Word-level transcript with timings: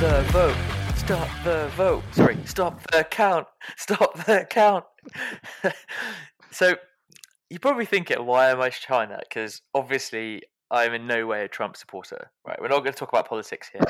The 0.00 0.22
vote. 0.30 0.56
Stop 0.96 1.28
the 1.44 1.70
vote. 1.76 2.02
Sorry, 2.12 2.38
stop 2.46 2.80
the 2.90 3.04
count. 3.04 3.46
Stop 3.76 4.24
the 4.24 4.46
count. 4.48 4.86
so, 6.50 6.76
you're 7.50 7.60
probably 7.60 7.84
thinking, 7.84 8.24
why 8.24 8.48
am 8.48 8.62
I 8.62 8.70
trying 8.70 9.10
that? 9.10 9.26
Because 9.28 9.60
obviously, 9.74 10.40
I'm 10.70 10.94
in 10.94 11.06
no 11.06 11.26
way 11.26 11.44
a 11.44 11.48
Trump 11.48 11.76
supporter. 11.76 12.30
Right? 12.48 12.56
We're 12.58 12.68
not 12.68 12.78
going 12.78 12.94
to 12.94 12.98
talk 12.98 13.10
about 13.10 13.28
politics 13.28 13.68
here. 13.70 13.82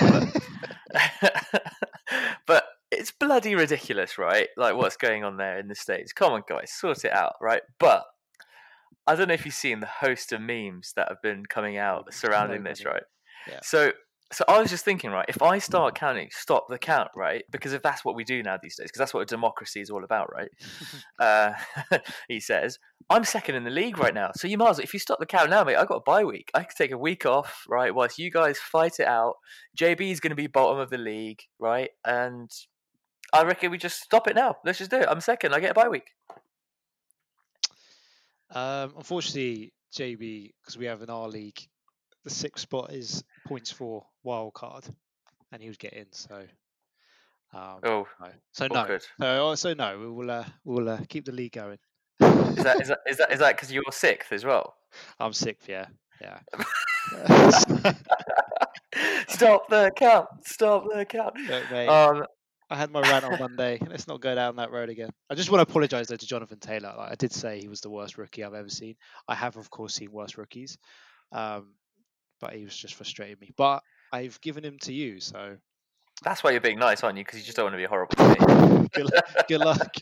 But, 0.93 1.63
but 2.47 2.65
it's 2.91 3.13
bloody 3.13 3.55
ridiculous, 3.55 4.19
right? 4.19 4.49
Like 4.57 4.75
what's 4.75 4.97
going 4.97 5.23
on 5.23 5.37
there 5.37 5.61
in 5.61 5.69
the 5.69 5.77
States. 5.77 6.13
Come 6.13 6.33
on, 6.33 6.43
guys, 6.49 6.73
sort 6.73 7.05
it 7.05 7.13
out, 7.13 7.35
right? 7.41 7.63
But 7.79 8.05
I 9.07 9.15
don't 9.15 9.29
know 9.29 9.35
if 9.35 9.45
you've 9.45 9.55
seen 9.55 9.79
the 9.79 9.87
host 9.87 10.33
of 10.33 10.41
memes 10.41 10.93
that 10.97 11.07
have 11.09 11.23
been 11.23 11.47
coming 11.47 11.77
out 11.77 12.13
surrounding 12.13 12.65
this, 12.65 12.85
right? 12.85 13.05
Yeah. 13.47 13.61
So 13.63 13.93
so 14.33 14.45
I 14.47 14.61
was 14.61 14.71
just 14.71 14.85
thinking, 14.85 15.11
right, 15.11 15.25
if 15.29 15.43
I 15.43 15.59
start 15.59 15.97
counting, 15.97 16.29
stop 16.31 16.69
the 16.69 16.79
count, 16.79 17.11
right? 17.17 17.43
Because 17.51 17.73
if 17.73 17.83
that's 17.83 18.05
what 18.05 18.15
we 18.15 18.23
do 18.23 18.43
now 18.45 18.59
these 18.63 18.77
days, 18.77 18.87
because 18.87 19.01
that's 19.01 19.13
what 19.13 19.23
a 19.23 19.27
democracy 19.27 19.81
is 19.81 19.91
all 19.91 20.05
about, 20.05 20.33
right? 20.33 20.51
uh, 21.19 21.53
he 22.29 22.39
says, 22.39 22.79
I'm 23.09 23.25
second 23.25 23.57
in 23.57 23.65
the 23.65 23.71
league 23.71 23.99
right 23.99 24.15
now. 24.15 24.31
So 24.37 24.47
you 24.47 24.57
might 24.57 24.71
as 24.71 24.77
well, 24.77 24.85
if 24.85 24.95
you 24.95 25.01
stop 25.01 25.19
the 25.19 25.27
count 25.27 25.51
now, 25.51 25.65
mate, 25.65 25.77
I 25.77 25.85
got 25.85 25.97
a 25.97 26.03
bye 26.07 26.25
week. 26.25 26.51
I 26.55 26.63
could 26.63 26.77
take 26.77 26.93
a 26.93 26.99
week 26.99 27.27
off, 27.27 27.65
right? 27.69 27.93
Whilst 27.93 28.19
you 28.19 28.31
guys 28.31 28.59
fight 28.59 29.01
it 29.01 29.09
out. 29.09 29.35
JB 29.77 30.13
is 30.13 30.21
going 30.21 30.31
to 30.31 30.37
be 30.37 30.47
bottom 30.47 30.79
of 30.79 30.91
the 30.91 30.99
league, 30.99 31.43
right? 31.59 31.91
And 32.05 32.51
I 33.33 33.43
reckon 33.43 33.73
we 33.73 33.79
just 33.79 34.01
stop 34.01 34.29
it 34.29 34.37
now. 34.37 34.57
Let's 34.65 34.79
just 34.79 34.93
do 34.93 34.99
it. 34.99 35.09
I'm 35.09 35.21
second. 35.21 35.55
I 35.55 35.61
get 35.61 35.73
a 35.73 35.75
bye 35.75 35.89
week. 35.89 36.11
Um, 38.53 38.95
unfortunately, 38.97 39.73
JB, 39.97 40.53
because 40.63 40.79
we 40.79 40.87
have 40.87 41.03
in 41.03 41.11
our 41.11 41.29
league, 41.29 41.59
the 42.25 42.31
sixth 42.31 42.63
spot 42.63 42.93
is 42.93 43.25
points 43.47 43.71
for 43.71 44.05
wild 44.23 44.55
card, 44.55 44.85
and 45.53 45.63
he 45.63 45.69
was 45.69 45.77
getting 45.77 46.07
so. 46.11 46.45
Um, 47.53 47.81
Oh, 47.83 48.07
no. 48.21 48.29
So 48.53 48.69
no, 48.73 48.99
so 49.19 49.55
so 49.57 49.75
no, 49.75 49.99
we 49.99 50.09
will 50.09 50.31
uh, 50.31 50.45
we'll 50.65 50.89
uh, 50.89 51.01
keep 51.09 51.25
the 51.25 51.33
league 51.33 51.53
going. 51.53 51.79
Is 52.21 52.63
that 52.65 52.81
is 52.81 52.89
that 52.89 52.99
is 53.07 53.17
that 53.17 53.33
is 53.33 53.39
that 53.41 53.57
because 53.57 53.73
you're 53.73 53.83
sixth 53.91 54.31
as 54.33 54.45
well? 54.45 54.75
I'm 55.21 55.33
sixth, 55.33 55.69
yeah, 55.69 55.87
yeah. 56.21 56.39
Stop 59.29 59.69
the 59.69 59.91
count. 59.97 60.29
Stop 60.45 60.85
the 60.93 61.05
count. 61.05 61.37
Look, 61.49 61.71
mate, 61.71 61.89
Um, 61.89 62.25
I 62.69 62.77
had 62.77 62.91
my 62.91 63.01
rant 63.01 63.25
on 63.25 63.39
Monday. 63.39 63.79
Let's 63.89 64.07
not 64.07 64.21
go 64.21 64.35
down 64.35 64.57
that 64.57 64.71
road 64.71 64.89
again. 64.91 65.11
I 65.29 65.35
just 65.35 65.51
want 65.51 65.67
to 65.67 65.71
apologise 65.71 66.09
though 66.09 66.17
to 66.17 66.27
Jonathan 66.27 66.59
Taylor. 66.59 66.95
Like, 66.97 67.13
I 67.13 67.15
did 67.15 67.33
say 67.33 67.61
he 67.61 67.69
was 67.69 67.81
the 67.81 67.91
worst 67.91 68.19
rookie 68.19 68.45
I've 68.45 68.55
ever 68.55 68.69
seen. 68.69 68.97
I 69.27 69.35
have, 69.35 69.57
of 69.57 69.71
course, 69.71 69.95
seen 69.95 70.13
worse 70.13 70.37
rookies, 70.37 70.77
um, 71.33 71.75
but 72.41 72.55
he 72.55 72.65
was 72.65 72.77
just 72.77 72.95
frustrating 72.95 73.37
me. 73.41 73.51
But 73.57 73.83
I've 74.13 74.41
given 74.41 74.65
him 74.65 74.79
to 74.83 74.93
you, 74.93 75.21
so 75.21 75.57
that's 76.23 76.43
why 76.43 76.51
you're 76.51 76.61
being 76.61 76.79
nice, 76.79 77.03
aren't 77.03 77.19
you? 77.19 77.25
Because 77.25 77.39
you 77.39 77.45
just 77.45 77.57
don't 77.57 77.67
want 77.67 77.75
to 77.75 77.79
be 77.79 77.85
horrible 77.85 78.15
to 78.17 78.29
me. 78.29 78.89
good, 78.93 79.11
good 79.49 79.61
luck. 79.61 79.95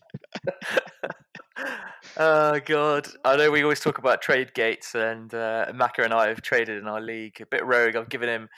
oh 2.17 2.61
god, 2.65 3.09
I 3.25 3.37
know 3.37 3.51
we 3.51 3.63
always 3.63 3.81
talk 3.81 3.99
about 3.99 4.23
trade 4.23 4.55
gates, 4.55 4.95
and 4.95 5.33
uh, 5.35 5.67
Maka 5.75 6.03
and 6.03 6.15
I 6.15 6.29
have 6.29 6.43
traded 6.43 6.79
in 6.79 6.89
our 6.89 7.01
league 7.01 7.41
a 7.41 7.47
bit 7.47 7.65
rogue. 7.65 7.97
I've 7.97 8.09
given 8.09 8.29
him 8.29 8.49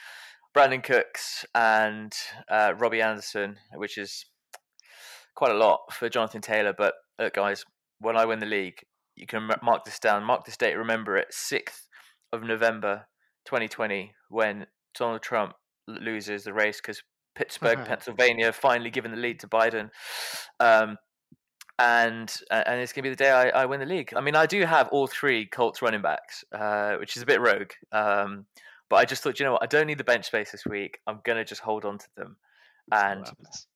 Brandin 0.55 0.83
Cooks 0.83 1.45
and 1.55 2.13
uh, 2.49 2.73
Robbie 2.77 3.01
Anderson, 3.01 3.57
which 3.75 3.97
is 3.97 4.25
quite 5.35 5.51
a 5.51 5.57
lot 5.57 5.79
for 5.91 6.09
Jonathan 6.09 6.41
Taylor. 6.41 6.73
But 6.77 6.93
look, 7.19 7.33
guys, 7.33 7.63
when 7.99 8.17
I 8.17 8.25
win 8.25 8.39
the 8.39 8.45
league, 8.45 8.79
you 9.15 9.27
can 9.27 9.49
mark 9.61 9.85
this 9.85 9.99
down. 9.99 10.23
Mark 10.23 10.45
this 10.45 10.57
date. 10.57 10.75
Remember 10.75 11.15
it, 11.15 11.27
sixth 11.29 11.87
of 12.33 12.43
November, 12.43 13.07
2020, 13.45 14.13
when 14.29 14.65
Donald 14.97 15.21
Trump 15.21 15.53
loses 15.87 16.43
the 16.43 16.53
race 16.53 16.79
because 16.81 17.01
Pittsburgh, 17.35 17.79
Pennsylvania, 17.85 18.51
finally 18.51 18.89
given 18.89 19.11
the 19.11 19.17
lead 19.17 19.39
to 19.41 19.47
Biden. 19.47 19.89
Um, 20.59 20.97
and 21.79 22.31
and 22.51 22.79
it's 22.79 22.93
gonna 22.93 23.03
be 23.03 23.09
the 23.09 23.15
day 23.15 23.31
I, 23.31 23.49
I 23.49 23.65
win 23.65 23.79
the 23.79 23.85
league. 23.85 24.13
I 24.15 24.21
mean, 24.21 24.35
I 24.35 24.45
do 24.45 24.63
have 24.65 24.87
all 24.89 25.07
three 25.07 25.47
Colts 25.47 25.81
running 25.81 26.01
backs, 26.01 26.43
uh, 26.51 26.95
which 26.97 27.17
is 27.17 27.23
a 27.23 27.25
bit 27.25 27.41
rogue. 27.41 27.71
Um, 27.91 28.45
but 28.89 28.97
I 28.97 29.05
just 29.05 29.23
thought, 29.23 29.39
you 29.39 29.45
know 29.45 29.53
what, 29.53 29.63
I 29.63 29.67
don't 29.67 29.87
need 29.87 29.97
the 29.97 30.03
bench 30.03 30.25
space 30.25 30.51
this 30.51 30.65
week. 30.65 30.99
I'm 31.07 31.21
gonna 31.23 31.45
just 31.45 31.61
hold 31.61 31.85
on 31.85 31.97
to 31.97 32.07
them, 32.15 32.37
and 32.91 33.25
happens. 33.25 33.67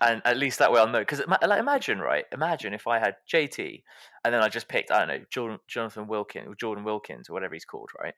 and 0.00 0.20
at 0.24 0.36
least 0.36 0.58
that 0.58 0.72
way 0.72 0.80
I'll 0.80 0.88
know. 0.88 0.98
Because 0.98 1.22
like, 1.26 1.60
imagine, 1.60 2.00
right? 2.00 2.24
Imagine 2.32 2.74
if 2.74 2.86
I 2.86 2.98
had 2.98 3.14
JT, 3.32 3.82
and 4.24 4.34
then 4.34 4.42
I 4.42 4.48
just 4.48 4.68
picked, 4.68 4.90
I 4.90 4.98
don't 4.98 5.08
know, 5.08 5.24
Jordan, 5.30 5.58
Jonathan 5.68 6.06
Wilkins, 6.08 6.48
or 6.48 6.54
Jordan 6.54 6.84
Wilkins, 6.84 7.30
or 7.30 7.32
whatever 7.32 7.54
he's 7.54 7.64
called, 7.64 7.90
right? 8.02 8.14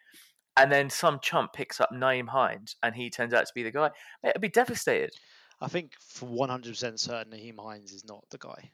And 0.56 0.70
then 0.70 0.90
some 0.90 1.20
chump 1.20 1.52
picks 1.52 1.80
up 1.80 1.90
Nyheim 1.92 2.28
Hines, 2.28 2.76
and 2.82 2.94
he 2.94 3.08
turns 3.08 3.32
out 3.32 3.46
to 3.46 3.52
be 3.54 3.62
the 3.62 3.70
guy. 3.70 3.90
Mate, 4.22 4.32
I'd 4.34 4.40
be 4.40 4.48
devastated. 4.48 5.10
I 5.60 5.68
think 5.68 5.92
for 6.00 6.28
100% 6.28 6.98
certain, 6.98 7.32
Nyheim 7.32 7.58
Hines 7.58 7.92
is 7.92 8.04
not 8.04 8.24
the 8.30 8.38
guy. 8.38 8.70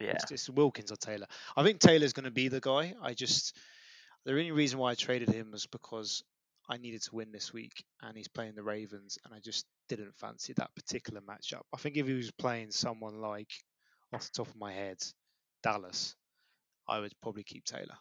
Yeah, 0.00 0.10
It's, 0.12 0.30
it's 0.30 0.50
Wilkins 0.50 0.90
or 0.90 0.96
Taylor. 0.96 1.26
I 1.56 1.62
think 1.62 1.78
Taylor's 1.78 2.12
going 2.12 2.24
to 2.24 2.30
be 2.30 2.48
the 2.48 2.60
guy. 2.60 2.94
I 3.00 3.14
just 3.14 3.56
the 4.24 4.32
only 4.32 4.50
reason 4.50 4.78
why 4.78 4.90
I 4.90 4.94
traded 4.94 5.28
him 5.30 5.50
was 5.52 5.66
because 5.66 6.22
I 6.68 6.78
needed 6.78 7.02
to 7.02 7.14
win 7.14 7.30
this 7.30 7.52
week, 7.52 7.84
and 8.02 8.16
he's 8.16 8.28
playing 8.28 8.54
the 8.54 8.62
Ravens, 8.62 9.18
and 9.24 9.34
I 9.34 9.38
just 9.40 9.66
didn't 9.88 10.16
fancy 10.16 10.54
that 10.54 10.74
particular 10.74 11.20
matchup. 11.20 11.62
I 11.72 11.76
think 11.76 11.96
if 11.96 12.06
he 12.06 12.14
was 12.14 12.30
playing 12.30 12.70
someone 12.70 13.20
like, 13.20 13.50
off 14.12 14.24
the 14.24 14.30
top 14.34 14.48
of 14.48 14.56
my 14.56 14.72
head, 14.72 14.96
Dallas, 15.62 16.16
I 16.88 17.00
would 17.00 17.12
probably 17.20 17.44
keep 17.44 17.64
Taylor. 17.64 17.98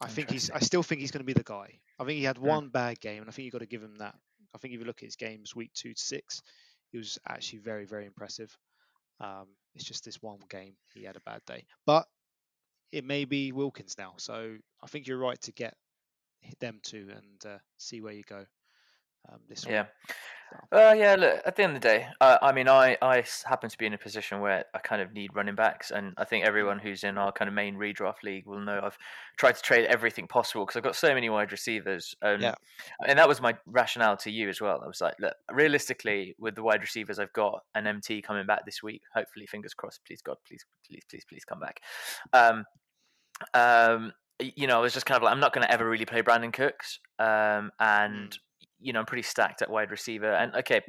I 0.00 0.08
think 0.08 0.30
he's. 0.30 0.50
I 0.50 0.60
still 0.60 0.82
think 0.82 1.00
he's 1.00 1.10
going 1.10 1.20
to 1.20 1.26
be 1.26 1.32
the 1.32 1.42
guy. 1.42 1.78
I 1.98 2.04
think 2.04 2.18
he 2.18 2.24
had 2.24 2.38
one 2.38 2.68
bad 2.68 3.00
game, 3.00 3.20
and 3.20 3.28
I 3.28 3.32
think 3.32 3.44
you've 3.44 3.52
got 3.52 3.60
to 3.60 3.66
give 3.66 3.82
him 3.82 3.96
that. 3.98 4.14
I 4.54 4.58
think 4.58 4.74
if 4.74 4.80
you 4.80 4.86
look 4.86 4.98
at 5.02 5.06
his 5.06 5.16
games, 5.16 5.56
week 5.56 5.72
two 5.74 5.92
to 5.92 6.00
six, 6.00 6.42
he 6.90 6.98
was 6.98 7.18
actually 7.28 7.58
very, 7.60 7.84
very 7.84 8.06
impressive. 8.06 8.56
Um, 9.20 9.46
it's 9.74 9.84
just 9.84 10.04
this 10.04 10.22
one 10.22 10.38
game 10.48 10.74
he 10.94 11.04
had 11.04 11.16
a 11.16 11.20
bad 11.20 11.40
day, 11.46 11.64
but 11.86 12.06
it 12.92 13.04
may 13.04 13.24
be 13.24 13.52
Wilkins 13.52 13.96
now. 13.98 14.14
So 14.18 14.56
I 14.82 14.86
think 14.86 15.06
you're 15.06 15.18
right 15.18 15.40
to 15.42 15.52
get 15.52 15.74
them 16.60 16.80
two 16.82 17.08
and 17.10 17.54
uh, 17.54 17.58
see 17.76 18.00
where 18.00 18.12
you 18.12 18.22
go. 18.22 18.44
Um, 19.28 19.40
this 19.48 19.64
Yeah. 19.66 19.82
week. 19.82 20.16
Uh, 20.72 20.94
yeah, 20.96 21.14
look, 21.14 21.42
at 21.44 21.56
the 21.56 21.62
end 21.62 21.76
of 21.76 21.82
the 21.82 21.86
day, 21.88 22.08
uh, 22.22 22.38
I 22.40 22.52
mean, 22.52 22.68
I, 22.68 22.96
I 23.02 23.22
happen 23.44 23.68
to 23.68 23.76
be 23.76 23.84
in 23.84 23.92
a 23.92 23.98
position 23.98 24.40
where 24.40 24.64
I 24.72 24.78
kind 24.78 25.02
of 25.02 25.12
need 25.12 25.34
running 25.34 25.54
backs, 25.54 25.90
and 25.90 26.14
I 26.16 26.24
think 26.24 26.46
everyone 26.46 26.78
who's 26.78 27.04
in 27.04 27.18
our 27.18 27.32
kind 27.32 27.48
of 27.48 27.54
main 27.54 27.76
redraft 27.76 28.22
league 28.22 28.46
will 28.46 28.60
know 28.60 28.80
I've 28.82 28.96
tried 29.36 29.56
to 29.56 29.62
trade 29.62 29.84
everything 29.86 30.26
possible 30.26 30.64
because 30.64 30.76
I've 30.76 30.84
got 30.84 30.96
so 30.96 31.12
many 31.12 31.28
wide 31.28 31.52
receivers. 31.52 32.14
Um, 32.22 32.40
Yeah. 32.40 32.54
And 33.06 33.18
that 33.18 33.28
was 33.28 33.42
my 33.42 33.58
rationale 33.66 34.16
to 34.18 34.30
you 34.30 34.48
as 34.48 34.58
well. 34.58 34.80
I 34.82 34.86
was 34.86 35.02
like, 35.02 35.16
look, 35.20 35.34
realistically, 35.52 36.34
with 36.38 36.54
the 36.54 36.62
wide 36.62 36.80
receivers 36.80 37.18
I've 37.18 37.32
got, 37.34 37.60
an 37.74 37.86
MT 37.86 38.22
coming 38.22 38.46
back 38.46 38.64
this 38.64 38.82
week, 38.82 39.02
hopefully, 39.14 39.46
fingers 39.46 39.74
crossed, 39.74 40.00
please, 40.06 40.22
God, 40.22 40.38
please, 40.46 40.64
please, 40.86 41.02
please, 41.10 41.24
please 41.28 41.44
come 41.44 41.60
back. 41.60 41.80
Um, 42.32 42.64
um, 43.52 44.12
you 44.40 44.66
know, 44.66 44.78
I 44.78 44.80
was 44.80 44.94
just 44.94 45.04
kind 45.04 45.16
of 45.16 45.22
like, 45.24 45.32
I'm 45.32 45.40
not 45.40 45.52
going 45.52 45.66
to 45.66 45.72
ever 45.72 45.88
really 45.88 46.06
play 46.06 46.22
Brandin 46.22 46.52
Cooks. 46.52 47.00
Um, 47.18 47.70
and, 47.80 48.38
you 48.80 48.92
know, 48.92 49.00
I'm 49.00 49.06
pretty 49.06 49.22
stacked 49.22 49.62
at 49.62 49.70
wide 49.70 49.90
receiver. 49.90 50.32
And 50.32 50.54
okay, 50.56 50.80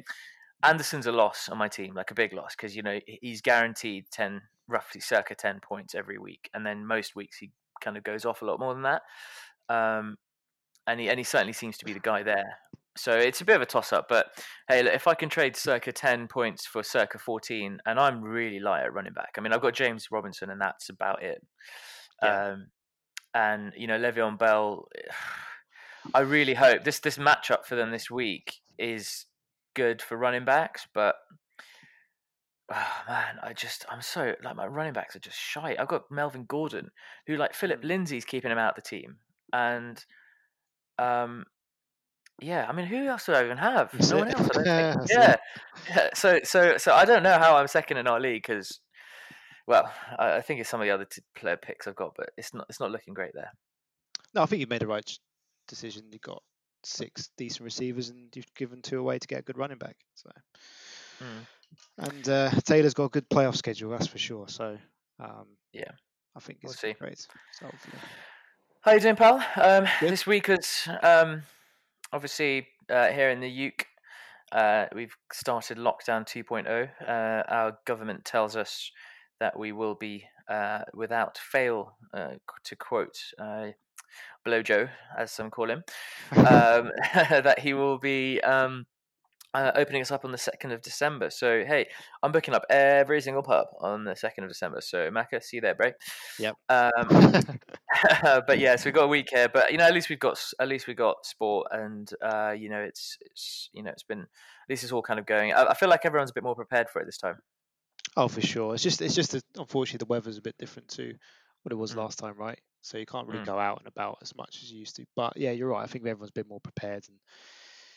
Anderson's 0.62 1.06
a 1.06 1.12
loss 1.12 1.48
on 1.48 1.58
my 1.58 1.68
team, 1.68 1.94
like 1.94 2.10
a 2.10 2.14
big 2.14 2.32
loss, 2.32 2.54
because, 2.56 2.76
you 2.76 2.82
know, 2.82 2.98
he's 3.06 3.40
guaranteed 3.40 4.06
10, 4.12 4.42
roughly 4.68 5.00
circa 5.00 5.34
10 5.34 5.60
points 5.60 5.94
every 5.94 6.18
week. 6.18 6.50
And 6.54 6.64
then 6.64 6.86
most 6.86 7.16
weeks 7.16 7.38
he 7.38 7.50
kind 7.80 7.96
of 7.96 8.04
goes 8.04 8.24
off 8.24 8.42
a 8.42 8.44
lot 8.44 8.60
more 8.60 8.74
than 8.74 8.82
that. 8.82 9.02
Um, 9.68 10.16
and 10.86 11.00
he, 11.00 11.08
and 11.08 11.18
he 11.18 11.24
certainly 11.24 11.52
seems 11.52 11.78
to 11.78 11.84
be 11.84 11.92
the 11.92 12.00
guy 12.00 12.22
there. 12.22 12.58
So 12.96 13.16
it's 13.16 13.40
a 13.40 13.44
bit 13.44 13.56
of 13.56 13.62
a 13.62 13.66
toss 13.66 13.92
up, 13.92 14.06
but 14.08 14.26
hey, 14.68 14.82
look, 14.82 14.92
if 14.92 15.06
I 15.06 15.14
can 15.14 15.28
trade 15.28 15.56
circa 15.56 15.92
10 15.92 16.26
points 16.26 16.66
for 16.66 16.82
circa 16.82 17.18
14, 17.18 17.78
and 17.86 18.00
I'm 18.00 18.20
really 18.20 18.58
light 18.58 18.82
at 18.82 18.92
running 18.92 19.12
back. 19.12 19.36
I 19.38 19.40
mean, 19.40 19.52
I've 19.52 19.62
got 19.62 19.74
James 19.74 20.08
Robinson, 20.10 20.50
and 20.50 20.60
that's 20.60 20.88
about 20.88 21.22
it. 21.22 21.40
Yeah. 22.22 22.48
Um, 22.48 22.66
and 23.32 23.72
you 23.76 23.86
know, 23.86 23.98
Le'Veon 23.98 24.38
Bell. 24.38 24.88
I 26.14 26.20
really 26.20 26.54
hope 26.54 26.84
this 26.84 27.00
this 27.00 27.18
matchup 27.18 27.64
for 27.64 27.76
them 27.76 27.90
this 27.90 28.10
week 28.10 28.60
is 28.78 29.26
good 29.74 30.02
for 30.02 30.16
running 30.16 30.44
backs, 30.44 30.86
but 30.92 31.16
oh, 32.72 33.02
man, 33.08 33.38
I 33.42 33.52
just 33.52 33.84
I'm 33.88 34.02
so 34.02 34.34
like 34.42 34.56
my 34.56 34.66
running 34.66 34.92
backs 34.92 35.16
are 35.16 35.20
just 35.20 35.38
shy. 35.38 35.76
I've 35.78 35.88
got 35.88 36.10
Melvin 36.10 36.44
Gordon, 36.44 36.90
who 37.26 37.36
like 37.36 37.54
Phillip 37.54 37.84
Lindsay's 37.84 38.24
keeping 38.24 38.50
him 38.50 38.58
out 38.58 38.76
of 38.76 38.82
the 38.82 38.88
team, 38.88 39.16
and 39.52 40.02
um, 40.98 41.44
yeah, 42.40 42.66
I 42.68 42.72
mean, 42.72 42.86
who 42.86 43.06
else 43.06 43.26
do 43.26 43.32
I 43.32 43.44
even 43.44 43.58
have? 43.58 43.90
That's 43.92 44.10
no 44.10 44.18
one 44.18 44.28
else. 44.28 44.48
I 44.56 44.62
don't 44.62 45.06
think. 45.06 45.10
Yeah. 45.10 45.36
yeah. 45.88 46.08
So 46.14 46.40
so 46.44 46.76
so 46.78 46.94
I 46.94 47.04
don't 47.04 47.22
know 47.22 47.38
how 47.38 47.56
I'm 47.56 47.68
second 47.68 47.98
in 47.98 48.06
our 48.06 48.20
league 48.20 48.42
because. 48.42 48.80
Well, 49.66 49.92
I, 50.18 50.36
I 50.36 50.40
think 50.40 50.58
it's 50.58 50.68
some 50.68 50.80
of 50.80 50.86
the 50.86 50.90
other 50.90 51.04
t- 51.04 51.22
player 51.36 51.56
picks 51.56 51.86
I've 51.86 51.94
got, 51.94 52.14
but 52.16 52.30
it's 52.36 52.52
not 52.52 52.66
it's 52.68 52.80
not 52.80 52.90
looking 52.90 53.14
great 53.14 53.34
there. 53.34 53.52
No, 54.34 54.42
I 54.42 54.46
think 54.46 54.58
you've 54.58 54.70
made 54.70 54.80
the 54.80 54.88
right 54.88 55.08
decision. 55.70 56.04
You've 56.12 56.20
got 56.20 56.42
six 56.84 57.30
decent 57.38 57.64
receivers, 57.64 58.10
and 58.10 58.28
you've 58.34 58.52
given 58.54 58.82
two 58.82 58.98
away 59.00 59.18
to 59.18 59.26
get 59.26 59.38
a 59.38 59.42
good 59.42 59.56
running 59.56 59.78
back. 59.78 59.96
So, 60.14 60.30
Mm. 61.22 61.46
and 61.98 62.28
uh, 62.28 62.50
Taylor's 62.64 62.94
got 62.94 63.04
a 63.04 63.08
good 63.10 63.28
playoff 63.28 63.56
schedule, 63.56 63.90
that's 63.90 64.06
for 64.06 64.18
sure. 64.18 64.48
So, 64.48 64.78
um, 65.18 65.46
Yeah. 65.72 65.92
I 66.36 66.40
think 66.40 66.60
We'll 66.62 66.72
it's 66.72 66.80
see. 66.80 66.92
great. 66.94 67.18
So 67.52 67.70
How 68.82 68.92
you 68.92 69.00
doing, 69.00 69.16
pal? 69.16 69.44
Um, 69.56 69.86
this 70.00 70.26
week 70.26 70.48
is 70.48 70.88
um, 71.02 71.42
obviously 72.12 72.68
uh, 72.88 73.08
here 73.08 73.30
in 73.30 73.40
the 73.40 73.66
UK. 73.68 73.86
Uh, 74.52 74.86
we've 74.94 75.14
started 75.32 75.76
lockdown 75.78 76.26
2.0. 76.26 76.88
Uh, 77.06 77.42
our 77.48 77.78
government 77.86 78.24
tells 78.24 78.56
us 78.56 78.90
that 79.38 79.58
we 79.58 79.72
will 79.72 79.94
be, 79.94 80.24
uh, 80.48 80.82
without 80.94 81.36
fail, 81.38 81.96
uh, 82.14 82.34
to 82.64 82.76
quote 82.76 83.18
uh, 84.46 84.48
Blowjo, 84.48 84.88
as 85.16 85.32
some 85.32 85.50
call 85.50 85.70
him, 85.70 85.82
um, 86.36 86.90
that 87.14 87.58
he 87.58 87.74
will 87.74 87.98
be 87.98 88.40
um, 88.40 88.86
uh, 89.54 89.72
opening 89.74 90.02
us 90.02 90.10
up 90.10 90.24
on 90.24 90.32
the 90.32 90.38
2nd 90.38 90.72
of 90.72 90.82
December. 90.82 91.30
So, 91.30 91.64
hey, 91.64 91.88
I'm 92.22 92.32
booking 92.32 92.54
up 92.54 92.64
every 92.70 93.20
single 93.20 93.42
pub 93.42 93.66
on 93.80 94.04
the 94.04 94.12
2nd 94.12 94.44
of 94.44 94.48
December. 94.48 94.80
So, 94.80 95.10
Macca, 95.10 95.42
see 95.42 95.56
you 95.56 95.60
there, 95.60 95.74
bro. 95.74 95.92
Yep. 96.38 96.54
Um, 96.68 97.58
but 98.46 98.58
yeah, 98.58 98.76
so 98.76 98.84
we've 98.86 98.94
got 98.94 99.04
a 99.04 99.08
week 99.08 99.28
here. 99.30 99.48
But 99.48 99.72
you 99.72 99.78
know, 99.78 99.84
at 99.84 99.94
least 99.94 100.08
we've 100.08 100.20
got 100.20 100.42
at 100.60 100.68
least 100.68 100.86
we've 100.86 100.96
got 100.96 101.26
sport, 101.26 101.68
and 101.72 102.10
uh, 102.22 102.54
you 102.56 102.68
know, 102.68 102.80
it's 102.80 103.18
it's 103.20 103.70
you 103.72 103.82
know, 103.82 103.90
it's 103.90 104.04
been 104.04 104.20
at 104.20 104.26
least 104.68 104.84
it's 104.84 104.92
all 104.92 105.02
kind 105.02 105.18
of 105.18 105.26
going. 105.26 105.52
I, 105.52 105.66
I 105.66 105.74
feel 105.74 105.88
like 105.88 106.04
everyone's 106.04 106.30
a 106.30 106.34
bit 106.34 106.44
more 106.44 106.54
prepared 106.54 106.88
for 106.88 107.00
it 107.02 107.06
this 107.06 107.18
time. 107.18 107.36
oh, 108.16 108.28
for 108.28 108.40
sure. 108.40 108.74
It's 108.74 108.82
just, 108.82 109.02
it's 109.02 109.14
just, 109.14 109.32
that 109.32 109.44
unfortunately, 109.56 110.04
the 110.04 110.10
weather's 110.10 110.38
a 110.38 110.42
bit 110.42 110.58
different 110.58 110.88
to 110.90 111.14
what 111.62 111.72
it 111.72 111.76
was 111.76 111.92
Mm. 111.92 111.96
last 111.96 112.18
time, 112.18 112.36
right? 112.36 112.58
So 112.82 112.98
you 112.98 113.06
can't 113.06 113.26
really 113.26 113.40
Mm. 113.40 113.46
go 113.46 113.58
out 113.58 113.78
and 113.78 113.88
about 113.88 114.18
as 114.22 114.34
much 114.36 114.62
as 114.62 114.72
you 114.72 114.78
used 114.78 114.96
to. 114.96 115.04
But 115.14 115.36
yeah, 115.36 115.50
you're 115.50 115.68
right. 115.68 115.82
I 115.82 115.86
think 115.86 116.06
everyone's 116.06 116.30
been 116.30 116.48
more 116.48 116.60
prepared, 116.60 117.06
and 117.08 117.18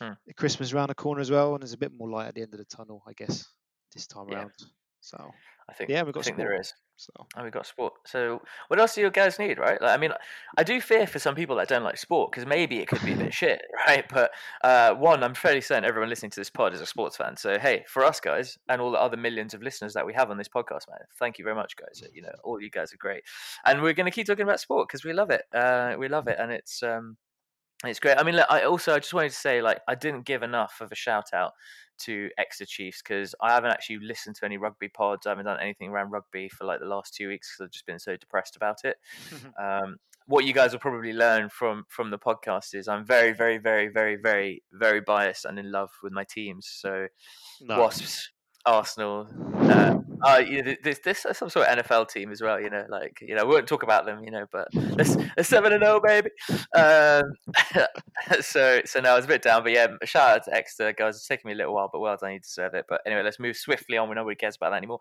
Mm. 0.00 0.16
Christmas 0.36 0.72
around 0.72 0.88
the 0.88 0.94
corner 0.94 1.20
as 1.20 1.30
well, 1.30 1.54
and 1.54 1.62
there's 1.62 1.72
a 1.72 1.78
bit 1.78 1.92
more 1.92 2.10
light 2.10 2.28
at 2.28 2.34
the 2.34 2.42
end 2.42 2.54
of 2.54 2.58
the 2.58 2.64
tunnel, 2.64 3.02
I 3.06 3.12
guess, 3.12 3.46
this 3.94 4.06
time 4.06 4.28
Yeah. 4.28 4.36
around. 4.36 4.52
So 5.00 5.30
I 5.68 5.72
think. 5.74 5.90
Yeah, 5.90 6.02
we've 6.02 6.10
I 6.10 6.12
got 6.14 6.24
think 6.24 6.36
there 6.36 6.60
is. 6.60 6.72
So 6.96 7.12
And 7.34 7.44
we've 7.44 7.52
got 7.52 7.66
sport. 7.66 7.94
So 8.06 8.40
what 8.68 8.78
else 8.78 8.94
do 8.94 9.00
you 9.00 9.10
guys 9.10 9.38
need, 9.38 9.58
right? 9.58 9.80
Like, 9.80 9.90
I 9.90 9.96
mean, 9.96 10.12
I 10.56 10.62
do 10.62 10.80
fear 10.80 11.06
for 11.06 11.18
some 11.18 11.34
people 11.34 11.56
that 11.56 11.68
don't 11.68 11.82
like 11.82 11.96
sport 11.96 12.30
because 12.30 12.46
maybe 12.46 12.78
it 12.78 12.88
could 12.88 13.02
be 13.02 13.12
a 13.12 13.16
bit 13.16 13.34
shit, 13.40 13.62
right? 13.86 14.04
But 14.08 14.30
uh, 14.62 14.94
one, 14.94 15.22
I'm 15.24 15.34
fairly 15.34 15.60
certain 15.60 15.84
everyone 15.84 16.08
listening 16.08 16.30
to 16.32 16.40
this 16.40 16.50
pod 16.50 16.74
is 16.74 16.80
a 16.80 16.86
sports 16.86 17.16
fan. 17.16 17.36
So 17.36 17.58
hey, 17.58 17.84
for 17.88 18.04
us 18.04 18.20
guys 18.20 18.58
and 18.68 18.80
all 18.80 18.90
the 18.90 19.00
other 19.00 19.16
millions 19.16 19.54
of 19.54 19.62
listeners 19.62 19.94
that 19.94 20.06
we 20.06 20.14
have 20.14 20.30
on 20.30 20.38
this 20.38 20.48
podcast, 20.48 20.88
man, 20.88 21.00
thank 21.18 21.38
you 21.38 21.44
very 21.44 21.56
much, 21.56 21.76
guys. 21.76 22.02
You 22.12 22.22
know, 22.22 22.32
all 22.44 22.60
you 22.60 22.70
guys 22.70 22.92
are 22.92 22.98
great, 22.98 23.24
and 23.64 23.82
we're 23.82 23.92
going 23.92 24.06
to 24.06 24.12
keep 24.12 24.26
talking 24.26 24.44
about 24.44 24.60
sport 24.60 24.88
because 24.88 25.04
we 25.04 25.12
love 25.12 25.30
it. 25.30 25.42
Uh, 25.52 25.96
we 25.98 26.08
love 26.08 26.28
it, 26.28 26.36
and 26.38 26.52
it's 26.52 26.82
um, 26.82 27.16
it's 27.90 28.00
great. 28.00 28.18
I 28.18 28.22
mean, 28.22 28.36
look, 28.36 28.46
I 28.50 28.62
also 28.62 28.94
I 28.94 28.98
just 28.98 29.14
wanted 29.14 29.30
to 29.30 29.36
say 29.36 29.62
like 29.62 29.80
I 29.88 29.94
didn't 29.94 30.26
give 30.26 30.42
enough 30.42 30.80
of 30.80 30.92
a 30.92 30.94
shout 30.94 31.32
out 31.32 31.52
to 31.96 32.28
Exeter 32.38 32.66
Chiefs 32.66 33.02
because 33.02 33.34
I 33.40 33.52
haven't 33.52 33.70
actually 33.70 33.98
listened 34.00 34.36
to 34.36 34.44
any 34.44 34.56
rugby 34.56 34.88
pods. 34.88 35.26
I 35.26 35.30
haven't 35.30 35.46
done 35.46 35.60
anything 35.60 35.90
around 35.90 36.10
rugby 36.10 36.48
for 36.48 36.64
like 36.64 36.80
the 36.80 36.86
last 36.86 37.14
two 37.14 37.28
weeks 37.28 37.52
because 37.52 37.66
I've 37.66 37.72
just 37.72 37.86
been 37.86 37.98
so 37.98 38.16
depressed 38.16 38.56
about 38.56 38.78
it. 38.84 38.96
um, 39.62 39.96
what 40.26 40.44
you 40.44 40.54
guys 40.54 40.72
will 40.72 40.80
probably 40.80 41.12
learn 41.12 41.48
from 41.50 41.84
from 41.88 42.10
the 42.10 42.18
podcast 42.18 42.74
is 42.74 42.88
I'm 42.88 43.04
very, 43.04 43.32
very, 43.32 43.58
very, 43.58 43.88
very, 43.88 44.16
very, 44.16 44.62
very 44.72 45.00
biased 45.00 45.44
and 45.44 45.58
in 45.58 45.70
love 45.70 45.90
with 46.02 46.12
my 46.12 46.24
teams. 46.24 46.66
So. 46.70 47.08
Wasps, 47.68 48.30
Arsenal. 48.66 49.28
Uh, 49.56 49.98
uh, 50.24 50.38
you 50.38 50.62
know, 50.62 50.74
is 50.84 51.18
some 51.32 51.50
sort 51.50 51.68
of 51.68 51.78
NFL 51.78 52.08
team 52.08 52.32
as 52.32 52.40
well. 52.40 52.60
You 52.60 52.70
know, 52.70 52.84
like 52.88 53.20
you 53.20 53.34
know, 53.34 53.44
we 53.44 53.54
won't 53.54 53.66
talk 53.66 53.82
about 53.82 54.06
them. 54.06 54.24
You 54.24 54.30
know, 54.30 54.46
but 54.50 54.68
it's 54.72 55.16
it's 55.36 55.48
seven 55.48 55.72
and 55.72 55.82
zero, 55.82 56.00
baby. 56.00 56.30
Um, 56.74 57.34
so 58.40 58.80
so 58.84 59.00
now 59.00 59.16
it's 59.16 59.26
a 59.26 59.28
bit 59.28 59.42
down, 59.42 59.62
but 59.62 59.72
yeah, 59.72 59.88
shout 60.04 60.36
out 60.36 60.44
to 60.44 60.54
Exeter 60.54 60.92
guys. 60.92 61.16
It's 61.16 61.26
taken 61.26 61.48
me 61.48 61.54
a 61.54 61.56
little 61.56 61.74
while, 61.74 61.90
but 61.92 62.00
well 62.00 62.16
done, 62.16 62.32
you 62.32 62.40
deserve 62.40 62.74
it. 62.74 62.86
But 62.88 63.02
anyway, 63.06 63.22
let's 63.22 63.38
move 63.38 63.56
swiftly 63.56 63.96
on. 63.96 64.08
We 64.08 64.14
nobody 64.14 64.36
cares 64.36 64.56
about 64.56 64.70
that 64.70 64.78
anymore. 64.78 65.00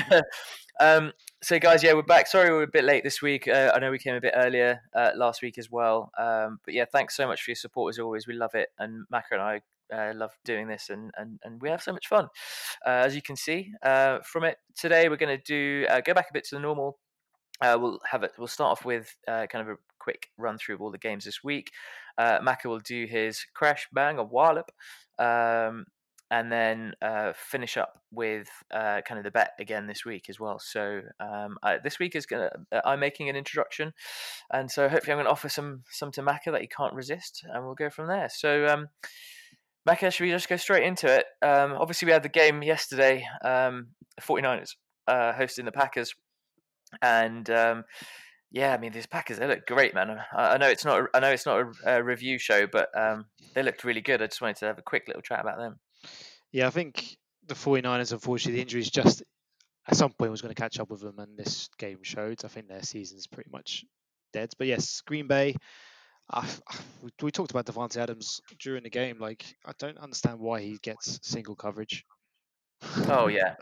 um, 0.80 1.12
so 1.42 1.58
guys, 1.58 1.82
yeah, 1.82 1.92
we're 1.92 2.02
back. 2.02 2.26
Sorry, 2.26 2.50
we're 2.50 2.62
a 2.62 2.66
bit 2.66 2.84
late 2.84 3.04
this 3.04 3.20
week. 3.20 3.48
Uh, 3.48 3.72
I 3.74 3.78
know 3.78 3.90
we 3.90 3.98
came 3.98 4.14
a 4.14 4.20
bit 4.20 4.34
earlier 4.36 4.82
uh, 4.94 5.10
last 5.14 5.42
week 5.42 5.58
as 5.58 5.70
well. 5.70 6.10
Um, 6.18 6.58
but 6.64 6.74
yeah, 6.74 6.84
thanks 6.90 7.16
so 7.16 7.26
much 7.26 7.42
for 7.42 7.50
your 7.50 7.56
support 7.56 7.94
as 7.94 7.98
always. 7.98 8.26
We 8.26 8.34
love 8.34 8.54
it, 8.54 8.70
and 8.78 9.06
Macca 9.12 9.32
and 9.32 9.42
I 9.42 9.60
uh, 9.92 10.12
love 10.14 10.32
doing 10.44 10.68
this 10.68 10.90
and, 10.90 11.10
and, 11.16 11.38
and 11.44 11.60
we 11.60 11.68
have 11.68 11.82
so 11.82 11.92
much 11.92 12.06
fun 12.06 12.28
uh, 12.86 12.90
as 12.90 13.14
you 13.14 13.22
can 13.22 13.36
see 13.36 13.72
uh, 13.82 14.18
from 14.24 14.44
it 14.44 14.58
today 14.76 15.08
we're 15.08 15.16
going 15.16 15.36
to 15.36 15.42
do 15.44 15.86
uh, 15.88 16.00
go 16.00 16.14
back 16.14 16.26
a 16.30 16.32
bit 16.32 16.44
to 16.44 16.54
the 16.54 16.60
normal 16.60 16.98
uh, 17.60 17.76
we'll 17.80 17.98
have 18.10 18.22
it 18.22 18.32
we'll 18.38 18.46
start 18.46 18.72
off 18.72 18.84
with 18.84 19.16
uh, 19.26 19.46
kind 19.46 19.68
of 19.68 19.74
a 19.74 19.78
quick 19.98 20.28
run 20.38 20.58
through 20.58 20.74
of 20.74 20.80
all 20.80 20.90
the 20.90 20.98
games 20.98 21.24
this 21.24 21.42
week 21.42 21.70
Maka 22.18 22.68
will 22.68 22.80
do 22.80 23.06
his 23.06 23.44
crash 23.54 23.88
bang 23.92 24.18
or 24.18 24.24
wallop 24.24 24.70
um, 25.18 25.86
and 26.30 26.52
then 26.52 26.94
finish 27.34 27.76
up 27.76 28.00
with 28.12 28.48
kind 28.72 29.18
of 29.18 29.24
the 29.24 29.30
bet 29.30 29.52
again 29.58 29.86
this 29.86 30.04
week 30.04 30.26
as 30.28 30.38
well. 30.38 30.58
So 30.58 31.00
um, 31.20 31.58
I, 31.62 31.78
this 31.78 31.98
week 31.98 32.14
is 32.14 32.26
gonna 32.26 32.50
I'm 32.84 33.00
making 33.00 33.28
an 33.28 33.36
introduction, 33.36 33.92
and 34.52 34.70
so 34.70 34.88
hopefully 34.88 35.12
I'm 35.12 35.18
going 35.18 35.26
to 35.26 35.32
offer 35.32 35.48
some 35.48 35.84
some 35.90 36.12
to 36.12 36.22
Maka 36.22 36.50
that 36.50 36.60
he 36.60 36.66
can't 36.66 36.94
resist, 36.94 37.44
and 37.48 37.64
we'll 37.64 37.74
go 37.74 37.90
from 37.90 38.08
there. 38.08 38.28
So 38.30 38.66
um, 38.66 38.88
Maka, 39.88 40.10
should 40.10 40.24
we 40.24 40.30
just 40.30 40.50
go 40.50 40.56
straight 40.58 40.82
into 40.84 41.06
it? 41.06 41.24
Um, 41.40 41.72
obviously, 41.72 42.04
we 42.04 42.12
had 42.12 42.22
the 42.22 42.28
game 42.28 42.62
yesterday. 42.62 43.26
Um, 43.42 43.86
49ers 44.20 44.74
uh, 45.06 45.32
hosting 45.32 45.64
the 45.64 45.72
Packers, 45.72 46.14
and 47.00 47.48
um, 47.48 47.84
yeah, 48.50 48.74
I 48.74 48.76
mean 48.76 48.92
these 48.92 49.06
Packers 49.06 49.38
they 49.38 49.46
look 49.46 49.66
great, 49.66 49.94
man. 49.94 50.20
I, 50.36 50.42
I 50.42 50.56
know 50.58 50.68
it's 50.68 50.84
not 50.84 51.04
I 51.14 51.20
know 51.20 51.30
it's 51.30 51.46
not 51.46 51.60
a, 51.60 52.00
a 52.00 52.02
review 52.02 52.38
show, 52.38 52.66
but 52.66 52.90
um, 52.94 53.24
they 53.54 53.62
looked 53.62 53.82
really 53.82 54.02
good. 54.02 54.20
I 54.20 54.26
just 54.26 54.42
wanted 54.42 54.56
to 54.56 54.66
have 54.66 54.78
a 54.78 54.82
quick 54.82 55.04
little 55.06 55.22
chat 55.22 55.40
about 55.40 55.56
them. 55.56 55.78
Yeah, 56.52 56.66
I 56.66 56.70
think 56.70 57.16
the 57.46 57.54
49ers, 57.54 58.12
unfortunately, 58.12 58.56
the 58.56 58.62
injuries 58.62 58.90
just 58.90 59.22
at 59.86 59.96
some 59.96 60.12
point 60.12 60.30
was 60.30 60.42
going 60.42 60.54
to 60.54 60.60
catch 60.60 60.78
up 60.80 60.90
with 60.90 61.00
them, 61.00 61.18
and 61.18 61.38
this 61.38 61.70
game 61.78 62.00
showed. 62.02 62.44
I 62.44 62.48
think 62.48 62.68
their 62.68 62.82
season's 62.82 63.26
pretty 63.26 63.48
much 63.50 63.86
dead. 64.34 64.50
But 64.58 64.66
yes, 64.66 65.00
Green 65.06 65.28
Bay. 65.28 65.54
Uh, 66.30 66.46
we, 67.02 67.10
we 67.22 67.30
talked 67.30 67.50
about 67.50 67.66
Davante 67.66 67.96
Adams 67.96 68.40
during 68.60 68.82
the 68.82 68.90
game. 68.90 69.18
Like, 69.18 69.44
I 69.64 69.72
don't 69.78 69.98
understand 69.98 70.38
why 70.38 70.60
he 70.60 70.78
gets 70.82 71.18
single 71.22 71.56
coverage. 71.56 72.04
Oh 73.08 73.26
yeah, 73.28 73.56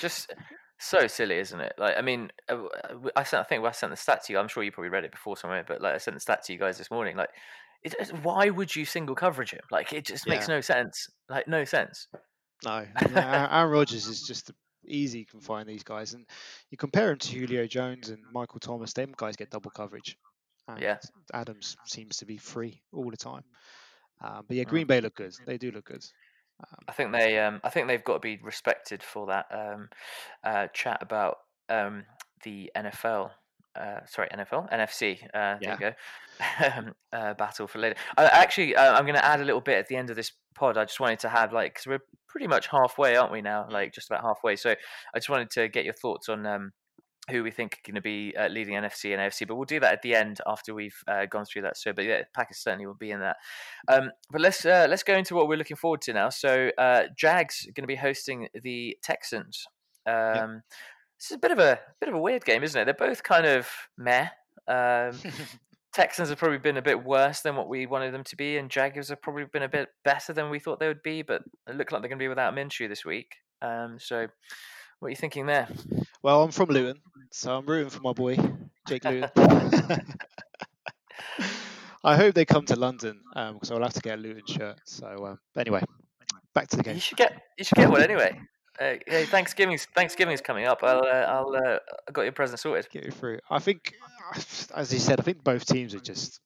just 0.00 0.32
so 0.78 1.06
silly, 1.06 1.38
isn't 1.38 1.60
it? 1.60 1.72
Like, 1.78 1.96
I 1.96 2.00
mean, 2.02 2.30
uh, 2.48 2.62
I 3.16 3.24
sent. 3.24 3.40
I 3.40 3.44
think 3.44 3.64
I 3.64 3.70
sent 3.72 3.90
the 3.92 3.96
stat 3.96 4.24
to 4.24 4.32
you. 4.32 4.38
I'm 4.38 4.48
sure 4.48 4.62
you 4.62 4.72
probably 4.72 4.90
read 4.90 5.04
it 5.04 5.10
before 5.10 5.36
somewhere, 5.36 5.64
but 5.66 5.80
like 5.80 5.94
I 5.94 5.98
sent 5.98 6.16
the 6.16 6.20
stat 6.20 6.44
to 6.44 6.52
you 6.52 6.58
guys 6.58 6.78
this 6.78 6.90
morning. 6.90 7.16
Like, 7.16 7.30
it, 7.82 7.94
why 8.22 8.50
would 8.50 8.74
you 8.74 8.84
single 8.84 9.14
coverage 9.14 9.50
him? 9.52 9.60
Like 9.70 9.92
it 9.92 10.04
just 10.06 10.26
makes 10.28 10.48
Yeah. 10.48 10.56
no 10.56 10.60
sense. 10.60 11.08
Like 11.28 11.48
no 11.48 11.64
sense. 11.64 12.08
No, 12.64 12.86
and, 12.96 13.16
uh, 13.16 13.48
Aaron 13.50 13.70
Rodgers 13.70 14.06
is 14.06 14.22
just 14.22 14.52
easy. 14.86 15.20
You 15.20 15.26
can 15.26 15.40
find 15.40 15.68
these 15.68 15.82
guys, 15.82 16.14
and 16.14 16.24
you 16.70 16.78
compare 16.78 17.10
him 17.10 17.18
to 17.18 17.28
Julio 17.38 17.66
Jones 17.66 18.10
and 18.10 18.22
Michael 18.32 18.60
Thomas. 18.60 18.92
Them 18.92 19.12
guys 19.16 19.36
get 19.36 19.50
double 19.50 19.70
coverage. 19.70 20.16
And 20.74 20.82
Yeah. 20.82 20.98
Adams 21.32 21.76
seems 21.84 22.18
to 22.18 22.26
be 22.26 22.36
free 22.36 22.82
all 22.92 23.10
the 23.10 23.16
time. 23.16 23.44
Um, 24.20 24.44
but 24.46 24.56
yeah, 24.56 24.64
Mm. 24.64 24.68
Green 24.68 24.86
Bay 24.86 25.00
look 25.00 25.14
good. 25.14 25.34
They 25.46 25.58
do 25.58 25.70
look 25.70 25.86
good. 25.86 26.04
Um, 26.60 26.78
I 26.88 26.92
think 26.92 27.12
they 27.12 27.38
um 27.38 27.60
I 27.64 27.70
think 27.70 27.88
they've 27.88 28.04
got 28.04 28.14
to 28.14 28.20
be 28.20 28.38
respected 28.42 29.02
for 29.02 29.26
that 29.28 29.46
um 29.50 29.88
uh 30.44 30.66
chat 30.74 30.98
about 31.00 31.38
um 31.70 32.04
the 32.44 32.70
NFL 32.76 33.30
uh 33.76 34.00
sorry 34.06 34.28
NFL 34.28 34.70
NFC 34.70 35.22
uh 35.32 35.56
there 35.60 35.72
you 35.72 35.78
go 35.78 35.92
um, 36.76 36.94
uh, 37.12 37.34
battle 37.34 37.66
for 37.66 37.78
later. 37.78 37.96
I, 38.16 38.24
actually 38.24 38.76
uh, 38.76 38.92
I'm 38.92 39.04
going 39.04 39.14
to 39.14 39.24
add 39.24 39.40
a 39.40 39.44
little 39.44 39.60
bit 39.60 39.78
at 39.78 39.88
the 39.88 39.96
end 39.96 40.10
of 40.10 40.16
this 40.16 40.32
pod. 40.54 40.76
I 40.76 40.84
just 40.84 41.00
wanted 41.00 41.20
to 41.20 41.28
have 41.28 41.52
like 41.52 41.74
because 41.74 41.86
we're 41.86 42.04
pretty 42.28 42.46
much 42.46 42.66
halfway, 42.66 43.16
aren't 43.16 43.32
we 43.32 43.40
now? 43.40 43.66
Like 43.70 43.92
just 43.94 44.10
about 44.10 44.22
halfway. 44.22 44.56
So 44.56 44.70
I 44.70 45.18
just 45.18 45.28
wanted 45.30 45.50
to 45.52 45.68
get 45.68 45.84
your 45.84 45.94
thoughts 45.94 46.28
on 46.28 46.44
um 46.46 46.72
who 47.28 47.42
we 47.42 47.50
think 47.50 47.74
are 47.74 47.86
going 47.86 47.96
to 47.96 48.00
be 48.00 48.34
uh, 48.36 48.48
leading 48.48 48.74
NFC 48.74 49.12
and 49.12 49.20
AFC, 49.20 49.46
but 49.46 49.56
we'll 49.56 49.64
do 49.64 49.80
that 49.80 49.92
at 49.92 50.02
the 50.02 50.14
end 50.14 50.40
after 50.46 50.74
we've 50.74 50.96
uh, 51.06 51.26
gone 51.26 51.44
through 51.44 51.62
that. 51.62 51.76
So, 51.76 51.92
but 51.92 52.04
yeah, 52.04 52.22
Packers 52.34 52.58
certainly 52.58 52.86
will 52.86 52.94
be 52.94 53.10
in 53.10 53.20
that. 53.20 53.36
Um, 53.88 54.10
but 54.30 54.40
let's 54.40 54.64
uh, 54.64 54.86
let's 54.88 55.02
go 55.02 55.14
into 55.14 55.34
what 55.34 55.48
we're 55.48 55.58
looking 55.58 55.76
forward 55.76 56.00
to 56.02 56.12
now. 56.12 56.30
So, 56.30 56.70
uh, 56.78 57.04
Jags 57.16 57.66
are 57.68 57.72
going 57.72 57.84
to 57.84 57.88
be 57.88 57.96
hosting 57.96 58.48
the 58.62 58.96
Texans. 59.02 59.66
Um, 60.06 60.62
This 61.18 61.32
is 61.32 61.36
a 61.36 61.38
bit 61.38 61.50
of 61.50 61.58
a 61.58 61.78
bit 62.00 62.08
of 62.08 62.14
a 62.14 62.20
weird 62.20 62.44
game, 62.44 62.62
isn't 62.62 62.80
it? 62.80 62.84
They're 62.86 63.08
both 63.08 63.22
kind 63.22 63.46
of 63.46 63.68
meh. 63.98 64.28
Um, 64.66 65.12
Texans 65.92 66.28
have 66.28 66.38
probably 66.38 66.58
been 66.58 66.76
a 66.76 66.82
bit 66.82 67.04
worse 67.04 67.40
than 67.40 67.56
what 67.56 67.68
we 67.68 67.84
wanted 67.84 68.14
them 68.14 68.24
to 68.24 68.36
be, 68.36 68.56
and 68.56 68.70
Jaguars 68.70 69.08
have 69.08 69.20
probably 69.20 69.44
been 69.44 69.64
a 69.64 69.68
bit 69.68 69.88
better 70.04 70.32
than 70.32 70.48
we 70.48 70.60
thought 70.60 70.78
they 70.78 70.86
would 70.86 71.02
be. 71.02 71.22
But 71.22 71.42
it 71.68 71.76
look 71.76 71.92
like 71.92 72.00
they're 72.00 72.08
going 72.08 72.18
to 72.18 72.22
be 72.22 72.28
without 72.28 72.54
Minshew 72.54 72.88
this 72.88 73.04
week. 73.04 73.34
Um, 73.60 73.98
so, 73.98 74.28
what 75.00 75.08
are 75.08 75.10
you 75.10 75.16
thinking 75.16 75.46
there? 75.46 75.68
well, 76.22 76.42
I'm 76.42 76.50
from 76.50 76.68
Luton, 76.68 77.00
so 77.32 77.56
I'm 77.56 77.66
rooting 77.66 77.90
for 77.90 78.00
my 78.00 78.12
boy 78.12 78.36
Jake 78.86 79.04
Luton. 79.04 79.30
I 82.04 82.16
hope 82.16 82.34
they 82.34 82.44
come 82.44 82.64
to 82.66 82.76
London 82.76 83.20
because 83.34 83.70
I'll 83.70 83.82
have 83.82 83.94
to 83.94 84.00
get 84.00 84.18
a 84.18 84.22
Luton 84.22 84.46
shirt. 84.46 84.80
So 84.84 85.26
um, 85.26 85.38
anyway, 85.56 85.82
back 86.54 86.68
to 86.68 86.76
the 86.76 86.82
game. 86.82 86.94
You 86.94 87.00
should 87.00 87.18
get 87.18 87.42
you 87.58 87.64
should 87.64 87.76
get 87.76 87.90
one 87.90 88.02
anyway. 88.02 88.38
Uh, 88.80 88.94
hey, 89.06 89.24
Thanksgiving's 89.26 89.86
Thanksgiving's 89.94 90.40
coming 90.40 90.66
up. 90.66 90.80
I'll 90.82 91.04
uh, 91.04 91.26
I'll 91.26 91.54
uh, 91.54 91.78
I 92.08 92.12
got 92.12 92.22
your 92.22 92.32
present 92.32 92.60
sorted. 92.60 92.88
Get 92.90 93.04
you 93.04 93.10
through. 93.10 93.38
I 93.50 93.58
think, 93.58 93.94
as 94.74 94.92
you 94.92 94.98
said, 94.98 95.20
I 95.20 95.22
think 95.22 95.44
both 95.44 95.66
teams 95.66 95.94
are 95.94 96.00
just 96.00 96.40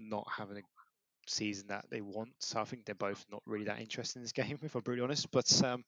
not 0.00 0.26
having 0.36 0.58
a 0.58 0.62
season 1.28 1.68
that 1.68 1.84
they 1.90 2.00
want. 2.00 2.30
So 2.38 2.60
I 2.60 2.64
think 2.64 2.84
they're 2.84 2.94
both 2.94 3.24
not 3.30 3.42
really 3.46 3.66
that 3.66 3.80
interested 3.80 4.18
in 4.18 4.22
this 4.22 4.32
game, 4.32 4.58
if 4.62 4.74
I'm 4.74 4.82
brutally 4.82 5.04
honest. 5.04 5.30
But 5.30 5.62
um, 5.64 5.84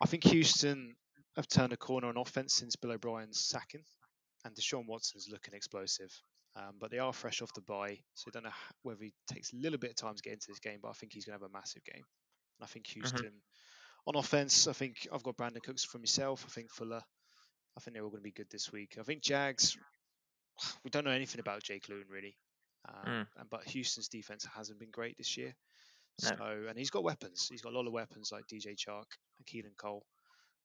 I 0.00 0.06
think 0.06 0.24
Houston 0.24 0.94
have 1.38 1.48
turned 1.48 1.72
a 1.72 1.76
corner 1.76 2.08
on 2.08 2.16
offense 2.18 2.54
since 2.54 2.76
Bill 2.76 2.92
O'Brien's 2.92 3.40
sacking, 3.40 3.84
and 4.44 4.54
Deshaun 4.54 4.86
Watson's 4.86 5.28
looking 5.30 5.54
explosive. 5.54 6.12
Um, 6.56 6.74
but 6.80 6.90
they 6.90 6.98
are 6.98 7.12
fresh 7.12 7.40
off 7.40 7.52
the 7.54 7.60
bye, 7.62 7.98
so 8.14 8.24
I 8.28 8.30
don't 8.32 8.44
know 8.44 8.50
whether 8.82 9.04
he 9.04 9.12
takes 9.32 9.52
a 9.52 9.56
little 9.56 9.78
bit 9.78 9.90
of 9.90 9.96
time 9.96 10.16
to 10.16 10.22
get 10.22 10.32
into 10.32 10.46
this 10.48 10.58
game. 10.58 10.80
But 10.82 10.88
I 10.88 10.92
think 10.94 11.12
he's 11.12 11.24
going 11.24 11.38
to 11.38 11.42
have 11.44 11.50
a 11.50 11.56
massive 11.56 11.84
game. 11.84 12.02
And 12.58 12.64
I 12.64 12.66
think 12.66 12.86
Houston 12.88 13.40
on 14.06 14.16
offense, 14.16 14.66
I 14.66 14.72
think 14.72 15.06
I've 15.12 15.22
got 15.22 15.36
Brandin 15.36 15.62
Cooks 15.62 15.84
from 15.84 16.00
yourself. 16.00 16.44
I 16.46 16.50
think 16.50 16.70
Fuller. 16.72 17.02
I 17.76 17.80
think 17.80 17.94
they're 17.94 18.02
all 18.02 18.10
going 18.10 18.22
to 18.22 18.24
be 18.24 18.32
good 18.32 18.50
this 18.50 18.72
week. 18.72 18.96
I 18.98 19.02
think 19.04 19.22
Jags. 19.22 19.76
We 20.82 20.90
don't 20.90 21.04
know 21.04 21.12
anything 21.12 21.38
about 21.38 21.62
Jake 21.62 21.88
Luton 21.88 22.08
really, 22.10 22.36
um, 22.88 23.04
Mm. 23.06 23.26
and 23.36 23.50
but 23.50 23.62
Houston's 23.68 24.08
defense 24.08 24.44
hasn't 24.56 24.80
been 24.80 24.90
great 24.90 25.16
this 25.16 25.36
year. 25.36 25.54
No. 26.24 26.28
So 26.30 26.66
and 26.68 26.76
he's 26.76 26.90
got 26.90 27.04
weapons. 27.04 27.46
He's 27.48 27.62
got 27.62 27.72
a 27.72 27.76
lot 27.76 27.86
of 27.86 27.92
weapons 27.92 28.32
like 28.32 28.48
DJ 28.48 28.74
Chark 28.74 29.06
and 29.38 29.46
Keelan 29.46 29.76
Cole. 29.76 30.04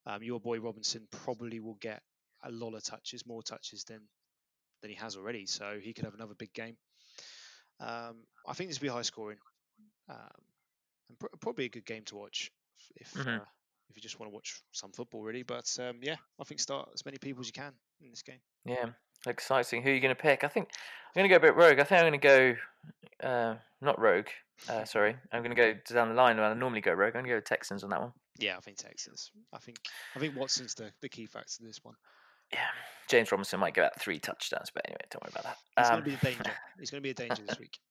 Um, 0.06 0.22
your 0.22 0.40
boy 0.40 0.58
Robinson 0.60 1.06
probably 1.10 1.60
will 1.60 1.78
get 1.80 2.02
a 2.42 2.50
lot 2.50 2.74
of 2.74 2.82
touches, 2.82 3.26
more 3.26 3.42
touches 3.42 3.84
than 3.84 4.00
than 4.82 4.90
he 4.90 4.96
has 4.96 5.16
already. 5.16 5.46
So 5.46 5.78
he 5.82 5.94
could 5.94 6.04
have 6.04 6.14
another 6.14 6.34
big 6.34 6.52
game. 6.52 6.76
Um, 7.80 8.24
I 8.46 8.52
think 8.52 8.70
this 8.70 8.80
will 8.80 8.86
be 8.88 8.92
high 8.92 9.02
scoring, 9.02 9.38
um, 10.08 10.18
and 11.08 11.18
pr- 11.18 11.26
probably 11.40 11.64
a 11.64 11.68
good 11.70 11.86
game 11.86 12.04
to 12.04 12.16
watch 12.16 12.50
if 12.96 13.12
Mhm. 13.14 13.40
uh, 13.40 13.44
if 13.90 13.96
you 13.96 14.02
just 14.02 14.18
want 14.20 14.30
to 14.30 14.34
watch 14.34 14.62
some 14.72 14.92
football, 14.92 15.22
really. 15.22 15.42
But 15.42 15.74
um, 15.80 15.98
yeah, 16.02 16.16
I 16.40 16.44
think 16.44 16.60
start 16.60 16.90
as 16.94 17.04
many 17.04 17.18
people 17.18 17.40
as 17.40 17.46
you 17.46 17.52
can 17.52 17.72
in 18.00 18.10
this 18.10 18.22
game. 18.22 18.40
Yeah, 18.64 18.92
exciting. 19.26 19.82
Who 19.82 19.90
are 19.90 19.94
you 19.94 20.00
going 20.00 20.14
to 20.14 20.20
pick? 20.20 20.44
I 20.44 20.48
think 20.48 20.68
I'm 21.14 21.20
going 21.20 21.28
to 21.28 21.32
go 21.32 21.36
a 21.36 21.40
bit 21.52 21.56
rogue. 21.56 21.78
I 21.80 21.84
think 21.84 22.00
I'm 22.02 22.10
going 22.10 22.20
to 22.20 22.56
go 23.22 23.26
uh, 23.28 23.56
not 23.80 23.98
rogue. 23.98 24.28
Uh, 24.68 24.84
sorry, 24.84 25.16
I'm 25.32 25.42
going 25.42 25.54
to 25.54 25.56
go 25.56 25.74
down 25.94 26.08
the 26.10 26.14
line 26.14 26.36
where 26.36 26.46
I 26.46 26.54
normally 26.54 26.80
go 26.80 26.92
rogue. 26.92 27.16
I'm 27.16 27.24
going 27.24 27.34
to 27.34 27.36
go 27.36 27.40
Texans 27.40 27.82
on 27.84 27.90
that 27.90 28.00
one. 28.00 28.12
Yeah, 28.38 28.56
I 28.56 28.60
think 28.60 28.78
Texans. 28.78 29.30
I 29.52 29.58
think 29.58 29.78
I 30.16 30.18
think 30.18 30.36
Watson's 30.36 30.74
the, 30.74 30.90
the 31.00 31.08
key 31.08 31.26
factor 31.26 31.58
to 31.58 31.62
this 31.64 31.80
one. 31.82 31.94
Yeah, 32.52 32.58
James 33.08 33.30
Robinson 33.32 33.60
might 33.60 33.74
go 33.74 33.84
out 33.84 33.98
three 34.00 34.18
touchdowns, 34.18 34.70
but 34.74 34.84
anyway, 34.86 35.00
don't 35.10 35.22
worry 35.24 35.32
about 35.32 35.44
that. 35.44 35.56
He's 35.76 35.86
Um, 35.90 36.00
going 36.00 36.04
to 36.04 36.10
be 36.10 36.28
a 36.28 36.32
danger. 36.32 36.52
He's 36.78 36.90
going 36.90 37.02
to 37.02 37.06
be 37.06 37.10
a 37.10 37.14
danger 37.14 37.42
this 37.46 37.58
week. 37.58 37.78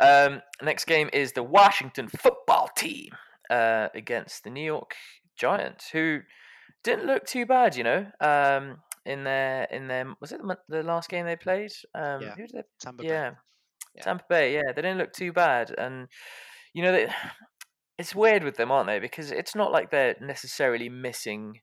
Um, 0.00 0.40
next 0.62 0.84
game 0.84 1.10
is 1.12 1.32
the 1.32 1.42
Washington 1.42 2.08
football 2.08 2.70
team 2.76 3.10
uh, 3.50 3.88
against 3.94 4.44
the 4.44 4.50
New 4.50 4.64
York 4.64 4.94
Giants, 5.36 5.90
who 5.90 6.20
didn't 6.84 7.06
look 7.06 7.26
too 7.26 7.44
bad, 7.44 7.76
you 7.76 7.84
know. 7.84 8.06
Um, 8.20 8.78
in 9.04 9.24
their 9.24 9.64
in 9.64 9.88
their 9.88 10.14
was 10.20 10.30
it 10.32 10.40
the, 10.68 10.82
last 10.84 11.08
game 11.08 11.26
they 11.26 11.36
played? 11.36 11.72
Um, 11.94 12.22
Yeah, 12.22 12.34
Who 12.36 12.46
did 12.46 12.52
they? 12.54 12.62
Tampa 12.80 13.02
Bay. 13.02 13.08
Yeah, 13.08 13.30
Yeah. 13.96 14.02
Tampa 14.02 14.24
Bay. 14.28 14.54
Yeah, 14.54 14.72
they 14.74 14.82
didn't 14.82 14.98
look 14.98 15.12
too 15.12 15.32
bad, 15.32 15.74
and 15.76 16.08
you 16.72 16.82
know 16.82 16.92
they, 16.92 17.08
it's 17.98 18.14
weird 18.14 18.44
with 18.44 18.56
them, 18.56 18.70
aren't 18.70 18.86
they? 18.86 18.98
Because 18.98 19.30
it's 19.30 19.54
not 19.54 19.72
like 19.72 19.90
they're 19.90 20.16
necessarily 20.20 20.88
missing. 20.88 21.60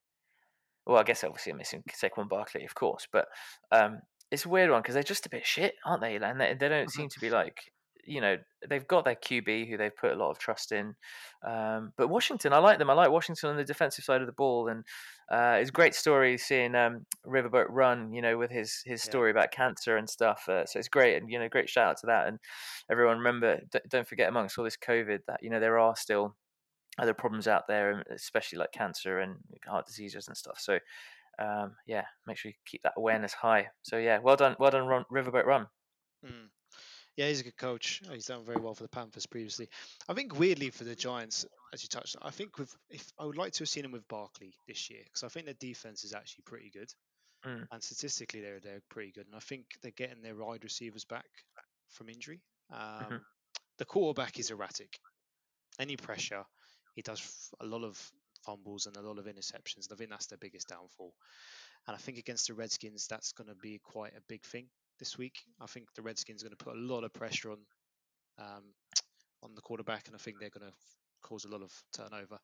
Well, 0.85 0.99
I 0.99 1.03
guess 1.03 1.23
obviously 1.23 1.51
they're 1.51 1.57
missing 1.57 1.83
Saquon 1.91 2.29
Barkley, 2.29 2.65
of 2.65 2.75
course, 2.75 3.07
but 3.11 3.27
um, 3.71 3.99
it's 4.31 4.45
a 4.45 4.49
weird 4.49 4.71
one 4.71 4.81
because 4.81 4.93
they're 4.93 5.03
just 5.03 5.25
a 5.25 5.29
bit 5.29 5.45
shit, 5.45 5.75
aren't 5.85 6.01
they? 6.01 6.15
And 6.15 6.39
they, 6.39 6.55
they 6.59 6.69
don't 6.69 6.91
seem 6.91 7.09
to 7.09 7.19
be 7.19 7.29
like 7.29 7.57
you 8.09 8.21
know 8.21 8.37
they've 8.67 8.87
got 8.87 9.05
their 9.05 9.15
QB 9.15 9.69
who 9.69 9.77
they've 9.77 9.95
put 9.95 10.11
a 10.11 10.15
lot 10.15 10.31
of 10.31 10.39
trust 10.39 10.71
in. 10.71 10.95
Um, 11.47 11.93
but 11.95 12.09
Washington, 12.09 12.53
I 12.53 12.57
like 12.57 12.79
them. 12.79 12.89
I 12.89 12.93
like 12.93 13.11
Washington 13.11 13.51
on 13.51 13.57
the 13.57 13.63
defensive 13.63 14.03
side 14.03 14.21
of 14.21 14.27
the 14.27 14.33
ball, 14.33 14.67
and 14.67 14.83
uh, 15.31 15.57
it's 15.59 15.69
a 15.69 15.73
great 15.73 15.95
story 15.95 16.37
seeing 16.37 16.75
um, 16.75 17.05
Riverboat 17.25 17.67
Ron. 17.69 18.13
You 18.13 18.21
know, 18.21 18.37
with 18.37 18.51
his 18.51 18.81
his 18.85 19.01
Yeah. 19.05 19.09
story 19.11 19.31
about 19.31 19.51
cancer 19.51 19.97
and 19.97 20.09
stuff. 20.09 20.47
Uh, 20.49 20.65
so 20.65 20.79
it's 20.79 20.87
great, 20.89 21.21
and 21.21 21.29
you 21.31 21.39
know, 21.39 21.49
great 21.49 21.69
shout 21.69 21.87
out 21.91 21.97
to 21.99 22.07
that. 22.07 22.27
And 22.27 22.39
everyone 22.91 23.17
remember, 23.17 23.59
d- 23.71 23.79
don't 23.89 24.07
forget 24.07 24.29
amongst 24.29 24.57
all 24.57 24.63
this 24.63 24.77
COVID 24.77 25.19
that 25.27 25.41
you 25.43 25.49
know 25.49 25.59
there 25.59 25.79
are 25.79 25.95
still 25.95 26.35
other 26.97 27.13
problems 27.13 27.47
out 27.47 27.63
there, 27.67 27.91
and 27.91 28.03
especially 28.13 28.59
like 28.59 28.71
cancer 28.71 29.19
and 29.19 29.35
heart 29.67 29.85
diseases 29.87 30.27
and 30.27 30.37
stuff. 30.37 30.59
So. 30.59 30.79
Um, 31.41 31.77
yeah, 31.87 32.03
make 32.27 32.35
sure 32.35 32.49
you 32.49 32.55
keep 32.65 32.83
that 32.83 32.95
awareness 32.97 33.31
high. 33.31 33.69
So 33.83 33.97
yeah, 33.97 34.19
well 34.19 34.35
done, 34.35 34.57
well 34.59 34.71
done, 34.71 34.85
Ron, 34.87 35.05
Riverboat 35.09 35.45
Ron. 35.45 35.67
Mm. 36.25 36.49
Yeah, 37.17 37.27
he's 37.27 37.41
a 37.41 37.43
good 37.43 37.57
coach. 37.57 38.01
He's 38.11 38.27
done 38.27 38.45
very 38.45 38.61
well 38.61 38.73
for 38.73 38.83
the 38.83 38.89
Panthers 38.89 39.25
previously. 39.25 39.69
I 40.07 40.13
think 40.13 40.39
weirdly 40.39 40.69
for 40.69 40.85
the 40.85 40.95
Giants, 40.95 41.45
as 41.73 41.83
you 41.83 41.89
touched, 41.89 42.15
on, 42.15 42.23
I 42.25 42.31
think 42.31 42.57
with 42.57 42.73
if 42.89 43.11
I 43.19 43.25
would 43.25 43.37
like 43.37 43.51
to 43.53 43.59
have 43.59 43.69
seen 43.69 43.83
him 43.85 43.91
with 43.91 44.07
Barkley 44.07 44.53
this 44.67 44.89
year 44.89 45.01
because 45.03 45.23
I 45.23 45.27
think 45.27 45.45
their 45.45 45.55
defense 45.55 46.03
is 46.03 46.13
actually 46.13 46.43
pretty 46.45 46.69
good, 46.69 46.89
Mm. 47.45 47.67
and 47.71 47.81
statistically 47.83 48.41
they're 48.41 48.59
they're 48.59 48.81
pretty 48.89 49.11
good, 49.11 49.25
and 49.27 49.35
I 49.35 49.39
think 49.39 49.65
they're 49.81 49.91
getting 49.91 50.21
their 50.21 50.35
wide 50.35 50.63
receivers 50.63 51.05
back 51.05 51.25
from 51.89 52.09
injury. 52.09 52.41
Um, 52.69 53.25
The 53.77 53.85
quarterback 53.85 54.39
is 54.39 54.51
erratic. 54.51 54.99
Any 55.79 55.95
pressure, 55.95 56.43
he 56.95 57.01
does 57.01 57.49
a 57.61 57.65
lot 57.65 57.83
of 57.85 58.11
fumbles 58.45 58.87
and 58.87 58.97
a 58.97 59.01
lot 59.01 59.19
of 59.19 59.25
interceptions, 59.25 59.85
and 59.89 59.93
I 59.93 59.95
think 59.95 60.09
that's 60.09 60.27
their 60.27 60.37
biggest 60.37 60.67
downfall. 60.67 61.13
And 61.87 61.95
I 61.95 61.97
think 61.99 62.17
against 62.17 62.47
the 62.47 62.53
Redskins, 62.55 63.07
that's 63.07 63.31
going 63.31 63.47
to 63.47 63.55
be 63.55 63.79
quite 63.79 64.15
a 64.17 64.21
big 64.27 64.43
thing 64.43 64.69
this 64.99 65.17
week. 65.17 65.39
I 65.59 65.65
think 65.65 65.93
the 65.95 66.01
Redskins 66.01 66.43
are 66.43 66.47
going 66.47 66.57
to 66.57 66.63
put 66.63 66.75
a 66.75 66.79
lot 66.79 67.03
of 67.03 67.13
pressure 67.13 67.51
on 67.51 67.57
um, 68.37 68.63
on 69.41 69.55
the 69.55 69.61
quarterback, 69.61 70.07
and 70.07 70.15
I 70.15 70.19
think 70.19 70.39
they're 70.39 70.49
going 70.49 70.69
to 70.69 70.73
cause 71.21 71.45
a 71.45 71.49
lot 71.49 71.61
of 71.61 71.71
turnover. 71.93 72.39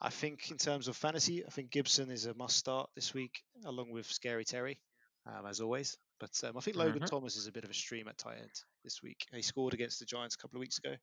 I 0.00 0.10
think 0.10 0.50
in 0.50 0.58
terms 0.58 0.86
of 0.88 0.96
fantasy, 0.96 1.44
I 1.44 1.50
think 1.50 1.70
Gibson 1.70 2.10
is 2.10 2.26
a 2.26 2.34
must 2.34 2.56
start 2.56 2.88
this 2.94 3.12
week, 3.14 3.42
along 3.64 3.90
with 3.90 4.06
Scary 4.06 4.44
Terry, 4.44 4.78
um, 5.26 5.44
as 5.46 5.60
always. 5.60 5.96
But 6.20 6.30
um, 6.44 6.56
I 6.56 6.60
think 6.60 6.76
Logan 6.76 7.02
Mhm. 7.02 7.10
Thomas 7.10 7.36
is 7.36 7.46
a 7.46 7.52
bit 7.52 7.64
of 7.64 7.70
a 7.70 7.74
stream 7.74 8.08
at 8.08 8.16
tight 8.18 8.38
end 8.38 8.62
this 8.84 9.02
week. 9.02 9.26
He 9.32 9.42
scored 9.42 9.74
against 9.74 9.98
the 9.98 10.04
Giants 10.04 10.34
a 10.34 10.38
couple 10.38 10.56
of 10.58 10.60
weeks 10.60 10.78
ago, 10.78 10.94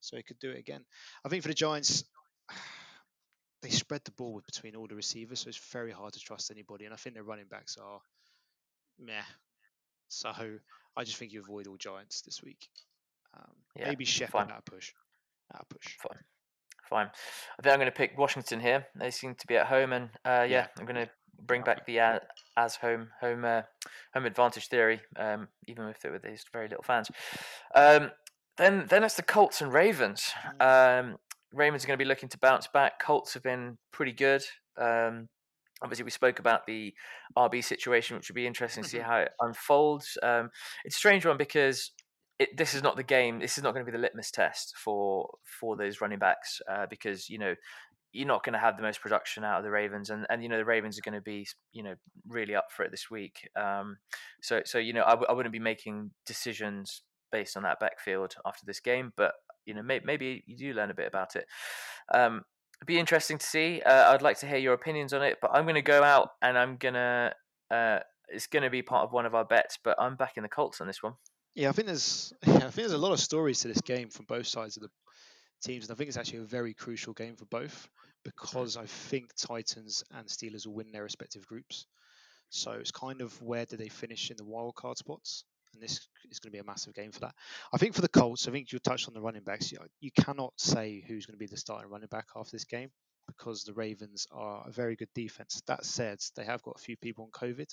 so 0.00 0.16
he 0.16 0.22
could 0.22 0.38
do 0.38 0.50
it 0.50 0.58
again. 0.58 0.84
I 1.24 1.28
think 1.28 1.42
for 1.42 1.48
the 1.48 1.54
Giants, 1.54 2.04
they 3.62 3.70
spread 3.70 4.04
the 4.04 4.10
ball 4.12 4.42
between 4.44 4.76
all 4.76 4.86
the 4.86 4.94
receivers, 4.94 5.40
so 5.40 5.48
it's 5.48 5.72
very 5.72 5.90
hard 5.92 6.12
to 6.12 6.20
trust 6.20 6.50
anybody. 6.50 6.84
And 6.84 6.92
I 6.92 6.96
think 6.96 7.14
their 7.14 7.24
running 7.24 7.48
backs 7.48 7.76
are 7.78 8.00
meh. 8.98 9.24
So 10.08 10.30
I 10.96 11.04
just 11.04 11.16
think 11.16 11.32
you 11.32 11.40
avoid 11.40 11.66
all 11.66 11.76
Giants 11.76 12.20
this 12.22 12.42
week. 12.42 12.68
Um, 13.36 13.50
Yeah, 13.76 13.88
maybe 13.88 14.04
fine. 14.04 14.50
at 14.50 14.58
a 14.58 14.62
push. 14.70 14.92
At 15.54 15.62
a 15.62 15.74
push. 15.74 15.96
Fine. 15.98 16.18
Fine. 16.88 17.06
I 17.58 17.62
think 17.62 17.72
I'm 17.72 17.78
going 17.80 17.90
to 17.90 17.96
pick 17.96 18.16
Washington 18.18 18.60
here. 18.60 18.86
They 18.94 19.10
seem 19.10 19.34
to 19.34 19.46
be 19.46 19.56
at 19.56 19.66
home, 19.66 19.92
and 19.92 20.10
uh, 20.24 20.42
yeah, 20.42 20.46
Yeah. 20.48 20.66
I'm 20.78 20.84
going 20.84 20.96
to 21.06 21.10
bring 21.46 21.62
back 21.62 21.84
the 21.86 21.98
uh, 21.98 22.18
as 22.56 22.76
home 22.76 23.08
home 23.20 23.44
uh, 23.44 23.62
home 24.12 24.26
advantage 24.26 24.68
theory, 24.68 25.00
um, 25.16 25.48
even 25.66 25.88
if 25.88 26.00
there 26.00 26.12
were 26.12 26.18
these 26.18 26.44
very 26.52 26.68
little 26.68 26.84
fans. 26.84 27.10
Um, 27.74 28.10
then 28.58 28.86
then 28.88 29.02
it's 29.02 29.16
the 29.16 29.22
Colts 29.22 29.60
and 29.62 29.72
Ravens. 29.72 30.30
Um, 30.60 31.16
Ravens 31.52 31.84
are 31.84 31.86
going 31.86 31.98
to 31.98 32.04
be 32.04 32.08
looking 32.08 32.28
to 32.28 32.38
bounce 32.38 32.66
back. 32.68 33.00
Colts 33.00 33.34
have 33.34 33.42
been 33.42 33.78
pretty 33.92 34.12
good. 34.12 34.42
Um, 34.76 35.28
obviously, 35.82 36.04
we 36.04 36.10
spoke 36.10 36.38
about 36.38 36.66
the 36.66 36.94
RB 37.36 37.62
situation, 37.62 38.16
which 38.16 38.28
would 38.28 38.34
be 38.34 38.46
interesting 38.46 38.82
to 38.82 38.88
see 38.88 38.98
mm-hmm. 38.98 39.10
how 39.10 39.18
it 39.18 39.30
unfolds. 39.40 40.16
Um, 40.22 40.50
it's 40.84 40.96
a 40.96 40.98
strange 40.98 41.26
one 41.26 41.36
because 41.36 41.90
it, 42.38 42.56
this 42.56 42.74
is 42.74 42.82
not 42.82 42.96
the 42.96 43.02
game. 43.02 43.38
This 43.38 43.58
is 43.58 43.64
not 43.64 43.74
going 43.74 43.84
to 43.84 43.90
be 43.90 43.96
the 43.96 44.02
litmus 44.02 44.30
test 44.30 44.74
for 44.76 45.28
for 45.60 45.76
those 45.76 46.00
running 46.00 46.18
backs 46.18 46.60
uh, 46.70 46.86
because 46.88 47.28
you 47.28 47.38
know 47.38 47.54
you're 48.12 48.28
not 48.28 48.44
going 48.44 48.52
to 48.52 48.58
have 48.60 48.76
the 48.76 48.82
most 48.82 49.00
production 49.00 49.44
out 49.44 49.58
of 49.58 49.64
the 49.64 49.70
Ravens, 49.70 50.10
and, 50.10 50.26
and 50.30 50.42
you 50.42 50.48
know 50.48 50.56
the 50.56 50.64
Ravens 50.64 50.98
are 50.98 51.02
going 51.02 51.18
to 51.18 51.22
be 51.22 51.46
you 51.72 51.82
know 51.82 51.94
really 52.28 52.54
up 52.54 52.66
for 52.70 52.84
it 52.84 52.90
this 52.90 53.10
week. 53.10 53.48
Um, 53.56 53.98
so 54.42 54.62
so 54.64 54.78
you 54.78 54.92
know 54.92 55.04
I 55.04 55.10
w- 55.10 55.26
I 55.28 55.32
wouldn't 55.32 55.52
be 55.52 55.58
making 55.58 56.10
decisions 56.26 57.02
based 57.30 57.56
on 57.56 57.64
that 57.64 57.80
backfield 57.80 58.34
after 58.46 58.64
this 58.66 58.80
game, 58.80 59.12
but 59.16 59.32
you 59.66 59.74
know 59.74 59.82
may- 59.82 60.02
maybe 60.04 60.44
you 60.46 60.56
do 60.56 60.72
learn 60.72 60.90
a 60.90 60.94
bit 60.94 61.08
about 61.08 61.36
it. 61.36 61.46
Um, 62.12 62.42
it'd 62.84 62.94
be 62.94 62.98
interesting 62.98 63.38
to 63.38 63.46
see. 63.46 63.80
Uh, 63.80 64.12
I'd 64.12 64.20
like 64.20 64.38
to 64.40 64.46
hear 64.46 64.58
your 64.58 64.74
opinions 64.74 65.14
on 65.14 65.22
it, 65.22 65.38
but 65.40 65.50
I'm 65.54 65.64
going 65.64 65.74
to 65.76 65.82
go 65.82 66.02
out 66.02 66.30
and 66.42 66.58
I'm 66.58 66.76
gonna. 66.76 67.32
Uh, 67.70 68.00
it's 68.28 68.46
going 68.46 68.62
to 68.62 68.70
be 68.70 68.82
part 68.82 69.04
of 69.04 69.12
one 69.12 69.24
of 69.26 69.34
our 69.34 69.44
bets, 69.44 69.78
but 69.82 69.96
I'm 69.98 70.16
back 70.16 70.36
in 70.36 70.42
the 70.42 70.48
Colts 70.48 70.80
on 70.80 70.86
this 70.86 71.02
one. 71.02 71.14
Yeah, 71.54 71.70
I 71.70 71.72
think 71.72 71.86
there's 71.86 72.32
yeah, 72.46 72.54
I 72.56 72.60
think 72.60 72.74
there's 72.74 72.92
a 72.92 72.98
lot 72.98 73.12
of 73.12 73.20
stories 73.20 73.60
to 73.60 73.68
this 73.68 73.80
game 73.80 74.10
from 74.10 74.26
both 74.26 74.46
sides 74.46 74.76
of 74.76 74.82
the 74.82 74.90
teams, 75.62 75.84
and 75.84 75.94
I 75.94 75.96
think 75.96 76.08
it's 76.08 76.18
actually 76.18 76.40
a 76.40 76.44
very 76.44 76.74
crucial 76.74 77.14
game 77.14 77.36
for 77.36 77.46
both 77.46 77.88
because 78.22 78.76
I 78.76 78.84
think 78.84 79.30
Titans 79.34 80.04
and 80.10 80.26
Steelers 80.26 80.66
will 80.66 80.74
win 80.74 80.92
their 80.92 81.04
respective 81.04 81.46
groups. 81.46 81.86
So 82.50 82.72
it's 82.72 82.90
kind 82.90 83.22
of 83.22 83.40
where 83.40 83.64
do 83.64 83.76
they 83.76 83.88
finish 83.88 84.30
in 84.30 84.36
the 84.36 84.44
wild 84.44 84.74
card 84.74 84.98
spots, 84.98 85.44
and 85.74 85.82
this 85.82 86.08
is 86.30 86.38
going 86.38 86.50
to 86.50 86.56
be 86.56 86.60
a 86.60 86.64
massive 86.64 86.94
game 86.94 87.12
for 87.12 87.20
that. 87.20 87.34
I 87.72 87.78
think 87.78 87.94
for 87.94 88.00
the 88.00 88.08
Colts, 88.08 88.48
I 88.48 88.52
think 88.52 88.72
you 88.72 88.78
touched 88.78 89.08
on 89.08 89.14
the 89.14 89.20
running 89.20 89.42
backs. 89.42 89.70
You, 89.72 89.78
you 90.00 90.10
cannot 90.18 90.52
say 90.56 91.04
who's 91.06 91.26
going 91.26 91.34
to 91.34 91.38
be 91.38 91.46
the 91.46 91.56
starting 91.56 91.90
running 91.90 92.08
back 92.08 92.26
after 92.36 92.52
this 92.52 92.64
game 92.64 92.90
because 93.26 93.64
the 93.64 93.72
Ravens 93.72 94.26
are 94.32 94.64
a 94.66 94.72
very 94.72 94.96
good 94.96 95.08
defense. 95.14 95.62
That 95.66 95.84
said, 95.84 96.18
they 96.36 96.44
have 96.44 96.62
got 96.62 96.76
a 96.76 96.82
few 96.82 96.96
people 96.96 97.24
on 97.24 97.30
COVID, 97.30 97.68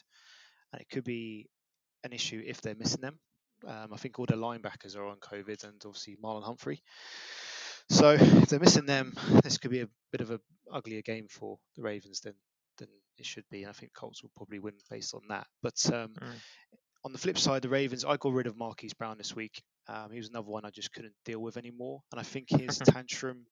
and 0.74 0.82
it 0.82 0.90
could 0.90 1.04
be 1.04 1.48
an 2.04 2.14
issue 2.14 2.42
if 2.46 2.62
they're 2.62 2.76
missing 2.76 3.02
them. 3.02 3.20
Um, 3.68 3.94
I 3.94 3.98
think 3.98 4.18
all 4.18 4.26
the 4.26 4.36
linebackers 4.36 4.96
are 4.96 5.06
on 5.06 5.18
COVID, 5.18 5.64
and 5.64 5.82
obviously 5.86 6.18
Marlon 6.24 6.44
Humphrey. 6.44 6.82
So 7.90 8.12
if 8.12 8.50
they're 8.50 8.60
missing 8.60 8.86
them, 8.86 9.14
this 9.44 9.58
could 9.58 9.72
be 9.72 9.82
a 9.82 9.90
bit 10.12 10.22
of 10.22 10.32
a 10.32 10.40
uglier 10.72 11.02
game 11.02 11.28
for 11.30 11.58
the 11.76 11.84
Ravens 11.84 12.22
than 12.22 12.34
than 12.78 12.88
it 13.18 13.26
should 13.26 13.44
be. 13.52 13.64
And 13.64 13.70
I 13.70 13.74
think 13.74 13.94
Colts 13.94 14.24
will 14.24 14.32
probably 14.36 14.60
win 14.60 14.76
based 14.90 15.14
on 15.14 15.22
that. 15.30 15.48
But 15.62 15.76
um, 15.94 16.14
mm. 16.20 16.36
On 17.04 17.12
the 17.12 17.18
flip 17.18 17.38
side, 17.38 17.62
the 17.62 17.70
Ravens, 17.70 18.06
I 18.06 18.18
got 18.18 18.34
rid 18.34 18.48
of 18.48 18.58
Marquise 18.58 18.94
Brown 18.94 19.18
this 19.18 19.36
week. 19.36 19.62
Um, 19.88 20.12
he 20.12 20.18
was 20.18 20.30
another 20.30 20.50
one 20.50 20.66
I 20.66 20.70
just 20.70 20.94
couldn't 20.94 21.14
deal 21.26 21.40
with 21.40 21.58
anymore, 21.58 22.02
and 22.12 22.20
I 22.20 22.24
think 22.24 22.50
his 22.50 22.78
tantrum 22.86 23.46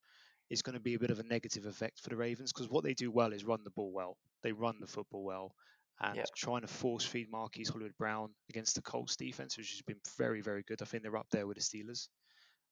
is 0.50 0.62
going 0.62 0.74
to 0.74 0.80
be 0.80 0.96
a 0.96 1.00
bit 1.00 1.12
of 1.12 1.20
a 1.20 1.24
negative 1.24 1.66
effect 1.66 2.00
for 2.00 2.10
the 2.10 2.16
Ravens 2.16 2.52
because 2.52 2.70
what 2.70 2.84
they 2.84 2.94
do 2.94 3.12
well 3.12 3.34
is 3.34 3.44
run 3.44 3.64
the 3.64 3.72
ball 3.72 3.92
well. 3.92 4.18
They 4.44 4.52
run 4.52 4.78
the 4.80 4.88
football 4.88 5.24
well 5.24 5.54
and 6.02 6.16
yep. 6.16 6.28
trying 6.36 6.62
to 6.62 6.68
force 6.68 7.06
feed 7.06 7.30
Marquise 7.30 7.70
Hollywood 7.70 7.98
Brown 7.98 8.30
against 8.50 8.76
the 8.76 8.82
Colts 8.82 9.16
defense, 9.16 9.58
which 9.58 9.72
has 9.72 9.82
been 9.82 10.00
very, 10.18 10.42
very 10.42 10.64
good. 10.64 10.82
I 10.82 10.86
think 10.86 11.04
they're 11.04 11.18
up 11.18 11.30
there 11.32 11.46
with 11.46 11.58
the 11.58 11.64
Steelers. 11.64 12.08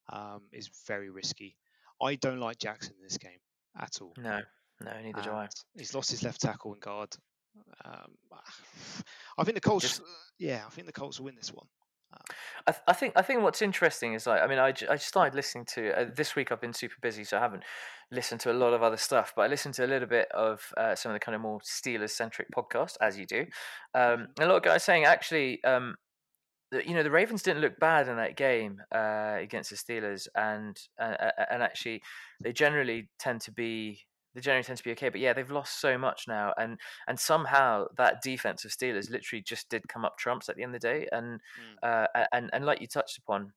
Um, 0.10 0.44
is 0.54 0.70
very 0.88 1.10
risky. 1.10 1.58
I 2.02 2.16
don't 2.16 2.40
like 2.40 2.60
Jackson 2.60 2.94
in 2.98 3.04
this 3.04 3.18
game 3.18 3.40
at 3.78 3.98
all. 4.02 4.14
No, 4.18 4.40
no, 4.82 4.92
neither 5.02 5.18
and 5.18 5.24
do 5.24 5.32
I. 5.32 5.50
He's 5.78 5.94
lost 5.94 6.12
his 6.12 6.24
left 6.24 6.42
tackle 6.42 6.72
and 6.72 6.82
guard. 6.82 7.10
Um, 7.84 8.14
I 9.38 9.44
think 9.44 9.56
the 9.56 9.62
Colts. 9.62 9.84
Just, 9.84 10.02
yeah, 10.40 10.64
I 10.66 10.70
think 10.70 10.88
the 10.88 10.94
Colts 10.94 11.20
will 11.20 11.26
win 11.26 11.36
this 11.36 11.54
one. 11.54 11.68
I, 12.66 12.72
th- 12.72 12.84
I, 12.88 12.94
think 12.94 13.14
I 13.16 13.22
think 13.22 13.42
what's 13.42 13.62
interesting 13.62 14.14
is 14.14 14.26
like 14.26 14.42
I 14.42 14.48
mean 14.48 14.60
I, 14.60 14.72
j- 14.72 14.88
I 14.88 14.96
started 14.96 15.36
listening 15.36 15.66
to 15.76 16.00
uh, 16.00 16.06
this 16.16 16.36
week 16.36 16.52
I've 16.52 16.62
been 16.62 16.74
super 16.74 16.96
busy 17.02 17.24
so 17.24 17.38
I 17.38 17.42
haven't 17.42 17.64
listened 18.12 18.42
to 18.42 18.52
a 18.52 18.54
lot 18.54 18.74
of 18.74 18.84
other 18.84 18.98
stuff 18.98 19.34
but 19.36 19.44
I 19.44 19.48
listened 19.48 19.76
to 19.76 19.86
a 19.86 19.88
little 19.88 20.08
bit 20.08 20.28
of 20.34 20.62
uh, 20.78 20.96
some 20.96 21.12
of 21.12 21.16
the 21.16 21.20
kind 21.20 21.36
of 21.36 21.42
more 21.42 21.60
Steelers 21.60 22.12
centric 22.12 22.48
podcasts 22.52 22.96
as 23.02 23.18
you 23.18 23.26
do 23.26 23.46
um, 23.94 24.28
a 24.40 24.46
lot 24.46 24.58
of 24.58 24.64
guys 24.64 24.84
saying 24.84 25.06
actually 25.06 25.64
um, 25.64 25.96
that, 26.72 26.88
you 26.88 26.96
know 26.96 27.04
the 27.04 27.12
Ravens 27.12 27.44
didn't 27.44 27.62
look 27.62 27.80
bad 27.80 28.08
in 28.08 28.18
that 28.18 28.36
game 28.36 28.82
uh, 28.94 29.36
against 29.40 29.70
the 29.70 29.76
Steelers 29.76 30.28
and 30.36 30.78
and 30.98 31.64
actually 31.64 32.02
they 32.42 32.54
generally 32.54 33.10
tend 33.20 33.42
to 33.42 33.52
be 33.52 34.00
they 34.38 34.42
generally 34.42 34.64
tend 34.64 34.78
to 34.78 34.84
be 34.84 34.92
okay. 34.92 35.10
But 35.10 35.20
yeah, 35.20 35.34
they've 35.34 35.50
lost 35.50 35.82
so 35.82 35.98
much 35.98 36.26
now, 36.28 36.54
and 36.60 36.80
and 37.08 37.20
somehow 37.20 37.86
that 37.98 38.22
defense 38.22 38.64
of 38.66 38.72
Steelers 38.72 39.10
literally 39.10 39.42
just 39.42 39.68
did 39.68 39.90
come 39.90 40.06
up 40.06 40.16
trumps 40.20 40.48
at 40.48 40.56
the 40.56 40.62
end 40.62 40.76
of 40.76 40.80
the 40.80 40.88
day, 40.88 41.08
and 41.12 41.42
mm. 41.60 42.06
uh, 42.14 42.26
and 42.32 42.52
and 42.54 42.64
like 42.64 42.80
you 42.80 42.86
touched 42.86 43.18
upon, 43.18 43.52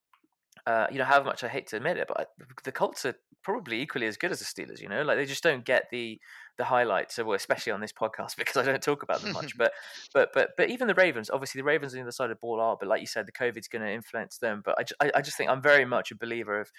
uh, 0.66 0.86
you 0.90 0.96
know, 0.96 1.04
how 1.04 1.22
much 1.22 1.44
I 1.44 1.48
hate 1.48 1.66
to 1.68 1.76
admit 1.76 1.98
it, 1.98 2.08
but 2.08 2.28
the 2.64 2.72
Colts 2.72 3.04
are 3.04 3.14
probably 3.42 3.82
equally 3.82 4.06
as 4.06 4.16
good 4.16 4.32
as 4.32 4.38
the 4.38 4.46
Steelers. 4.46 4.80
You 4.80 4.88
know, 4.88 5.02
like 5.02 5.18
they 5.18 5.26
just 5.26 5.42
don't 5.42 5.66
get 5.66 5.84
the 5.90 6.18
the 6.60 6.66
highlights, 6.66 7.18
well, 7.18 7.32
especially 7.32 7.72
on 7.72 7.80
this 7.80 7.92
podcast 7.92 8.36
because 8.38 8.56
I 8.56 8.62
don't 8.62 8.82
talk 8.82 9.02
about 9.02 9.22
them 9.22 9.32
much. 9.32 9.56
but 9.58 9.72
but 10.14 10.30
but 10.32 10.50
but 10.56 10.70
even 10.70 10.86
the 10.86 10.94
Ravens, 10.94 11.30
obviously 11.30 11.60
the 11.60 11.64
Ravens 11.64 11.92
on 11.92 11.98
the 11.98 12.02
other 12.02 12.12
side 12.12 12.24
of 12.24 12.36
the 12.36 12.40
ball 12.40 12.60
are, 12.60 12.76
but 12.78 12.88
like 12.88 13.00
you 13.00 13.06
said, 13.06 13.26
the 13.26 13.32
COVID's 13.32 13.68
going 13.68 13.82
to 13.82 13.90
influence 13.90 14.38
them. 14.38 14.62
But 14.64 14.94
I, 15.00 15.06
I, 15.06 15.10
I 15.16 15.22
just 15.22 15.36
think 15.36 15.50
I'm 15.50 15.62
very 15.62 15.84
much 15.84 16.10
a 16.10 16.16
believer 16.16 16.60
of 16.60 16.70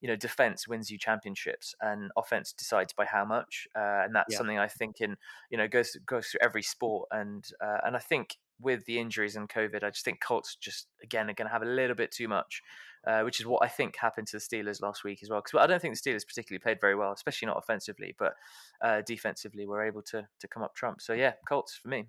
you 0.00 0.08
know, 0.08 0.16
defense 0.16 0.68
wins 0.68 0.90
you 0.90 0.98
championships, 0.98 1.74
and 1.80 2.10
offense 2.16 2.52
decides 2.52 2.92
by 2.92 3.04
how 3.04 3.24
much. 3.24 3.66
Uh, 3.74 4.04
and 4.04 4.14
that's 4.14 4.32
yeah. 4.32 4.38
something 4.38 4.58
I 4.58 4.68
think 4.68 5.00
in 5.00 5.16
you 5.50 5.58
know 5.58 5.66
goes 5.66 5.96
goes 6.06 6.28
through 6.28 6.40
every 6.42 6.62
sport. 6.62 7.08
And 7.10 7.44
uh, 7.60 7.78
and 7.84 7.96
I 7.96 7.98
think 7.98 8.36
with 8.60 8.84
the 8.86 8.98
injuries 8.98 9.36
and 9.36 9.48
COVID, 9.48 9.82
I 9.82 9.90
just 9.90 10.04
think 10.04 10.20
Colts 10.20 10.56
just 10.56 10.86
again 11.02 11.28
are 11.30 11.34
going 11.34 11.48
to 11.48 11.52
have 11.52 11.62
a 11.62 11.66
little 11.66 11.96
bit 11.96 12.12
too 12.12 12.28
much, 12.28 12.62
uh, 13.06 13.22
which 13.22 13.40
is 13.40 13.46
what 13.46 13.62
I 13.62 13.68
think 13.68 13.96
happened 13.96 14.26
to 14.28 14.36
the 14.36 14.40
Steelers 14.40 14.82
last 14.82 15.04
week 15.04 15.20
as 15.22 15.30
well. 15.30 15.40
Because 15.40 15.62
I 15.62 15.66
don't 15.66 15.80
think 15.80 15.94
the 15.94 16.10
Steelers 16.10 16.26
particularly 16.26 16.60
played 16.60 16.80
very 16.80 16.94
well, 16.94 17.12
especially 17.12 17.46
not 17.46 17.58
offensively, 17.58 18.14
but 18.18 18.34
uh, 18.82 19.02
defensively 19.06 19.66
were 19.66 19.82
able 19.82 20.02
to 20.02 20.26
to 20.40 20.48
come 20.48 20.62
up 20.62 20.74
trump. 20.74 21.00
So 21.00 21.12
yeah, 21.12 21.32
Colts 21.48 21.78
for 21.80 21.88
me. 21.88 22.06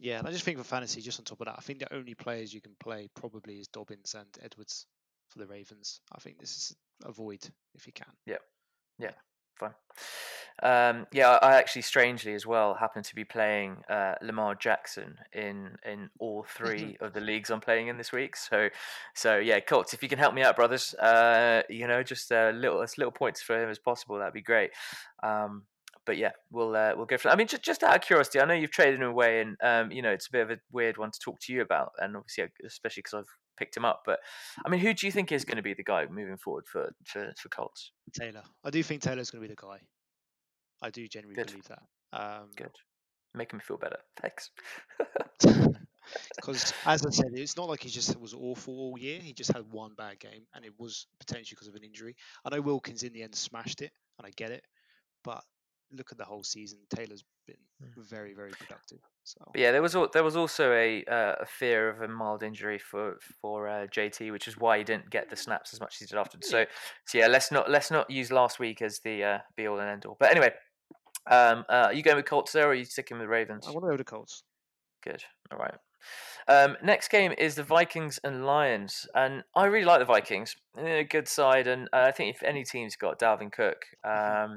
Yeah, 0.00 0.20
and 0.20 0.28
I 0.28 0.30
just 0.30 0.44
think 0.44 0.58
for 0.58 0.64
fantasy, 0.64 1.00
just 1.00 1.18
on 1.18 1.24
top 1.24 1.40
of 1.40 1.46
that, 1.46 1.56
I 1.58 1.60
think 1.60 1.80
the 1.80 1.92
only 1.92 2.14
players 2.14 2.54
you 2.54 2.60
can 2.60 2.76
play 2.78 3.08
probably 3.14 3.54
is 3.54 3.66
Dobbins 3.66 4.14
and 4.14 4.28
Edwards 4.40 4.86
for 5.28 5.40
the 5.40 5.46
Ravens. 5.46 6.00
I 6.12 6.20
think 6.20 6.38
this 6.38 6.56
is 6.56 6.76
avoid 7.04 7.40
if 7.74 7.86
you 7.86 7.92
can. 7.92 8.06
Yeah, 8.24 8.36
yeah, 8.98 9.10
fine. 9.58 9.74
Um, 10.60 11.06
yeah, 11.12 11.38
I 11.40 11.54
actually 11.54 11.82
strangely 11.82 12.34
as 12.34 12.44
well 12.44 12.74
happen 12.74 13.04
to 13.04 13.14
be 13.14 13.24
playing 13.24 13.76
uh, 13.88 14.14
Lamar 14.22 14.56
Jackson 14.56 15.16
in 15.32 15.76
in 15.86 16.10
all 16.18 16.44
three 16.48 16.96
of 17.00 17.12
the 17.12 17.20
leagues 17.20 17.50
I'm 17.50 17.60
playing 17.60 17.86
in 17.86 17.96
this 17.96 18.10
week. 18.10 18.34
So, 18.34 18.68
so 19.14 19.38
yeah, 19.38 19.60
Colts, 19.60 19.94
if 19.94 20.02
you 20.02 20.08
can 20.08 20.18
help 20.18 20.34
me 20.34 20.42
out, 20.42 20.56
brothers, 20.56 20.94
uh, 20.94 21.62
you 21.68 21.86
know, 21.86 22.02
just 22.02 22.32
a 22.32 22.50
little 22.50 22.82
as 22.82 22.98
little 22.98 23.12
points 23.12 23.40
for 23.40 23.62
him 23.62 23.70
as 23.70 23.78
possible, 23.78 24.18
that'd 24.18 24.34
be 24.34 24.42
great. 24.42 24.70
Um, 25.22 25.62
but 26.04 26.16
yeah, 26.16 26.32
we'll 26.50 26.74
uh, 26.74 26.92
we'll 26.96 27.06
go 27.06 27.18
for. 27.18 27.28
That. 27.28 27.34
I 27.34 27.36
mean, 27.36 27.46
just 27.46 27.62
just 27.62 27.84
out 27.84 27.94
of 27.94 28.02
curiosity, 28.02 28.40
I 28.40 28.44
know 28.44 28.54
you've 28.54 28.72
traded 28.72 29.00
him 29.00 29.06
away, 29.06 29.42
and 29.42 29.56
um, 29.62 29.92
you 29.92 30.02
know 30.02 30.10
it's 30.10 30.26
a 30.26 30.32
bit 30.32 30.42
of 30.42 30.50
a 30.50 30.58
weird 30.72 30.96
one 30.96 31.12
to 31.12 31.18
talk 31.20 31.38
to 31.42 31.52
you 31.52 31.60
about, 31.60 31.92
and 31.98 32.16
obviously, 32.16 32.46
especially 32.66 33.02
because 33.02 33.18
I've 33.18 33.36
picked 33.58 33.76
him 33.76 33.84
up. 33.84 34.02
But 34.06 34.20
I 34.64 34.68
mean, 34.68 34.80
who 34.80 34.94
do 34.94 35.06
you 35.06 35.12
think 35.12 35.32
is 35.32 35.44
going 35.44 35.56
to 35.56 35.62
be 35.62 35.74
the 35.74 35.84
guy 35.84 36.06
moving 36.06 36.36
forward 36.36 36.66
for 36.66 36.92
for, 37.04 37.32
for 37.40 37.48
Colts? 37.48 37.92
Taylor. 38.18 38.42
I 38.64 38.70
do 38.70 38.82
think 38.82 39.02
Taylor's 39.02 39.30
going 39.30 39.42
to 39.42 39.48
be 39.48 39.54
the 39.54 39.60
guy. 39.60 39.78
I 40.82 40.90
do 40.90 41.06
genuinely 41.08 41.42
Good. 41.42 41.48
believe 41.48 41.68
that. 41.68 41.82
Um, 42.12 42.50
Good. 42.56 42.70
Making 43.34 43.58
me 43.58 43.62
feel 43.66 43.76
better. 43.78 43.98
Thanks. 44.20 44.50
Because 46.36 46.72
as 46.86 47.04
I 47.04 47.10
said, 47.10 47.26
it's 47.34 47.56
not 47.56 47.68
like 47.68 47.82
he 47.82 47.88
just 47.88 48.18
was 48.18 48.34
awful 48.34 48.74
all 48.74 48.98
year. 48.98 49.20
He 49.20 49.32
just 49.32 49.52
had 49.52 49.70
one 49.70 49.94
bad 49.96 50.18
game, 50.18 50.46
and 50.54 50.64
it 50.64 50.72
was 50.78 51.06
potentially 51.20 51.54
because 51.54 51.68
of 51.68 51.74
an 51.74 51.84
injury. 51.84 52.16
I 52.44 52.54
know 52.54 52.60
Wilkins 52.60 53.02
in 53.02 53.12
the 53.12 53.22
end 53.22 53.34
smashed 53.34 53.82
it, 53.82 53.92
and 54.18 54.26
I 54.26 54.30
get 54.36 54.50
it, 54.50 54.64
but 55.24 55.42
look 55.92 56.12
at 56.12 56.18
the 56.18 56.24
whole 56.24 56.42
season. 56.42 56.78
Taylor's 56.94 57.24
been 57.46 57.56
mm. 57.82 58.08
very, 58.08 58.34
very 58.34 58.50
productive. 58.50 58.98
So 59.24 59.40
but 59.52 59.60
yeah, 59.60 59.72
there 59.72 59.82
was 59.82 59.96
there 60.12 60.24
was 60.24 60.36
also 60.36 60.72
a 60.72 61.04
uh, 61.04 61.34
a 61.40 61.46
fear 61.46 61.90
of 61.90 62.00
a 62.00 62.08
mild 62.08 62.42
injury 62.42 62.78
for 62.78 63.18
for 63.40 63.68
uh, 63.68 63.86
JT, 63.86 64.32
which 64.32 64.48
is 64.48 64.56
why 64.56 64.78
he 64.78 64.84
didn't 64.84 65.10
get 65.10 65.28
the 65.28 65.36
snaps 65.36 65.74
as 65.74 65.80
much 65.80 65.96
as 65.96 65.98
he 66.00 66.06
did 66.06 66.18
after. 66.18 66.38
So, 66.40 66.64
so 67.04 67.18
yeah, 67.18 67.26
let's 67.26 67.52
not 67.52 67.70
let's 67.70 67.90
not 67.90 68.08
use 68.10 68.32
last 68.32 68.58
week 68.58 68.80
as 68.80 69.00
the 69.00 69.22
uh, 69.24 69.38
be 69.56 69.66
all 69.66 69.78
and 69.78 69.90
end 69.90 70.06
all. 70.06 70.16
But 70.18 70.30
anyway, 70.30 70.52
um, 71.30 71.64
uh, 71.68 71.86
are 71.86 71.92
you 71.92 72.02
going 72.02 72.16
with 72.16 72.26
Colts 72.26 72.52
there, 72.52 72.66
or 72.66 72.70
are 72.70 72.74
you 72.74 72.84
sticking 72.84 73.18
with 73.18 73.28
Ravens? 73.28 73.66
I 73.66 73.70
want 73.70 73.84
to 73.84 73.90
go 73.90 73.96
to 73.96 74.04
Colts. 74.04 74.44
Good. 75.04 75.22
All 75.52 75.58
right. 75.58 75.74
Um, 76.48 76.76
next 76.82 77.08
game 77.08 77.32
is 77.36 77.56
the 77.56 77.62
Vikings 77.62 78.18
and 78.24 78.46
Lions, 78.46 79.06
and 79.14 79.42
I 79.54 79.66
really 79.66 79.84
like 79.84 79.98
the 79.98 80.06
Vikings. 80.06 80.56
They're 80.74 80.98
a 80.98 81.04
good 81.04 81.28
side, 81.28 81.66
and 81.66 81.88
uh, 81.92 82.04
I 82.08 82.12
think 82.12 82.34
if 82.34 82.42
any 82.42 82.64
team's 82.64 82.96
got 82.96 83.20
Dalvin 83.20 83.52
Cook, 83.52 83.84
mm-hmm. 84.06 84.54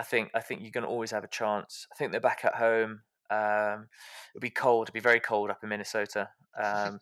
I 0.00 0.02
think 0.02 0.30
I 0.34 0.40
think 0.40 0.62
you're 0.62 0.70
going 0.70 0.84
to 0.84 0.90
always 0.90 1.10
have 1.10 1.24
a 1.24 1.28
chance. 1.28 1.86
I 1.92 1.94
think 1.94 2.10
they're 2.10 2.20
back 2.22 2.40
at 2.44 2.54
home. 2.54 3.02
Um, 3.30 3.88
it'll 4.34 4.40
be 4.40 4.48
cold. 4.48 4.88
It'll 4.88 4.94
be 4.94 5.00
very 5.00 5.20
cold 5.20 5.50
up 5.50 5.62
in 5.62 5.68
Minnesota. 5.68 6.30
Um, 6.58 7.00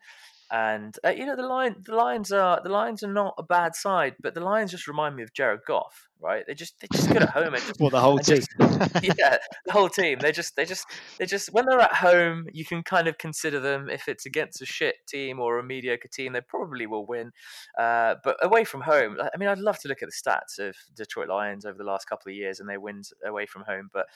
and 0.51 0.97
uh, 1.05 1.11
you 1.11 1.25
know 1.25 1.37
the 1.37 1.47
lion, 1.47 1.77
the 1.85 1.95
Lions 1.95 2.33
are 2.33 2.61
the 2.61 2.71
Lions 2.71 3.05
are 3.05 3.13
not 3.13 3.35
a 3.39 3.45
bad 3.45 3.77
side, 3.77 4.17
but 4.21 4.35
the 4.35 4.41
Lions 4.41 4.73
just 4.73 4.89
remind 4.89 5.15
me 5.15 5.23
of 5.23 5.33
Jared 5.33 5.61
Goff. 5.65 6.08
Right? 6.21 6.45
They 6.47 6.55
just 6.55 6.79
they 6.81 6.89
just 6.93 7.09
good 7.09 7.23
at 7.23 7.31
home. 7.31 7.55
Just, 7.55 7.81
well, 7.81 7.91
the 7.91 8.01
whole 8.01 8.19
team. 8.19 8.37
just- 8.37 8.51
yeah, 9.03 9.39
the 9.67 9.73
whole 9.73 9.89
team. 9.89 10.19
They 10.21 10.33
just 10.33 10.57
they 10.57 10.65
just 10.65 10.87
they 11.19 11.27
just 11.27 11.53
when 11.53 11.67
they're 11.67 11.81
at 11.81 11.95
home, 11.95 12.47
you 12.53 12.65
can 12.65 12.83
kind 12.83 13.09
of 13.09 13.19
consider 13.19 13.61
them. 13.61 13.89
If 13.89 14.09
it's 14.09 14.27
against 14.27 14.61
a 14.63 14.67
shit 14.67 14.97
team 15.07 15.41
or 15.41 15.59
a 15.59 15.63
mediocre 15.65 16.09
team, 16.09 16.33
they 16.33 16.41
probably 16.41 16.87
will 16.87 17.07
win. 17.07 17.33
Uh, 17.79 18.17
but 18.25 18.37
away 18.43 18.65
from 18.65 18.83
home, 18.83 19.17
I 19.21 19.31
I 19.35 19.39
mean, 19.39 19.49
I'd 19.49 19.59
love 19.59 19.79
to 19.81 19.89
look 19.89 20.03
at 20.03 20.09
the 20.09 20.31
stats 20.31 20.59
of 20.59 20.77
Detroit 20.97 21.29
Lions 21.29 21.65
over 21.65 21.79
the 21.79 21.85
last 21.85 22.09
couple 22.09 22.31
of 22.31 22.37
years 22.37 22.61
and 22.61 22.69
their 22.69 22.81
wins 22.81 23.13
away 23.25 23.47
from 23.47 23.63
home. 23.63 23.89
But 23.93 24.07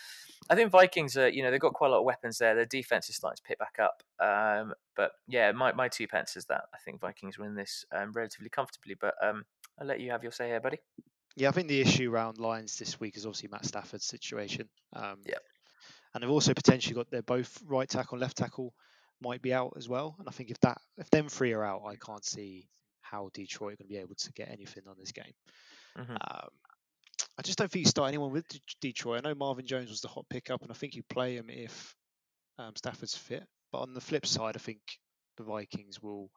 I 0.50 0.54
think 0.54 0.70
Vikings 0.70 1.16
are, 1.16 1.28
you 1.28 1.42
know, 1.42 1.50
they've 1.50 1.60
got 1.60 1.74
quite 1.74 1.88
a 1.88 1.90
lot 1.90 2.00
of 2.00 2.04
weapons 2.04 2.38
there. 2.38 2.54
Their 2.54 2.64
defense 2.64 3.08
is 3.08 3.16
starting 3.16 3.36
to 3.36 3.42
pick 3.42 3.58
back 3.58 3.76
up. 3.80 4.02
Um, 4.18 4.74
but 4.96 5.12
yeah, 5.28 5.52
my, 5.52 5.72
my 5.72 5.88
two 5.88 6.08
pence 6.08 6.36
is 6.36 6.44
that 6.46 6.64
I 6.74 6.78
think 6.84 7.00
Vikings 7.00 7.38
win 7.38 7.54
this 7.54 7.84
um, 7.92 8.12
relatively 8.12 8.48
comfortably. 8.50 8.96
But 9.00 9.14
um, 9.22 9.44
I'll 9.80 9.86
let 9.86 10.00
you 10.00 10.10
have 10.10 10.22
your 10.22 10.32
say 10.32 10.48
here, 10.48 10.60
buddy. 10.60 10.78
Yeah, 11.36 11.48
I 11.48 11.52
think 11.52 11.68
the 11.68 11.80
issue 11.80 12.10
around 12.12 12.38
Lions 12.38 12.78
this 12.78 13.00
week 13.00 13.16
is 13.16 13.24
obviously 13.26 13.48
Matt 13.50 13.64
Stafford's 13.64 14.04
situation. 14.04 14.68
Um, 14.92 15.20
Yeah. 15.24 15.38
And 16.14 16.22
they've 16.22 16.30
also 16.30 16.52
potentially 16.52 16.94
got 16.94 17.10
their 17.10 17.22
both 17.22 17.62
right 17.64 17.88
tackle 17.88 18.16
and 18.16 18.20
left 18.20 18.36
tackle 18.36 18.74
might 19.22 19.40
be 19.40 19.54
out 19.54 19.72
as 19.76 19.88
well. 19.88 20.14
And 20.18 20.28
I 20.28 20.32
think 20.32 20.50
if 20.50 20.60
that 20.60 20.78
if 20.98 21.08
them 21.10 21.28
three 21.30 21.52
are 21.54 21.64
out, 21.64 21.84
I 21.86 21.96
can't 21.96 22.24
see 22.24 22.68
how 23.00 23.30
Detroit 23.32 23.74
are 23.74 23.76
going 23.76 23.88
to 23.88 23.94
be 23.94 23.96
able 24.00 24.16
to 24.16 24.32
get 24.32 24.50
anything 24.50 24.82
on 24.86 24.96
this 24.98 25.12
game. 25.12 25.32
Mhm. 25.96 26.10
Um, 26.20 26.48
I 27.38 27.42
just 27.42 27.56
don't 27.58 27.70
think 27.70 27.86
you 27.86 27.90
start 27.90 28.08
anyone 28.08 28.30
with 28.30 28.46
D- 28.48 28.60
Detroit. 28.80 29.24
I 29.24 29.28
know 29.30 29.34
Marvin 29.34 29.66
Jones 29.66 29.88
was 29.88 30.02
the 30.02 30.08
hot 30.08 30.28
pickup, 30.28 30.60
and 30.62 30.70
I 30.70 30.74
think 30.74 30.94
you 30.96 31.02
play 31.02 31.36
him 31.36 31.48
if 31.48 31.96
um, 32.58 32.76
Stafford's 32.76 33.16
fit. 33.16 33.44
But 33.70 33.78
on 33.80 33.94
the 33.94 34.00
flip 34.02 34.26
side, 34.26 34.54
I 34.56 34.60
think 34.60 34.80
the 35.38 35.44
Vikings 35.44 36.02
will 36.02 36.30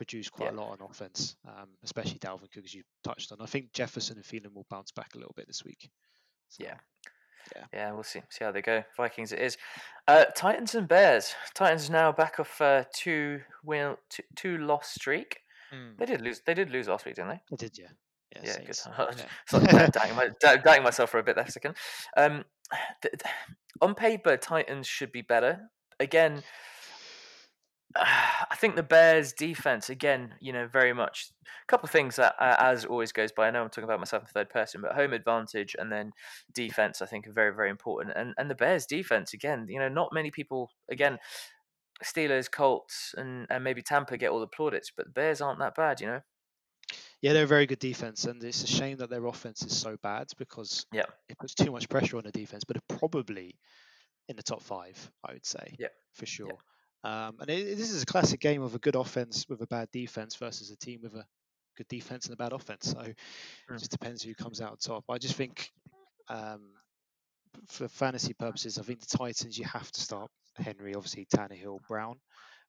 produce 0.00 0.30
quite 0.30 0.46
Yeah. 0.46 0.58
a 0.58 0.60
lot 0.60 0.80
on 0.80 0.88
offense, 0.90 1.36
um, 1.46 1.68
especially 1.82 2.18
Dalvin 2.18 2.50
Cook, 2.50 2.64
as 2.64 2.72
you 2.72 2.82
touched 3.04 3.32
on. 3.32 3.38
I 3.42 3.44
think 3.46 3.72
Jefferson 3.74 4.16
and 4.16 4.24
Thielen 4.24 4.54
will 4.54 4.66
bounce 4.70 4.92
back 4.92 5.14
a 5.14 5.18
little 5.18 5.34
bit 5.36 5.46
this 5.46 5.62
week. 5.62 5.90
So, 6.48 6.64
Yeah. 6.64 6.78
Yeah. 7.54 7.64
Yeah, 7.72 7.92
we'll 7.92 8.02
see. 8.02 8.22
See 8.30 8.44
how 8.44 8.50
they 8.52 8.62
go. 8.62 8.82
Vikings, 8.96 9.32
it 9.32 9.40
is. 9.40 9.58
Uh, 10.08 10.24
Titans 10.36 10.74
and 10.74 10.88
Bears. 10.88 11.34
Titans 11.54 11.90
now 11.90 12.12
back 12.12 12.40
off 12.40 12.60
uh, 12.62 12.84
two 12.94 13.42
win, 13.62 13.96
two, 14.08 14.22
two 14.36 14.56
loss 14.58 14.88
streak. 14.94 15.40
Mm. 15.72 15.98
They 15.98 16.06
did 16.06 16.20
lose. 16.22 16.40
They 16.46 16.54
did 16.54 16.70
lose 16.70 16.88
last 16.88 17.04
week, 17.04 17.16
didn't 17.16 17.30
they? 17.30 17.40
They 17.50 17.56
did, 17.56 17.78
yeah. 17.78 17.88
Yeah, 18.36 18.42
Yeah, 18.44 18.64
good. 18.64 18.78
Yeah. 19.52 19.58
da- 19.60 19.86
doubting, 19.88 20.16
my, 20.16 20.28
doubting 20.40 20.82
myself 20.82 21.10
for 21.10 21.18
a 21.18 21.22
bit 21.22 21.34
there 21.36 21.44
a 21.44 21.50
second. 21.50 21.76
Um, 22.16 22.44
th- 23.02 23.14
th- 23.22 23.34
on 23.82 23.94
paper, 23.94 24.36
Titans 24.38 24.86
should 24.86 25.12
be 25.12 25.22
better. 25.22 25.70
Again, 25.98 26.42
I 27.96 28.56
think 28.56 28.76
the 28.76 28.82
Bears' 28.82 29.32
defense, 29.32 29.90
again, 29.90 30.34
you 30.40 30.52
know, 30.52 30.66
very 30.68 30.92
much 30.92 31.30
a 31.44 31.66
couple 31.66 31.86
of 31.86 31.90
things 31.90 32.16
that, 32.16 32.34
uh, 32.38 32.56
as 32.58 32.84
always 32.84 33.12
goes 33.12 33.32
by. 33.32 33.48
I 33.48 33.50
know 33.50 33.62
I'm 33.62 33.68
talking 33.70 33.84
about 33.84 33.98
myself 33.98 34.22
in 34.22 34.28
third 34.28 34.50
person, 34.50 34.80
but 34.80 34.94
home 34.94 35.12
advantage 35.12 35.74
and 35.78 35.90
then 35.90 36.12
defense, 36.52 37.02
I 37.02 37.06
think, 37.06 37.26
are 37.26 37.32
very, 37.32 37.54
very 37.54 37.70
important. 37.70 38.16
And 38.16 38.34
and 38.38 38.50
the 38.50 38.54
Bears' 38.54 38.86
defense, 38.86 39.34
again, 39.34 39.66
you 39.68 39.78
know, 39.78 39.88
not 39.88 40.12
many 40.12 40.30
people, 40.30 40.70
again, 40.90 41.18
Steelers, 42.04 42.50
Colts, 42.50 43.14
and, 43.18 43.46
and 43.50 43.64
maybe 43.64 43.82
Tampa 43.82 44.16
get 44.18 44.30
all 44.30 44.40
the 44.40 44.48
plaudits, 44.48 44.90
but 44.96 45.06
the 45.06 45.12
Bears 45.12 45.40
aren't 45.40 45.60
that 45.60 45.74
bad, 45.76 46.00
you 46.00 46.08
know. 46.08 46.22
Yeah, 47.22 47.34
they're 47.34 47.44
a 47.44 47.46
very 47.46 47.66
good 47.66 47.78
defense, 47.78 48.24
and 48.24 48.42
it's 48.42 48.62
a 48.62 48.66
shame 48.66 48.96
that 48.98 49.10
their 49.10 49.26
offense 49.26 49.62
is 49.62 49.76
so 49.78 49.96
bad 49.98 50.28
because 50.38 50.86
Yeah. 50.92 51.10
it 51.28 51.38
puts 51.38 51.54
too 51.54 51.70
much 51.70 51.88
pressure 51.88 52.16
on 52.16 52.24
the 52.24 52.32
defense. 52.32 52.64
But 52.64 52.76
they're 52.76 52.98
probably 52.98 53.60
in 54.28 54.36
the 54.36 54.42
top 54.44 54.62
five, 54.62 55.12
I 55.24 55.34
would 55.34 55.46
say, 55.46 55.78
Yeah. 55.78 55.88
for 56.14 56.26
sure. 56.26 56.58
Um, 57.02 57.36
and 57.40 57.48
it, 57.50 57.76
this 57.76 57.90
is 57.90 58.02
a 58.02 58.06
classic 58.06 58.40
game 58.40 58.62
of 58.62 58.74
a 58.74 58.78
good 58.78 58.94
offense 58.96 59.46
with 59.48 59.62
a 59.62 59.66
bad 59.66 59.90
defense 59.90 60.36
versus 60.36 60.70
a 60.70 60.76
team 60.76 61.00
with 61.02 61.14
a 61.14 61.24
good 61.76 61.88
defense 61.88 62.26
and 62.26 62.34
a 62.34 62.36
bad 62.36 62.52
offense. 62.52 62.90
So 62.90 63.00
it 63.00 63.16
Mm. 63.70 63.78
just 63.78 63.90
depends 63.90 64.22
who 64.22 64.34
comes 64.34 64.60
out 64.60 64.80
top. 64.80 65.04
I 65.08 65.18
just 65.18 65.34
think, 65.34 65.70
um, 66.28 66.74
for 67.68 67.88
fantasy 67.88 68.34
purposes, 68.34 68.78
I 68.78 68.82
think 68.82 69.00
the 69.00 69.16
Titans 69.18 69.58
you 69.58 69.64
have 69.64 69.90
to 69.90 70.00
start 70.00 70.30
Henry, 70.56 70.94
obviously 70.94 71.26
Tannehill, 71.26 71.80
Brown. 71.88 72.20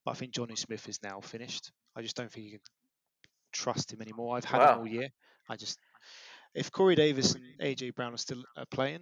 But 0.05 0.11
I 0.11 0.13
think 0.15 0.33
Johnny 0.33 0.55
Smith 0.55 0.87
is 0.89 1.01
now 1.03 1.19
finished. 1.21 1.71
I 1.95 2.01
just 2.01 2.15
don't 2.15 2.31
think 2.31 2.45
you 2.45 2.51
can 2.53 2.61
trust 3.51 3.91
him 3.91 4.01
anymore. 4.01 4.37
I've 4.37 4.45
had 4.45 4.61
him 4.61 4.79
all 4.79 4.87
year. 4.87 5.09
I 5.49 5.55
just 5.57 5.77
if 6.53 6.71
Corey 6.71 6.95
Davis 6.95 7.35
and 7.35 7.43
AJ 7.61 7.95
Brown 7.95 8.13
are 8.13 8.17
still 8.17 8.43
uh, 8.57 8.65
playing, 8.71 9.01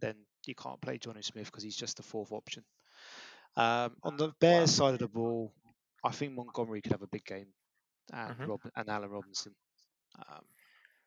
then 0.00 0.14
you 0.46 0.54
can't 0.54 0.80
play 0.80 0.98
Johnny 0.98 1.22
Smith 1.22 1.46
because 1.46 1.62
he's 1.62 1.76
just 1.76 1.96
the 1.96 2.02
fourth 2.02 2.32
option. 2.32 2.64
Um, 3.56 3.96
on 4.02 4.16
the 4.16 4.32
Bears 4.40 4.74
side 4.74 4.94
of 4.94 5.00
the 5.00 5.08
ball, 5.08 5.52
I 6.04 6.10
think 6.10 6.32
Montgomery 6.32 6.80
could 6.80 6.92
have 6.92 7.02
a 7.02 7.06
big 7.08 7.24
game, 7.24 7.52
and 8.12 8.36
Mhm. 8.38 8.48
Rob 8.48 8.60
and 8.74 8.88
Allen 8.88 9.10
Robinson 9.10 9.54
um, 10.28 10.44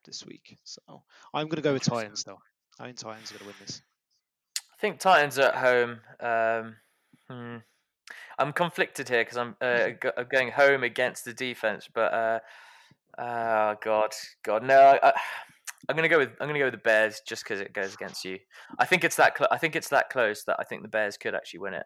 this 0.04 0.26
week. 0.26 0.58
So 0.64 1.04
I'm 1.34 1.48
going 1.48 1.58
to 1.58 1.62
go 1.62 1.74
with. 1.74 1.84
Titans 1.84 2.24
though. 2.24 2.42
I 2.80 2.86
think 2.86 2.98
Titans 2.98 3.32
are 3.32 3.36
going 3.36 3.52
to 3.52 3.58
win 3.58 3.66
this. 3.66 3.82
I 4.72 4.76
think 4.78 5.00
Titans 5.00 5.40
are 5.40 5.50
at 5.50 5.56
home. 5.56 6.02
Um, 6.20 6.76
hmm. 7.30 7.58
I'm 8.38 8.52
conflicted 8.52 9.08
here 9.10 9.22
because 9.22 9.38
I'm, 9.38 9.56
uh, 9.62 9.90
I'm 10.18 10.28
going 10.28 10.52
home 10.52 10.84
against 10.84 11.26
the 11.26 11.34
defense, 11.34 11.88
but 11.94 12.14
uh, 12.14 12.40
oh 13.18 13.76
god, 13.82 14.12
God, 14.44 14.64
no. 14.64 14.80
I, 14.80 15.10
I, 15.10 15.14
I'm 15.90 15.96
gonna 15.96 16.10
go 16.10 16.18
with 16.18 16.30
I'm 16.40 16.48
gonna 16.48 16.60
go 16.60 16.66
with 16.66 16.74
the 16.74 16.80
Bears 16.80 17.22
just 17.28 17.44
because 17.44 17.60
it 17.60 17.74
goes 17.74 17.94
against 17.94 18.24
you. 18.24 18.40
I 18.80 18.86
think 18.86 19.04
it's 19.04 19.18
that 19.18 19.38
cl- 19.38 19.50
I 19.52 19.58
think 19.58 19.76
it's 19.76 19.90
that 19.90 20.10
close 20.10 20.44
that 20.46 20.58
I 20.60 20.64
think 20.64 20.82
the 20.82 20.88
Bears 20.88 21.18
could 21.18 21.36
actually 21.36 21.60
win 21.60 21.74
it. 21.74 21.86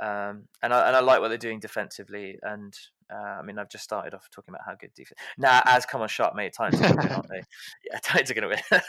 Um, 0.00 0.44
and 0.62 0.74
I 0.74 0.88
and 0.88 0.96
I 0.96 1.00
like 1.00 1.20
what 1.20 1.28
they're 1.28 1.38
doing 1.38 1.60
defensively. 1.60 2.36
And 2.42 2.74
uh, 3.12 3.38
I 3.38 3.42
mean, 3.42 3.58
I've 3.58 3.70
just 3.70 3.84
started 3.84 4.14
off 4.14 4.28
talking 4.30 4.54
about 4.54 4.66
how 4.66 4.74
good 4.74 4.92
defense. 4.94 5.18
Nah, 5.38 5.62
as 5.66 5.86
come 5.86 6.02
on, 6.02 6.08
sharp 6.08 6.34
mate, 6.34 6.52
Titans 6.56 6.82
are 6.82 6.94
gonna 6.94 7.02
win, 7.02 7.12
aren't 7.12 7.28
they? 7.28 7.42
Yeah, 7.90 7.98
Titans 8.02 8.30
are 8.30 8.34
gonna 8.34 8.48
win. 8.48 8.80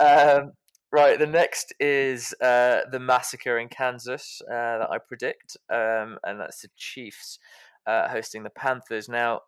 um, 0.00 0.52
Right, 0.90 1.18
the 1.18 1.26
next 1.26 1.74
is 1.78 2.32
uh, 2.40 2.80
the 2.90 2.98
massacre 2.98 3.58
in 3.58 3.68
Kansas 3.68 4.40
uh, 4.50 4.78
that 4.78 4.88
I 4.90 4.96
predict, 4.96 5.58
um, 5.68 6.18
and 6.24 6.40
that's 6.40 6.62
the 6.62 6.70
Chiefs 6.78 7.38
uh, 7.86 8.08
hosting 8.08 8.42
the 8.42 8.48
Panthers. 8.48 9.06
Now, 9.06 9.42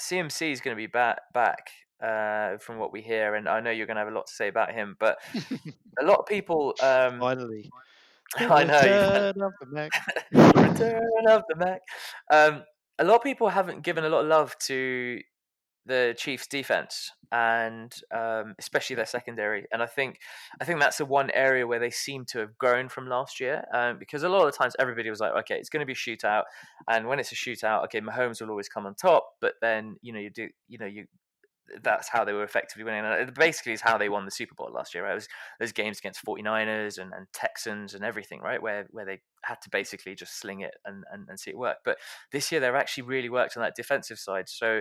CMC 0.00 0.50
is 0.50 0.60
going 0.60 0.76
to 0.76 0.80
be 0.80 0.88
back, 0.88 1.18
back 1.32 1.70
uh, 2.02 2.58
from 2.58 2.78
what 2.78 2.92
we 2.92 3.02
hear, 3.02 3.34
and 3.34 3.48
I 3.48 3.60
know 3.60 3.70
you're 3.70 3.86
going 3.86 3.96
to 3.96 4.00
have 4.00 4.12
a 4.12 4.14
lot 4.14 4.26
to 4.26 4.32
say 4.32 4.48
about 4.48 4.72
him. 4.72 4.96
But 4.98 5.18
a 6.00 6.04
lot 6.04 6.18
of 6.18 6.26
people, 6.26 6.74
um, 6.82 7.18
Finally, 7.20 7.70
I 8.36 8.64
know, 8.64 8.78
Return 8.78 9.42
of 9.42 9.52
the 9.60 9.66
Mac. 9.66 9.90
Return 10.32 11.26
of 11.28 11.42
the 11.48 11.56
Mac. 11.56 11.80
Um, 12.30 12.62
a 12.98 13.04
lot 13.04 13.16
of 13.16 13.22
people 13.22 13.48
haven't 13.48 13.82
given 13.82 14.04
a 14.04 14.08
lot 14.08 14.20
of 14.20 14.26
love 14.26 14.54
to 14.66 15.20
the 15.86 16.14
Chiefs' 16.16 16.46
defense 16.46 17.10
and 17.32 17.92
um, 18.14 18.54
especially 18.58 18.96
their 18.96 19.06
secondary. 19.06 19.66
And 19.72 19.82
I 19.82 19.86
think 19.86 20.18
I 20.60 20.64
think 20.64 20.80
that's 20.80 20.98
the 20.98 21.04
one 21.04 21.30
area 21.32 21.66
where 21.66 21.78
they 21.78 21.90
seem 21.90 22.24
to 22.26 22.38
have 22.40 22.58
grown 22.58 22.88
from 22.88 23.08
last 23.08 23.40
year 23.40 23.64
um, 23.72 23.98
because 23.98 24.22
a 24.22 24.28
lot 24.28 24.46
of 24.46 24.52
the 24.52 24.56
times 24.56 24.74
everybody 24.78 25.10
was 25.10 25.20
like, 25.20 25.32
okay, 25.40 25.56
it's 25.56 25.68
going 25.68 25.80
to 25.80 25.86
be 25.86 25.92
a 25.92 25.96
shootout, 25.96 26.44
and 26.88 27.06
when 27.06 27.18
it's 27.18 27.32
a 27.32 27.36
shootout, 27.36 27.84
okay, 27.84 28.00
Mahomes 28.00 28.40
will 28.40 28.50
always 28.50 28.68
come 28.68 28.86
on 28.86 28.94
top, 28.94 29.30
but 29.40 29.54
then 29.60 29.96
you 30.02 30.12
know 30.12 30.20
you 30.20 30.30
do 30.30 30.48
you 30.68 30.78
know 30.78 30.86
you. 30.86 31.06
That's 31.82 32.08
how 32.08 32.24
they 32.24 32.32
were 32.32 32.44
effectively 32.44 32.84
winning. 32.84 33.04
And 33.04 33.28
it 33.28 33.34
basically 33.34 33.72
is 33.72 33.80
how 33.80 33.98
they 33.98 34.08
won 34.08 34.24
the 34.24 34.30
Super 34.30 34.54
Bowl 34.54 34.70
last 34.72 34.94
year. 34.94 35.04
Right? 35.04 35.12
It 35.12 35.16
was 35.16 35.28
those 35.58 35.72
games 35.72 35.98
against 35.98 36.24
49ers 36.24 36.98
and, 36.98 37.12
and 37.12 37.26
Texans 37.32 37.94
and 37.94 38.04
everything, 38.04 38.40
right? 38.40 38.62
Where 38.62 38.86
where 38.90 39.04
they 39.04 39.20
had 39.42 39.60
to 39.62 39.70
basically 39.70 40.14
just 40.14 40.38
sling 40.38 40.60
it 40.60 40.74
and, 40.84 41.04
and, 41.12 41.28
and 41.28 41.38
see 41.38 41.50
it 41.50 41.58
work. 41.58 41.78
But 41.84 41.98
this 42.32 42.50
year 42.52 42.60
they've 42.60 42.74
actually 42.74 43.04
really 43.04 43.28
worked 43.28 43.56
on 43.56 43.62
that 43.62 43.76
defensive 43.76 44.18
side. 44.18 44.48
So 44.48 44.80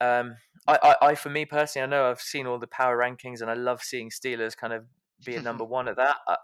um, 0.00 0.36
I, 0.66 0.78
I, 0.82 1.06
I, 1.08 1.14
for 1.14 1.28
me 1.28 1.44
personally, 1.44 1.84
I 1.84 1.86
know 1.86 2.10
I've 2.10 2.20
seen 2.20 2.46
all 2.46 2.58
the 2.58 2.66
power 2.66 2.96
rankings 2.96 3.40
and 3.42 3.50
I 3.50 3.54
love 3.54 3.82
seeing 3.82 4.10
Steelers 4.10 4.56
kind 4.56 4.72
of 4.72 4.84
be 5.24 5.36
a 5.36 5.42
number 5.42 5.64
one 5.66 5.88
at 5.88 5.96
that. 5.96 6.16
I, 6.26 6.36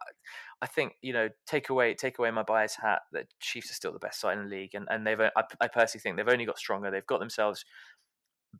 I 0.62 0.66
think 0.66 0.92
you 1.02 1.12
know, 1.12 1.28
take 1.46 1.68
away 1.68 1.94
take 1.94 2.18
away 2.18 2.30
my 2.30 2.42
bias 2.42 2.76
hat 2.76 3.02
that 3.12 3.26
Chiefs 3.40 3.70
are 3.70 3.74
still 3.74 3.92
the 3.92 3.98
best 3.98 4.20
side 4.20 4.38
in 4.38 4.44
the 4.44 4.50
league, 4.50 4.74
and 4.74 4.86
and 4.90 5.06
they've 5.06 5.20
I, 5.20 5.30
I 5.60 5.68
personally 5.68 6.00
think 6.00 6.16
they've 6.16 6.28
only 6.28 6.46
got 6.46 6.58
stronger. 6.58 6.90
They've 6.90 7.06
got 7.06 7.20
themselves 7.20 7.64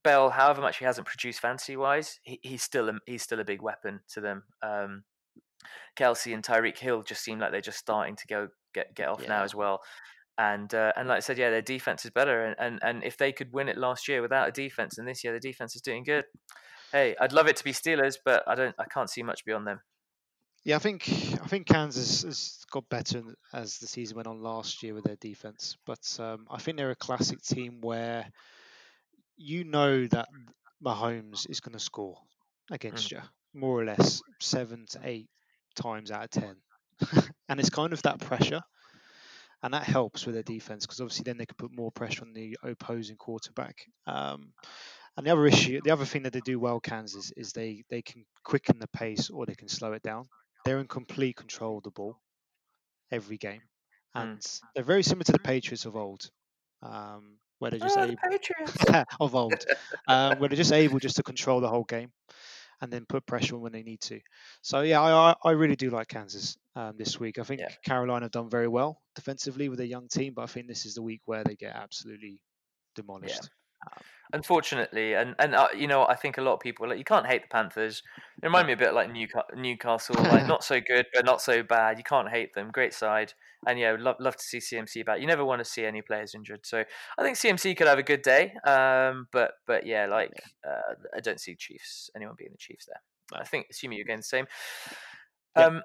Bell, 0.02 0.30
however 0.30 0.60
much 0.60 0.78
he 0.78 0.84
hasn't 0.84 1.06
produced 1.06 1.40
fantasy 1.40 1.76
wise, 1.76 2.18
he, 2.22 2.38
he's 2.42 2.62
still 2.62 2.88
a, 2.88 2.94
he's 3.06 3.22
still 3.22 3.40
a 3.40 3.44
big 3.44 3.62
weapon 3.62 4.00
to 4.14 4.20
them. 4.20 4.42
Um, 4.62 5.04
Kelce 5.98 6.34
and 6.34 6.44
Tyreek 6.44 6.78
Hill 6.78 7.02
just 7.02 7.22
seem 7.22 7.38
like 7.38 7.52
they're 7.52 7.60
just 7.60 7.78
starting 7.78 8.16
to 8.16 8.26
go 8.26 8.48
get 8.74 8.94
get 8.94 9.08
off 9.08 9.26
now 9.26 9.42
as 9.42 9.54
well. 9.54 9.80
And 10.38 10.72
uh, 10.74 10.92
and 10.96 11.08
like 11.08 11.16
I 11.16 11.20
said, 11.20 11.38
yeah, 11.38 11.50
their 11.50 11.62
defense 11.62 12.04
is 12.04 12.10
better. 12.10 12.44
And, 12.44 12.56
and 12.58 12.78
and 12.82 13.04
if 13.04 13.16
they 13.16 13.32
could 13.32 13.52
win 13.52 13.68
it 13.68 13.78
last 13.78 14.06
year 14.06 14.20
without 14.20 14.48
a 14.48 14.52
defense, 14.52 14.98
and 14.98 15.08
this 15.08 15.24
year 15.24 15.32
the 15.32 15.40
defense 15.40 15.74
is 15.74 15.82
doing 15.82 16.04
good. 16.04 16.24
Hey, 16.92 17.16
I'd 17.20 17.32
love 17.32 17.48
it 17.48 17.56
to 17.56 17.64
be 17.64 17.72
Steelers, 17.72 18.16
but 18.24 18.42
I 18.46 18.54
don't. 18.54 18.74
I 18.78 18.84
can't 18.84 19.10
see 19.10 19.22
much 19.22 19.44
beyond 19.44 19.66
them. 19.66 19.80
Yeah, 20.64 20.76
I 20.76 20.80
think 20.80 21.08
I 21.42 21.46
think 21.46 21.68
Kansas 21.68 22.22
has 22.22 22.58
got 22.70 22.88
better 22.88 23.22
as 23.54 23.78
the 23.78 23.86
season 23.86 24.16
went 24.16 24.26
on 24.26 24.42
last 24.42 24.82
year 24.82 24.94
with 24.94 25.04
their 25.04 25.16
defense, 25.16 25.76
but 25.86 26.04
um, 26.18 26.46
I 26.50 26.58
think 26.58 26.76
they're 26.76 26.90
a 26.90 26.96
classic 26.96 27.40
team 27.40 27.78
where 27.80 28.26
you 29.36 29.64
know 29.64 30.06
that 30.08 30.28
Mahomes 30.84 31.48
is 31.48 31.60
going 31.60 31.74
to 31.74 31.78
score 31.80 32.18
against 32.70 33.10
you 33.12 33.20
more 33.54 33.80
or 33.80 33.84
less 33.84 34.22
seven 34.40 34.86
to 34.90 35.00
eight 35.04 35.28
times 35.76 36.10
out 36.10 36.24
of 36.24 36.30
ten, 36.30 36.56
and 37.48 37.60
it's 37.60 37.70
kind 37.70 37.92
of 37.92 38.02
that 38.02 38.20
pressure, 38.20 38.62
and 39.62 39.74
that 39.74 39.84
helps 39.84 40.26
with 40.26 40.34
their 40.34 40.42
defense 40.42 40.86
because 40.86 41.00
obviously 41.00 41.24
then 41.24 41.38
they 41.38 41.46
can 41.46 41.56
put 41.56 41.72
more 41.72 41.90
pressure 41.92 42.22
on 42.22 42.32
the 42.32 42.56
opposing 42.62 43.16
quarterback. 43.16 43.76
Um, 44.06 44.52
And 45.16 45.26
the 45.26 45.32
other 45.32 45.46
issue, 45.46 45.80
the 45.82 45.90
other 45.92 46.04
thing 46.06 46.24
that 46.24 46.32
they 46.32 46.40
do 46.40 46.60
well, 46.60 46.80
Kansas, 46.80 47.32
is 47.36 47.52
they 47.52 47.84
they 47.90 48.02
can 48.02 48.24
quicken 48.44 48.78
the 48.78 48.88
pace 48.88 49.30
or 49.30 49.46
they 49.46 49.54
can 49.54 49.68
slow 49.68 49.92
it 49.94 50.02
down. 50.02 50.28
They're 50.64 50.80
in 50.80 50.88
complete 50.88 51.36
control 51.36 51.78
of 51.78 51.84
the 51.84 51.90
ball 51.90 52.20
every 53.10 53.38
game, 53.38 53.62
Hmm. 54.14 54.20
and 54.20 54.42
they're 54.74 54.84
very 54.84 55.02
similar 55.02 55.24
to 55.24 55.32
the 55.32 55.38
Patriots 55.38 55.84
of 55.86 55.96
old, 55.96 56.30
um, 56.82 57.38
where 57.58 57.70
they're 57.70 57.80
just 57.80 57.96
Oh, 57.96 57.98
able 57.98 58.22
the 58.22 59.06
of 59.20 59.34
old, 59.34 59.66
um, 60.08 60.38
where 60.38 60.48
they're 60.48 60.56
just 60.56 60.72
able 60.72 60.98
just 60.98 61.16
to 61.16 61.22
control 61.22 61.60
the 61.60 61.68
whole 61.68 61.84
game 61.84 62.12
and 62.80 62.92
then 62.92 63.06
put 63.06 63.26
pressure 63.26 63.56
on 63.56 63.62
when 63.62 63.72
they 63.72 63.82
need 63.82 64.00
to. 64.02 64.20
So 64.62 64.82
yeah, 64.82 65.00
I 65.00 65.34
I, 65.44 65.52
really 65.52 65.76
do 65.76 65.90
like 65.90 66.08
Kansas 66.08 66.58
um, 66.74 66.96
this 66.98 67.18
week. 67.18 67.38
I 67.38 67.42
think 67.44 67.60
Yeah. 67.60 67.68
Carolina 67.84 68.26
have 68.26 68.32
done 68.32 68.50
very 68.50 68.68
well 68.68 69.00
defensively 69.14 69.68
with 69.68 69.80
a 69.80 69.86
young 69.86 70.08
team, 70.08 70.34
but 70.34 70.42
I 70.42 70.46
think 70.46 70.68
this 70.68 70.86
is 70.86 70.94
the 70.94 71.02
week 71.02 71.22
where 71.24 71.44
they 71.44 71.56
get 71.56 71.74
absolutely 71.74 72.40
demolished. 72.94 73.50
Unfortunately, 74.32 75.14
and 75.14 75.34
and 75.38 75.54
uh, 75.54 75.68
you 75.76 75.86
know, 75.86 76.06
I 76.06 76.16
think 76.16 76.38
a 76.38 76.40
lot 76.40 76.54
of 76.54 76.60
people 76.60 76.88
like 76.88 76.98
you 76.98 77.04
can't 77.04 77.26
hate 77.26 77.42
the 77.42 77.48
Panthers. 77.48 78.02
They 78.40 78.48
remind 78.48 78.66
me 78.66 78.72
a 78.72 78.76
bit 78.76 78.92
like 78.94 79.10
Newca- 79.10 79.54
Newcastle, 79.56 80.16
like 80.16 80.46
not 80.48 80.64
so 80.64 80.80
good 80.80 81.06
but 81.14 81.24
not 81.24 81.40
so 81.40 81.62
bad. 81.62 81.98
You 81.98 82.04
can't 82.04 82.28
hate 82.28 82.54
them. 82.54 82.70
Great 82.72 82.92
side, 82.92 83.34
and 83.66 83.78
yeah, 83.78 83.96
love 83.98 84.16
love 84.18 84.36
to 84.36 84.42
see 84.42 84.58
CMC 84.58 85.04
back. 85.04 85.20
You 85.20 85.26
never 85.26 85.44
want 85.44 85.60
to 85.60 85.64
see 85.64 85.84
any 85.84 86.02
players 86.02 86.34
injured, 86.34 86.66
so 86.66 86.84
I 87.18 87.22
think 87.22 87.36
CMC 87.36 87.76
could 87.76 87.86
have 87.86 87.98
a 87.98 88.02
good 88.02 88.22
day. 88.22 88.52
Um, 88.64 89.28
but 89.32 89.52
but 89.66 89.86
yeah, 89.86 90.06
like 90.06 90.32
uh, 90.66 90.94
I 91.16 91.20
don't 91.20 91.40
see 91.40 91.54
Chiefs 91.54 92.10
anyone 92.16 92.34
being 92.36 92.52
the 92.52 92.58
Chiefs 92.58 92.86
there. 92.86 93.40
I 93.40 93.44
think 93.44 93.66
assuming 93.70 93.98
you're 93.98 94.06
going 94.06 94.20
the 94.20 94.24
same. 94.24 94.46
Um, 95.56 95.82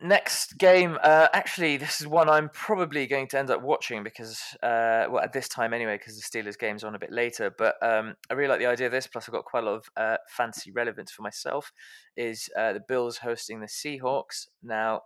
next 0.00 0.58
game, 0.58 0.98
uh, 1.02 1.28
actually, 1.32 1.76
this 1.76 2.00
is 2.00 2.06
one 2.06 2.28
I'm 2.28 2.48
probably 2.50 3.06
going 3.06 3.28
to 3.28 3.38
end 3.38 3.50
up 3.50 3.62
watching 3.62 4.02
because, 4.02 4.40
uh, 4.62 5.06
well, 5.08 5.20
at 5.20 5.32
this 5.32 5.48
time 5.48 5.72
anyway, 5.72 5.96
because 5.96 6.16
the 6.16 6.22
Steelers 6.22 6.58
game's 6.58 6.84
on 6.84 6.94
a 6.94 6.98
bit 6.98 7.12
later. 7.12 7.54
But 7.56 7.76
um, 7.82 8.14
I 8.30 8.34
really 8.34 8.48
like 8.48 8.58
the 8.58 8.66
idea 8.66 8.86
of 8.86 8.92
this. 8.92 9.06
Plus, 9.06 9.28
I've 9.28 9.34
got 9.34 9.44
quite 9.44 9.64
a 9.64 9.66
lot 9.66 9.76
of 9.76 9.88
uh, 9.96 10.16
fancy 10.28 10.70
relevance 10.70 11.10
for 11.10 11.22
myself. 11.22 11.72
Is 12.16 12.48
uh, 12.56 12.72
the 12.72 12.82
Bills 12.86 13.18
hosting 13.18 13.60
the 13.60 13.66
Seahawks 13.66 14.48
now? 14.62 15.02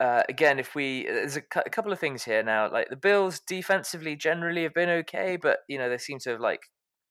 Uh, 0.00 0.22
again, 0.28 0.58
if 0.58 0.74
we 0.74 1.04
there's 1.04 1.36
a, 1.36 1.42
cou- 1.42 1.62
a 1.64 1.70
couple 1.70 1.92
of 1.92 2.00
things 2.00 2.24
here 2.24 2.42
now. 2.42 2.70
Like 2.70 2.88
the 2.88 2.96
Bills 2.96 3.40
defensively 3.40 4.16
generally 4.16 4.64
have 4.64 4.74
been 4.74 4.88
okay, 4.88 5.36
but 5.40 5.58
you 5.68 5.78
know 5.78 5.88
they 5.88 5.98
seem 5.98 6.18
to 6.20 6.30
have 6.30 6.40
like 6.40 6.62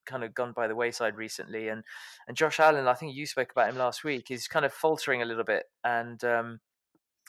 kind 0.04 0.24
of 0.24 0.34
gone 0.34 0.52
by 0.54 0.66
the 0.66 0.74
wayside 0.74 1.16
recently. 1.16 1.68
And 1.68 1.84
and 2.28 2.36
Josh 2.36 2.60
Allen, 2.60 2.88
I 2.88 2.94
think 2.94 3.14
you 3.14 3.24
spoke 3.24 3.50
about 3.50 3.70
him 3.70 3.78
last 3.78 4.04
week, 4.04 4.30
is 4.30 4.48
kind 4.48 4.66
of 4.66 4.72
faltering 4.72 5.22
a 5.22 5.24
little 5.24 5.44
bit. 5.44 5.64
And 5.84 6.22
um, 6.24 6.60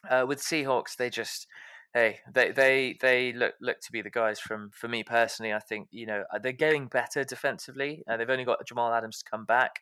uh, 0.09 0.25
with 0.27 0.39
Seahawks, 0.39 0.95
they 0.97 1.09
just 1.09 1.47
hey 1.93 2.19
they 2.33 2.51
they 2.51 2.97
they 3.01 3.33
look 3.33 3.53
look 3.61 3.79
to 3.81 3.91
be 3.91 4.01
the 4.01 4.09
guys 4.09 4.39
from 4.39 4.69
for 4.73 4.87
me 4.87 5.03
personally. 5.03 5.53
I 5.53 5.59
think 5.59 5.87
you 5.91 6.05
know 6.05 6.23
uh, 6.33 6.39
they're 6.39 6.51
getting 6.51 6.87
better 6.87 7.23
defensively. 7.23 8.03
Uh, 8.07 8.17
they've 8.17 8.29
only 8.29 8.45
got 8.45 8.65
Jamal 8.65 8.93
Adams 8.93 9.19
to 9.19 9.29
come 9.29 9.45
back. 9.45 9.79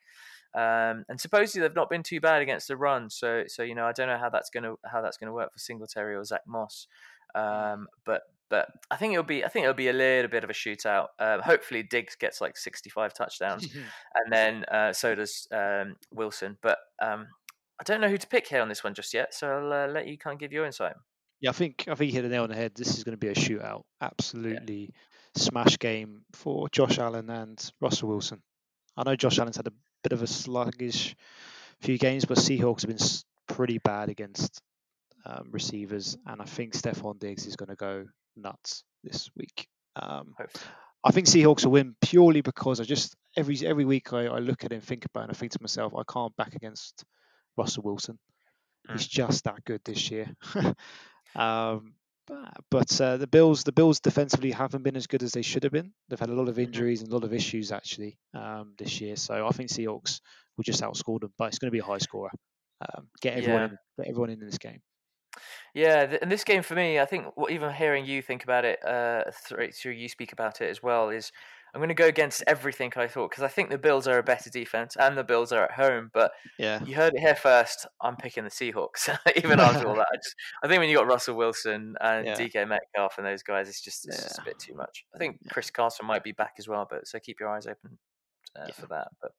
Um, 0.53 1.05
and 1.07 1.19
supposedly 1.19 1.65
they've 1.65 1.75
not 1.75 1.89
been 1.89 2.03
too 2.03 2.19
bad 2.19 2.41
against 2.41 2.67
the 2.67 2.75
run, 2.75 3.09
so 3.09 3.43
so 3.47 3.63
you 3.63 3.73
know 3.73 3.85
I 3.85 3.93
don't 3.93 4.07
know 4.07 4.17
how 4.17 4.29
that's 4.29 4.49
gonna 4.49 4.75
how 4.85 5.01
that's 5.01 5.17
gonna 5.17 5.33
work 5.33 5.53
for 5.53 5.59
Singletary 5.59 6.13
or 6.15 6.25
Zach 6.25 6.41
Moss, 6.45 6.87
um, 7.35 7.87
but 8.05 8.23
but 8.49 8.67
I 8.91 8.97
think 8.97 9.13
it'll 9.13 9.23
be 9.23 9.45
I 9.45 9.47
think 9.47 9.63
it'll 9.63 9.73
be 9.73 9.87
a 9.87 9.93
little 9.93 10.29
bit 10.29 10.43
of 10.43 10.49
a 10.49 10.53
shootout. 10.53 11.07
Um, 11.19 11.39
hopefully 11.39 11.83
Diggs 11.83 12.15
gets 12.15 12.41
like 12.41 12.57
sixty 12.57 12.89
five 12.89 13.13
touchdowns, 13.13 13.65
and 14.15 14.31
then 14.31 14.65
uh, 14.65 14.91
so 14.91 15.15
does 15.15 15.47
um, 15.53 15.95
Wilson. 16.11 16.57
But 16.61 16.77
um, 17.01 17.27
I 17.81 17.83
don't 17.83 17.99
know 17.99 18.09
who 18.09 18.17
to 18.17 18.27
pick 18.27 18.47
here 18.47 18.61
on 18.61 18.69
this 18.69 18.83
one 18.83 18.93
just 18.93 19.11
yet, 19.11 19.33
so 19.33 19.47
I'll 19.47 19.73
uh, 19.73 19.87
let 19.87 20.05
you 20.05 20.15
kind 20.15 20.35
of 20.35 20.39
give 20.39 20.51
your 20.51 20.67
insight. 20.67 20.93
Yeah, 21.39 21.49
I 21.49 21.53
think 21.53 21.85
I 21.87 21.95
think 21.95 22.11
you 22.11 22.15
hit 22.15 22.21
the 22.21 22.29
nail 22.29 22.43
on 22.43 22.49
the 22.49 22.55
head. 22.55 22.73
This 22.75 22.95
is 22.95 23.03
going 23.03 23.13
to 23.13 23.17
be 23.17 23.29
a 23.29 23.33
shootout. 23.33 23.81
Absolutely 23.99 24.93
smash 25.35 25.79
game 25.79 26.21
for 26.33 26.69
Josh 26.69 26.99
Allen 26.99 27.31
and 27.31 27.71
Russell 27.81 28.09
Wilson. 28.09 28.43
I 28.95 29.03
know 29.03 29.15
Josh 29.15 29.39
Allen's 29.39 29.57
had 29.57 29.65
a 29.65 29.73
bit 30.03 30.11
of 30.11 30.21
a 30.21 30.27
sluggish 30.27 31.15
few 31.79 31.97
games, 31.97 32.25
but 32.25 32.37
Seahawks 32.37 32.81
have 32.81 32.95
been 32.95 33.07
pretty 33.47 33.79
bad 33.79 34.09
against 34.09 34.61
um, 35.25 35.49
receivers, 35.49 36.15
and 36.27 36.39
I 36.39 36.45
think 36.45 36.73
Stefon 36.73 37.17
Diggs 37.17 37.47
is 37.47 37.55
going 37.55 37.69
to 37.69 37.75
go 37.75 38.05
nuts 38.35 38.83
this 39.03 39.31
week. 39.35 39.67
Um. 39.95 40.35
I 41.03 41.09
think 41.09 41.25
Seahawks 41.25 41.65
will 41.65 41.71
win 41.71 41.95
purely 41.99 42.41
because 42.41 42.79
I 42.79 42.83
just 42.83 43.15
every 43.35 43.57
every 43.65 43.85
week 43.85 44.13
I, 44.13 44.27
I 44.27 44.37
look 44.37 44.63
at 44.63 44.71
it 44.71 44.75
and 44.75 44.83
think 44.83 45.05
about 45.05 45.21
it 45.21 45.23
and 45.23 45.31
I 45.31 45.33
think 45.33 45.53
to 45.53 45.57
myself, 45.59 45.93
I 45.95 46.03
can't 46.07 46.35
back 46.35 46.53
against 46.53 47.03
Russell 47.57 47.83
Wilson. 47.83 48.17
He's 48.91 49.07
just 49.07 49.45
that 49.45 49.63
good 49.63 49.81
this 49.85 50.11
year. 50.11 50.35
um, 51.35 51.93
but 52.69 53.01
uh, 53.01 53.17
the 53.17 53.27
Bills, 53.27 53.63
the 53.63 53.71
Bills 53.71 53.99
defensively 53.99 54.51
haven't 54.51 54.83
been 54.83 54.95
as 54.95 55.07
good 55.07 55.23
as 55.23 55.31
they 55.31 55.41
should 55.41 55.63
have 55.63 55.71
been. 55.71 55.93
They've 56.09 56.19
had 56.19 56.29
a 56.29 56.33
lot 56.33 56.49
of 56.49 56.59
injuries 56.59 57.01
and 57.01 57.11
a 57.11 57.13
lot 57.13 57.23
of 57.23 57.33
issues 57.33 57.71
actually 57.71 58.17
um, 58.33 58.73
this 58.77 59.01
year. 59.01 59.15
So 59.15 59.45
I 59.47 59.51
think 59.51 59.69
Seahawks 59.69 60.21
will 60.57 60.63
just 60.63 60.81
outscore 60.81 61.19
them, 61.19 61.33
but 61.37 61.49
it's 61.49 61.59
going 61.59 61.67
to 61.67 61.71
be 61.71 61.79
a 61.79 61.83
high 61.83 61.97
scorer. 61.97 62.31
Um, 62.81 63.09
get 63.21 63.37
everyone 63.37 63.61
Yeah. 63.61 63.67
in, 63.67 63.77
get 63.97 64.07
everyone 64.07 64.29
in 64.29 64.39
this 64.39 64.57
game. 64.57 64.81
Yeah, 65.73 66.05
th- 66.05 66.21
and 66.21 66.31
this 66.31 66.43
game 66.43 66.63
for 66.63 66.75
me, 66.75 66.99
I 66.99 67.05
think 67.05 67.37
what 67.37 67.51
even 67.51 67.73
hearing 67.73 68.05
you 68.05 68.21
think 68.21 68.43
about 68.43 68.65
it, 68.65 68.83
uh, 68.85 69.23
through 69.31 69.93
you 69.93 70.09
speak 70.09 70.33
about 70.33 70.61
it 70.61 70.69
as 70.69 70.83
well, 70.83 71.09
is 71.09 71.31
I'm 71.73 71.79
going 71.79 71.87
to 71.89 71.93
go 71.95 72.07
against 72.07 72.43
everything 72.47 72.91
I 72.97 73.07
thought 73.07 73.29
because 73.29 73.43
I 73.43 73.47
think 73.47 73.69
the 73.69 73.77
Bills 73.77 74.07
are 74.07 74.17
a 74.17 74.23
better 74.23 74.49
defense 74.49 74.97
and 74.99 75.17
the 75.17 75.23
Bills 75.23 75.51
are 75.51 75.63
at 75.63 75.71
home. 75.71 76.09
But 76.13 76.31
Yeah, 76.59 76.83
you 76.83 76.95
heard 76.95 77.13
it 77.13 77.19
here 77.21 77.35
first. 77.35 77.87
I'm 78.01 78.17
picking 78.17 78.43
the 78.43 78.49
Seahawks, 78.49 79.09
even 79.37 79.59
after 79.59 79.87
all 79.87 79.95
that. 79.95 80.07
I, 80.11 80.15
just, 80.17 80.35
I 80.63 80.67
think 80.67 80.79
when 80.79 80.89
you 80.89 80.97
got 80.97 81.07
Russell 81.07 81.35
Wilson 81.35 81.95
and 82.01 82.25
Yeah. 82.27 82.35
DK 82.35 82.67
Metcalf 82.67 83.17
and 83.17 83.25
those 83.25 83.43
guys, 83.43 83.69
it's 83.69 83.81
just 83.81 84.07
it's 84.07 84.21
just 84.21 84.39
a 84.39 84.43
bit 84.43 84.59
too 84.59 84.73
much. 84.73 85.05
I 85.15 85.17
think 85.17 85.37
Chris 85.51 85.71
Carson 85.71 86.05
might 86.05 86.23
be 86.23 86.33
back 86.33 86.53
as 86.59 86.67
well, 86.67 86.85
but 86.89 87.07
so 87.07 87.19
keep 87.19 87.39
your 87.39 87.49
eyes 87.49 87.65
open 87.67 87.97
uh, 88.59 88.65
Yeah. 88.67 88.73
for 88.73 88.87
that. 88.87 89.07
But 89.21 89.31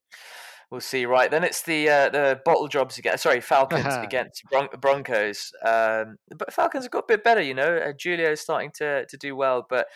we'll 0.71 0.81
see. 0.81 1.05
Right 1.05 1.31
then, 1.31 1.45
it's 1.45 1.63
the 1.63 1.89
uh, 1.91 2.09
the 2.09 2.41
bottle 2.47 2.69
jobs 2.69 2.97
again. 2.97 3.19
Sorry, 3.19 3.43
Falcons 3.43 3.85
against 4.03 4.43
Bron- 4.51 4.69
Broncos. 4.81 5.51
Um, 5.67 6.17
but 6.37 6.53
Falcons 6.53 6.85
have 6.85 6.91
got 6.93 7.05
a 7.05 7.09
bit 7.09 7.25
better, 7.25 7.43
you 7.43 7.53
know. 7.53 7.77
Uh, 7.77 7.93
Julio's 7.93 8.41
starting 8.41 8.71
to 8.77 9.05
to 9.07 9.17
do 9.19 9.37
well, 9.37 9.67
but 9.69 9.87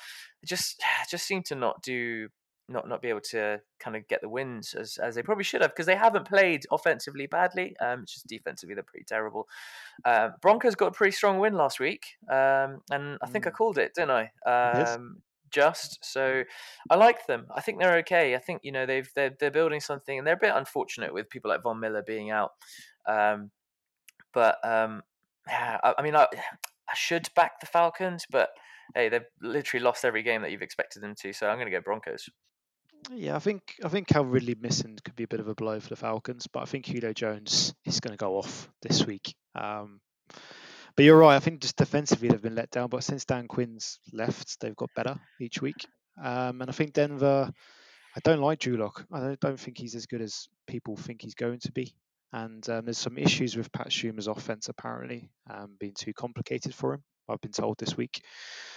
just 0.47 0.83
just 1.11 1.27
seem 1.27 1.43
to 1.45 1.55
not 1.55 1.83
do 1.83 2.29
not 2.69 2.89
not 2.89 3.01
be 3.01 3.09
able 3.09 3.21
to 3.21 3.61
kind 3.79 3.97
of 3.97 4.09
get 4.09 4.21
the 4.21 4.29
wins 4.29 4.75
as 4.75 4.99
as 4.99 5.15
they 5.15 5.23
probably 5.23 5.45
should 5.45 5.61
have 5.63 5.71
because 5.71 5.87
they 5.87 5.95
haven't 5.95 6.27
played 6.27 6.65
offensively 6.73 7.27
badly. 7.27 7.77
Um, 7.79 8.03
it's 8.03 8.15
just 8.15 8.27
defensively 8.27 8.75
they're 8.75 8.83
pretty 8.83 9.05
terrible. 9.05 9.49
Uh, 10.05 10.31
Broncos 10.43 10.75
got 10.75 10.89
a 10.89 10.91
pretty 10.93 11.13
strong 11.13 11.39
win 11.39 11.55
last 11.55 11.79
week, 11.79 12.07
um, 12.29 12.81
and 12.91 13.19
I 13.23 13.27
think 13.29 13.47
I 13.47 13.51
Mm. 13.51 13.55
called 13.55 13.79
it, 13.79 13.95
didn't 13.95 14.11
I? 14.11 14.33
Yes. 14.75 14.97
Um, 14.97 15.23
just 15.51 16.05
so 16.05 16.43
I 16.91 16.97
like 16.97 17.27
them. 17.29 17.47
I 17.55 17.61
think 17.61 17.79
they're 17.79 17.99
okay. 17.99 18.35
I 18.35 18.39
think 18.39 18.63
you 18.65 18.73
know 18.73 18.85
they've 18.85 19.09
they're, 19.15 19.37
they're 19.39 19.51
building 19.53 19.81
something, 19.81 20.19
and 20.19 20.27
they're 20.27 20.35
a 20.35 20.39
bit 20.39 20.53
unfortunate 20.55 21.15
with 21.15 21.31
people 21.31 21.51
like 21.51 21.63
Von 21.63 21.79
Miller 21.79 22.03
being 22.03 22.31
out. 22.33 22.51
Um, 23.07 23.53
but 24.35 24.59
um, 24.65 25.03
yeah, 25.47 25.79
I, 25.85 25.95
I 25.99 26.03
mean, 26.03 26.17
I, 26.17 26.27
I 26.89 26.95
should 26.95 27.29
back 27.37 27.61
the 27.61 27.67
Falcons, 27.67 28.27
but 28.29 28.51
hey, 28.95 29.09
they've 29.09 29.25
literally 29.41 29.83
lost 29.83 30.05
every 30.05 30.23
game 30.23 30.43
that 30.43 30.51
you've 30.51 30.63
expected 30.63 31.03
them 31.03 31.15
to. 31.23 31.33
So 31.33 31.49
I'm 31.49 31.57
going 31.57 31.71
to 31.71 31.77
go 31.77 31.81
Broncos. 31.81 32.29
Yeah, 33.11 33.37
I 33.37 33.39
think 33.39 33.63
I 33.85 33.89
think 33.89 34.09
Cal 34.09 34.25
Ridley 34.25 34.57
missing 34.61 34.99
could 35.05 35.15
be 35.15 35.25
a 35.25 35.29
bit 35.29 35.41
of 35.41 35.49
a 35.49 35.55
blow 35.55 35.79
for 35.79 35.89
the 35.89 35.97
Falcons, 35.97 36.47
but 36.47 36.63
I 36.63 36.65
think 36.65 36.87
Julio 36.87 37.13
Jones 37.13 37.73
is 37.85 38.01
going 38.01 38.13
to 38.13 38.23
go 38.23 38.37
off 38.37 38.69
this 38.83 39.07
week. 39.07 39.35
Um, 39.55 40.01
but 40.97 41.05
you're 41.05 41.19
right. 41.19 41.37
I 41.37 41.41
think 41.41 41.61
just 41.61 41.77
defensively 41.77 42.29
they've 42.29 42.43
been 42.43 42.55
let 42.55 42.71
down, 42.71 42.89
but 42.89 43.05
since 43.05 43.25
Dan 43.25 43.47
Quinn's 43.47 44.01
left, 44.13 44.61
they've 44.61 44.75
got 44.75 44.91
better 44.97 45.17
each 45.41 45.61
week. 45.63 45.87
Um, 46.23 46.61
and 46.63 46.71
I 46.71 46.73
think 46.73 46.95
Denver. 46.95 47.53
I 48.17 48.21
don't 48.25 48.41
like 48.41 48.61
Drew 48.61 48.79
Lock. 48.79 49.05
I 49.13 49.21
don't, 49.21 49.41
don't 49.41 49.61
think 49.61 49.77
he's 49.77 49.95
as 49.95 50.07
good 50.07 50.23
as 50.23 50.49
people 50.67 50.97
think 50.97 51.21
he's 51.21 51.35
going 51.35 51.59
to 51.61 51.73
be. 51.73 51.95
And 52.33 52.67
um, 52.71 52.87
there's 52.87 52.97
some 52.97 53.19
issues 53.19 53.57
with 53.57 53.71
Pat 53.73 53.91
Shurmur's 53.91 54.27
offense 54.27 54.71
apparently 54.71 55.31
um, 55.51 55.77
being 55.79 55.93
too 55.95 56.15
complicated 56.15 56.75
for 56.75 56.95
him. 56.95 57.05
I've 57.29 57.41
been 57.41 57.53
told 57.53 57.79
this 57.79 57.97
week. 57.97 58.23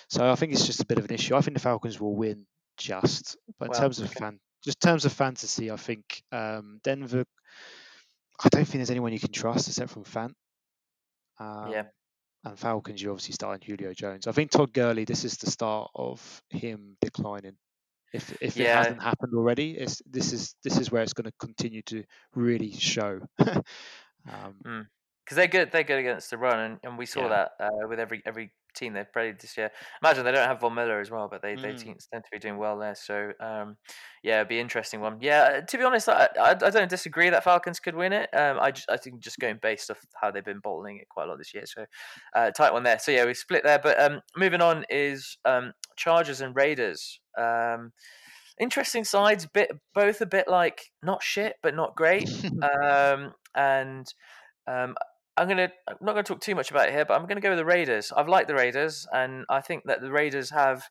So 0.10 0.30
I 0.30 0.36
think 0.36 0.54
it's 0.54 0.66
just 0.66 0.82
a 0.82 0.86
bit 0.86 0.98
of 0.98 1.06
an 1.06 1.14
issue. 1.14 1.36
I 1.36 1.42
think 1.42 1.56
the 1.56 1.62
Falcons 1.62 2.00
will 2.00 2.16
win 2.16 2.46
just, 2.78 3.38
but 3.60 3.66
in 3.66 3.72
Well, 3.72 3.80
terms 3.82 4.00
of 4.00 4.10
okay. 4.10 4.20
fan, 4.20 4.40
just 4.64 4.80
terms 4.82 5.06
of 5.06 5.14
fantasy, 5.14 5.70
I 5.72 5.76
think 5.76 6.24
um, 6.32 6.80
Denver. 6.84 7.26
I 8.44 8.50
don't 8.50 8.66
think 8.66 8.80
there's 8.80 8.90
anyone 8.92 9.14
you 9.14 9.20
can 9.20 9.32
trust 9.32 9.68
except 9.68 9.92
from 9.92 10.04
Fant. 10.06 10.34
Um, 11.40 11.72
Yeah. 11.72 11.84
And 12.46 12.58
Falcons, 12.58 13.02
you're 13.02 13.12
obviously 13.12 13.34
starting 13.34 13.68
Julio 13.68 13.94
Jones. 13.94 14.26
I 14.26 14.32
think 14.32 14.52
Todd 14.52 14.72
Gurley. 14.72 15.04
This 15.04 15.26
is 15.26 15.36
the 15.38 15.52
start 15.52 15.92
of 15.94 16.42
him 16.50 16.96
declining. 17.02 17.58
If 18.14 18.42
if 18.42 18.58
it 18.58 18.68
hasn't 18.68 19.04
happened 19.04 19.34
already, 19.36 19.78
it's 19.78 20.02
this 20.10 20.32
is 20.32 20.56
this 20.64 20.80
is 20.80 20.90
where 20.90 21.04
it's 21.04 21.14
going 21.14 21.30
to 21.30 21.34
continue 21.38 21.82
to 21.88 22.04
really 22.34 22.72
show. 22.72 23.20
um, 23.40 24.88
because 25.30 25.36
they're 25.36 25.48
good. 25.48 25.72
They're 25.72 25.84
good 25.84 26.00
against 26.00 26.32
the 26.32 26.40
run, 26.40 26.60
and, 26.60 26.80
and 26.84 26.98
we 26.98 27.06
saw 27.06 27.22
Yeah. 27.22 27.46
that 27.60 27.66
uh, 27.66 27.88
with 27.88 28.00
every 28.00 28.24
every 28.26 28.52
team 28.76 28.94
they've 28.94 29.12
played 29.14 29.40
this 29.40 29.58
year. 29.58 29.70
Imagine 30.02 30.24
they 30.26 30.32
don't 30.32 30.48
have 30.48 30.60
Von 30.62 30.74
Miller 30.74 31.00
as 31.00 31.12
well, 31.12 31.28
but 31.30 31.44
they 31.44 31.54
they 31.54 31.74
Mm. 31.74 31.78
te- 31.80 31.96
tend 32.12 32.24
to 32.24 32.30
be 32.32 32.40
doing 32.40 32.58
well 32.58 32.80
there. 32.80 32.96
So 32.96 33.32
um, 33.40 33.78
yeah, 34.24 34.38
it'd 34.38 34.48
be 34.48 34.56
an 34.56 34.62
interesting 34.62 35.02
one. 35.02 35.18
Yeah, 35.22 35.62
to 35.62 35.78
be 35.78 35.84
honest, 35.84 36.10
I, 36.10 36.30
I, 36.40 36.52
I 36.52 36.70
don't 36.72 36.90
disagree 36.90 37.30
that 37.30 37.44
Falcons 37.44 37.80
could 37.80 37.96
win 37.96 38.12
it. 38.12 38.30
Um, 38.34 38.58
I 38.60 38.72
just 38.72 38.90
I 38.90 38.98
think 38.98 39.20
just 39.20 39.38
going 39.38 39.60
based 39.62 39.92
off 39.92 40.00
how 40.20 40.32
they've 40.32 40.44
been 40.44 40.62
bottling 40.64 40.98
it 40.98 41.08
quite 41.10 41.26
a 41.26 41.28
lot 41.28 41.38
this 41.38 41.54
year. 41.54 41.66
So 41.68 41.86
uh, 42.36 42.50
tight 42.50 42.74
one 42.74 42.82
there. 42.82 42.98
So 42.98 43.12
yeah, 43.12 43.26
we 43.26 43.36
split 43.36 43.64
there. 43.64 43.80
But 43.80 44.02
um, 44.02 44.22
moving 44.36 44.62
on 44.62 44.84
is 44.90 45.38
um, 45.46 45.74
Chargers 45.96 46.42
and 46.42 46.56
Raiders. 46.56 47.20
Um, 47.38 47.92
interesting 48.60 49.04
sides, 49.04 49.46
bit 49.54 49.72
both 49.94 50.22
a 50.22 50.26
bit 50.26 50.48
like 50.48 50.82
not 51.04 51.22
shit 51.22 51.56
but 51.62 51.76
not 51.76 51.96
great. 51.96 52.30
um, 52.84 53.34
and 53.56 54.08
um, 54.68 54.96
I'm 55.40 55.48
gonna 55.48 55.72
I'm 55.88 55.98
not 56.02 56.14
gonna 56.14 56.24
talk 56.24 56.42
too 56.42 56.56
much 56.56 56.70
about 56.70 56.90
it 56.90 56.94
here, 56.94 57.06
but 57.06 57.20
I'm 57.20 57.26
gonna 57.26 57.42
go 57.42 57.50
with 57.50 57.60
the 57.60 57.66
Raiders. 57.66 58.12
I've 58.16 58.28
liked 58.28 58.48
the 58.48 58.56
Raiders, 58.56 59.08
and 59.14 59.46
I 59.50 59.62
think 59.62 59.84
that 59.86 60.02
the 60.02 60.12
Raiders 60.12 60.50
have. 60.52 60.84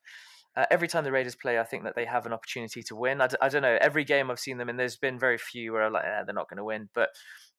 Uh, 0.57 0.65
every 0.73 0.89
time 0.89 1.05
the 1.05 1.13
Raiders 1.13 1.37
play, 1.37 1.61
I 1.61 1.63
think 1.63 1.85
that 1.85 1.95
they 1.95 2.07
have 2.07 2.27
an 2.27 2.33
opportunity 2.33 2.83
to 2.85 2.97
win. 2.97 3.21
I 3.21 3.29
d- 3.29 3.37
I 3.41 3.49
don't 3.49 3.63
know. 3.63 3.79
Every 3.81 4.03
game 4.03 4.29
I've 4.29 4.41
seen 4.41 4.59
them 4.59 4.69
and 4.69 4.81
there's 4.81 4.97
been 4.97 5.17
very 5.17 5.39
few 5.39 5.73
where 5.73 5.85
I'm 5.85 5.93
like, 5.93 6.05
eh, 6.05 6.25
they're 6.25 6.35
not 6.35 6.49
going 6.49 6.57
to 6.57 6.65
win. 6.65 6.89
But 6.95 7.11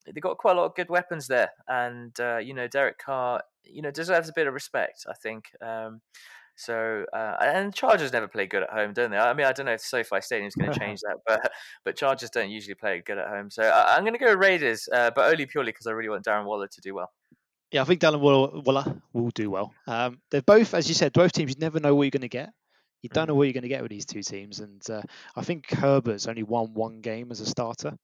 they've 0.04 0.22
got 0.22 0.36
quite 0.36 0.56
a 0.56 0.60
lot 0.60 0.66
of 0.66 0.74
good 0.74 0.90
weapons 0.90 1.26
there, 1.26 1.50
and 1.66 2.18
uh, 2.20 2.38
you 2.38 2.52
know, 2.52 2.66
Derek 2.68 2.98
Carr, 2.98 3.42
you 3.64 3.80
know, 3.80 3.90
deserves 3.90 4.28
a 4.28 4.34
bit 4.34 4.46
of 4.46 4.52
respect. 4.52 5.06
I 5.08 5.14
think. 5.14 5.44
Um, 5.62 6.02
so 6.60 7.06
uh, 7.12 7.36
and 7.40 7.74
Chargers 7.74 8.12
never 8.12 8.28
play 8.28 8.46
good 8.46 8.62
at 8.62 8.70
home, 8.70 8.92
don't 8.92 9.10
they? 9.10 9.16
I 9.16 9.32
mean, 9.32 9.46
I 9.46 9.52
don't 9.52 9.66
know 9.66 9.72
if 9.72 9.80
SoFi 9.80 10.20
Stadium 10.20 10.48
is 10.48 10.54
going 10.54 10.72
to 10.74 10.78
change 10.78 11.00
that, 11.00 11.16
but 11.26 11.52
but 11.84 11.96
Chargers 11.96 12.30
don't 12.30 12.50
usually 12.50 12.74
play 12.74 13.02
good 13.04 13.18
at 13.18 13.28
home. 13.28 13.50
So 13.50 13.62
I, 13.62 13.96
am 13.96 14.02
going 14.02 14.12
to 14.12 14.18
go 14.18 14.32
Raiders, 14.34 14.88
uh, 14.92 15.10
but 15.14 15.30
only 15.32 15.46
purely 15.46 15.72
because 15.72 15.86
I 15.86 15.92
really 15.92 16.10
want 16.10 16.24
Darren 16.24 16.44
Waller 16.44 16.68
to 16.68 16.80
do 16.82 16.94
well. 16.94 17.10
Yeah, 17.72 17.82
I 17.82 17.84
think 17.84 18.00
Darren 18.00 18.20
Waller, 18.20 18.60
Waller 18.60 19.00
will 19.12 19.30
do 19.30 19.48
well. 19.48 19.72
Um, 19.86 20.20
they're 20.30 20.42
both, 20.42 20.74
as 20.74 20.88
you 20.88 20.94
said, 20.94 21.12
both 21.12 21.32
teams. 21.32 21.50
You 21.50 21.60
never 21.60 21.80
know 21.80 21.94
what 21.94 22.02
you're 22.02 22.10
going 22.10 22.22
to 22.22 22.28
get. 22.28 22.50
You 23.02 23.08
don't 23.08 23.28
know 23.28 23.34
mm. 23.34 23.38
what 23.38 23.44
you're 23.44 23.54
going 23.54 23.62
to 23.62 23.68
get 23.68 23.82
with 23.82 23.90
these 23.90 24.04
two 24.04 24.22
teams, 24.22 24.60
and 24.60 24.82
uh, 24.90 25.02
I 25.36 25.42
think 25.42 25.70
Herbert's 25.70 26.26
only 26.26 26.42
won 26.42 26.74
one 26.74 27.00
game 27.00 27.30
as 27.30 27.40
a 27.40 27.46
starter, 27.46 27.96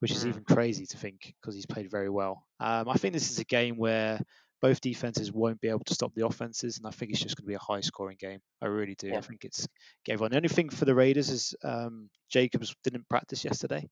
which 0.00 0.10
is 0.10 0.24
mm. 0.24 0.28
even 0.28 0.44
crazy 0.44 0.86
to 0.86 0.96
think 0.96 1.34
because 1.40 1.54
he's 1.54 1.66
played 1.66 1.90
very 1.90 2.08
well. 2.08 2.44
Um, 2.58 2.88
I 2.88 2.94
think 2.94 3.14
this 3.14 3.30
is 3.30 3.38
a 3.38 3.44
game 3.44 3.76
where 3.76 4.20
both 4.62 4.80
defenses 4.80 5.32
won't 5.32 5.60
be 5.60 5.68
able 5.68 5.84
to 5.84 5.94
stop 5.94 6.14
the 6.14 6.24
offenses, 6.24 6.78
and 6.78 6.86
I 6.86 6.90
think 6.90 7.10
it's 7.10 7.20
just 7.20 7.36
going 7.36 7.44
to 7.44 7.48
be 7.48 7.54
a 7.54 7.58
high 7.58 7.80
scoring 7.80 8.16
game. 8.18 8.38
I 8.62 8.66
really 8.66 8.94
do. 8.94 9.08
Yeah. 9.08 9.18
I 9.18 9.20
think 9.20 9.44
it's 9.44 9.66
everyone. 10.08 10.30
The 10.30 10.36
only 10.36 10.48
thing 10.48 10.70
for 10.70 10.84
the 10.84 10.94
Raiders 10.94 11.28
is 11.28 11.54
um, 11.64 12.08
Jacobs 12.30 12.74
didn't 12.84 13.08
practice 13.08 13.44
yesterday. 13.44 13.88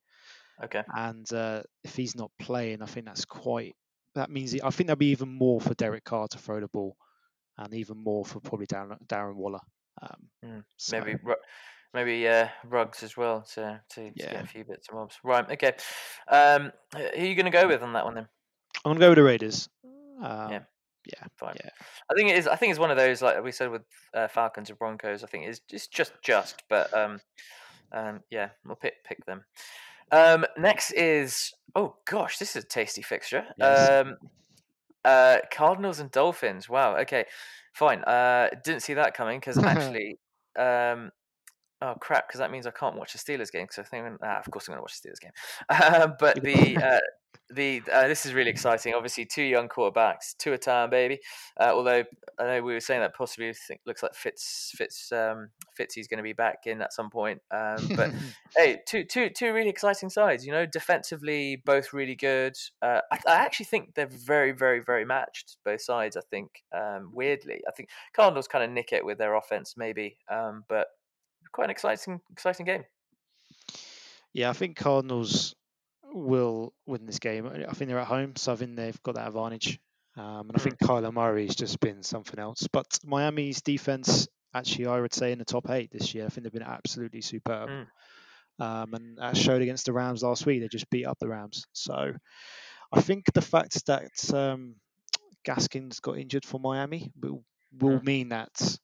Okay. 0.63 0.83
And 0.95 1.31
uh, 1.33 1.63
if 1.83 1.97
he's 1.97 2.15
not 2.15 2.31
playing, 2.39 2.83
I 2.83 2.87
think 2.87 3.07
that's 3.07 3.25
quite. 3.25 3.75
That 4.15 4.31
means 4.31 4.55
I 4.55 4.71
think 4.71 4.87
there'll 4.87 4.97
be 4.97 5.11
even 5.11 5.29
more 5.29 5.61
for 5.61 5.75
Derek 5.75 6.05
Carr 6.05 6.29
to 6.29 6.39
throw 6.39 6.61
the 6.61 6.69
ball, 6.69 6.97
and 7.59 7.75
even 7.75 7.99
more 7.99 8.25
for 8.25 8.39
probably 8.39 8.67
Darren, 8.67 8.97
Darren 9.09 9.35
Waller. 9.35 9.61
Um, 10.01 10.29
mm, 10.45 10.65
so. 10.77 11.01
Maybe 11.01 11.19
maybe 11.93 12.29
uh, 12.29 12.47
Ruggs 12.65 13.03
as 13.03 13.17
well 13.17 13.43
to, 13.55 13.81
to, 13.91 14.13
yeah. 14.15 14.27
to, 14.27 14.33
get 14.35 14.45
a 14.45 14.47
few 14.47 14.65
bits 14.65 14.89
of 14.89 14.95
bobs. 14.95 15.19
Right. 15.25 15.51
Okay. 15.51 15.73
Um, 16.29 16.71
who 16.95 17.03
are 17.03 17.25
you 17.25 17.35
going 17.35 17.47
to 17.47 17.51
go 17.51 17.67
with 17.67 17.83
on 17.83 17.95
that 17.95 18.05
one 18.05 18.15
then? 18.15 18.29
I'm 18.85 18.93
going 18.93 19.01
to 19.01 19.01
go 19.01 19.09
with 19.11 19.17
the 19.17 19.23
Raiders. 19.25 19.69
Um, 20.23 20.53
yeah. 20.53 20.61
Yeah, 21.07 21.27
fine. 21.37 21.57
Yeah. 21.65 21.71
I 22.11 22.15
think 22.15 22.29
it 22.29 22.37
is. 22.37 22.47
I 22.47 22.57
think 22.57 22.71
it's 22.71 22.79
one 22.79 22.91
of 22.91 22.97
those 22.99 23.23
like 23.23 23.43
we 23.43 23.53
said 23.53 23.71
with 23.71 23.83
uh, 24.13 24.29
Falcons 24.29 24.69
and 24.69 24.79
Broncos. 24.79 25.25
I 25.25 25.29
think 25.29 25.47
it's 25.47 25.61
just 25.61 25.91
just 25.91 26.13
just, 26.23 26.63
but 26.69 26.93
um, 26.93 27.21
um, 27.93 28.21
yeah, 28.31 28.51
we'll 28.67 28.77
pick 28.77 29.03
pick 29.05 29.25
them. 29.25 29.45
Um, 30.13 30.45
next 30.59 30.93
is 30.93 31.53
oh 31.75 31.97
gosh, 32.05 32.39
this 32.39 32.55
is 32.55 32.65
a 32.65 32.67
tasty 32.67 33.03
fixture. 33.03 33.45
Yes. 33.57 33.89
Um, 33.89 34.17
uh, 35.05 35.39
Cardinals 35.51 36.01
and 36.01 36.11
Dolphins. 36.11 36.69
Wow. 36.69 36.97
Okay, 36.99 37.25
fine. 37.73 38.03
Uh, 38.05 38.49
didn't 38.65 38.83
see 38.83 38.95
that 38.95 39.15
coming 39.15 39.41
because 39.41 39.59
actually, 39.65 40.19
um, 40.59 41.11
oh 41.81 41.95
crap, 42.01 42.29
because 42.29 42.41
that 42.41 42.51
means 42.51 42.67
I 42.67 42.73
can't 42.73 42.97
watch 42.97 43.13
the 43.13 43.19
Steelers 43.19 43.51
game. 43.51 43.65
Because 43.65 43.79
I 43.79 43.83
think, 43.85 44.19
ah, 44.23 44.39
of 44.39 44.51
course, 44.51 44.69
I'm 44.69 44.73
going 44.73 44.79
to 44.79 44.83
watch 44.83 45.01
the 45.01 45.09
Steelers 45.09 45.21
game. 45.21 45.33
Uh, 45.71 46.09
but 46.19 46.43
the 46.43 46.77
uh, 46.77 47.01
the 47.53 47.83
uh, 47.93 48.07
this 48.09 48.27
is 48.27 48.33
really 48.33 48.51
exciting. 48.51 48.95
Obviously, 48.95 49.25
two 49.25 49.43
young 49.43 49.69
quarterbacks, 49.69 50.37
two 50.39 50.53
a 50.53 50.59
time, 50.59 50.91
baby. 50.91 51.21
Uh, 51.59 51.71
although 51.73 52.05
I 52.39 52.45
know 52.45 52.63
we 52.63 52.73
were 52.73 52.81
saying 52.81 53.01
that 53.01 53.15
possibly 53.15 53.53
think, 53.53 53.81
looks 53.87 54.03
like 54.03 54.15
Fitz 54.15 54.73
Fitz 54.75 55.13
um, 55.13 55.51
Fitzy's 55.79 56.09
going 56.09 56.19
to 56.19 56.23
be 56.23 56.33
back 56.33 56.67
in 56.67 56.81
at 56.83 56.93
some 56.93 57.11
point. 57.11 57.41
Um, 57.51 57.89
but 57.97 58.13
hey, 58.57 58.81
two 58.87 59.05
two 59.05 59.31
two 59.31 59.53
really 59.53 59.69
exciting 59.69 60.11
sides. 60.11 60.47
You 60.47 60.53
know, 60.53 60.67
defensively 60.67 61.63
both 61.65 61.93
really 61.93 62.15
good. 62.15 62.57
Uh, 62.83 63.01
I, 63.11 63.19
I, 63.29 63.35
actually 63.37 63.67
think 63.67 63.95
they're 63.95 64.07
very 64.07 64.53
very 64.53 64.81
very 64.81 65.05
matched 65.05 65.57
both 65.65 65.81
sides. 65.81 66.17
I 66.17 66.23
think 66.31 66.63
um, 66.73 67.11
weirdly, 67.13 67.63
I 67.67 67.73
think 67.73 67.89
Cardinals 68.15 68.49
kind 68.49 68.65
of 68.65 68.71
nick 68.71 68.93
it 68.93 69.05
with 69.05 69.19
their 69.19 69.35
offense 69.35 69.75
maybe, 69.77 70.17
um, 70.31 70.65
but 70.69 70.89
quite 71.53 71.65
an 71.65 71.71
exciting 71.71 72.21
exciting 72.31 72.67
game. 72.67 72.85
Yeah, 74.33 74.51
I 74.51 74.53
think 74.53 74.77
Cardinals 74.77 75.57
will 76.12 76.73
win 76.87 77.07
this 77.07 77.18
game. 77.18 77.46
I 77.46 77.73
think 77.73 77.88
they're 77.88 77.99
at 77.99 78.07
home, 78.07 78.37
so 78.37 78.53
I 78.53 78.57
think 78.57 78.77
they've 78.77 79.03
got 79.03 79.14
that 79.14 79.29
advantage. 79.29 79.79
Um, 80.16 80.49
and 80.49 80.53
I 80.57 80.59
hmm. 80.59 80.64
think 80.64 80.79
Kyler 80.79 81.12
Murray's 81.12 81.55
just 81.55 81.81
been 81.81 82.03
something 82.03 82.38
else. 82.38 82.66
But 82.73 82.99
Miami's 83.05 83.62
defense, 83.62 84.29
actually, 84.55 84.87
I 84.87 85.01
would 85.01 85.14
say 85.14 85.33
in 85.33 85.38
the 85.38 85.44
top 85.44 85.70
eight 85.70 85.90
this 85.92 86.14
year. 86.14 86.27
I 86.27 86.29
think 86.29 86.44
they've 86.44 86.53
been 86.53 86.62
absolutely 86.62 87.20
superb. 87.20 87.68
Mm. 87.68 87.87
Um, 88.61 88.94
and 88.94 89.18
that 89.18 89.37
showed 89.37 89.62
against 89.62 89.87
the 89.87 89.92
Rams 89.92 90.23
last 90.23 90.44
week, 90.44 90.61
they 90.61 90.68
just 90.68 90.90
beat 90.90 91.07
up 91.07 91.18
the 91.18 91.29
Rams. 91.29 91.66
So 91.73 92.12
I 92.92 93.01
think 93.01 93.33
the 93.33 93.40
fact 93.40 93.87
that 93.87 94.35
um, 94.35 94.75
Gaskin's 95.46 96.01
got 96.01 96.18
injured 96.18 96.44
for 96.44 96.61
Miami 96.61 97.11
will, 97.20 97.42
will 97.79 98.01
mm. 98.01 98.05
mean 98.05 98.29
that 98.31 98.79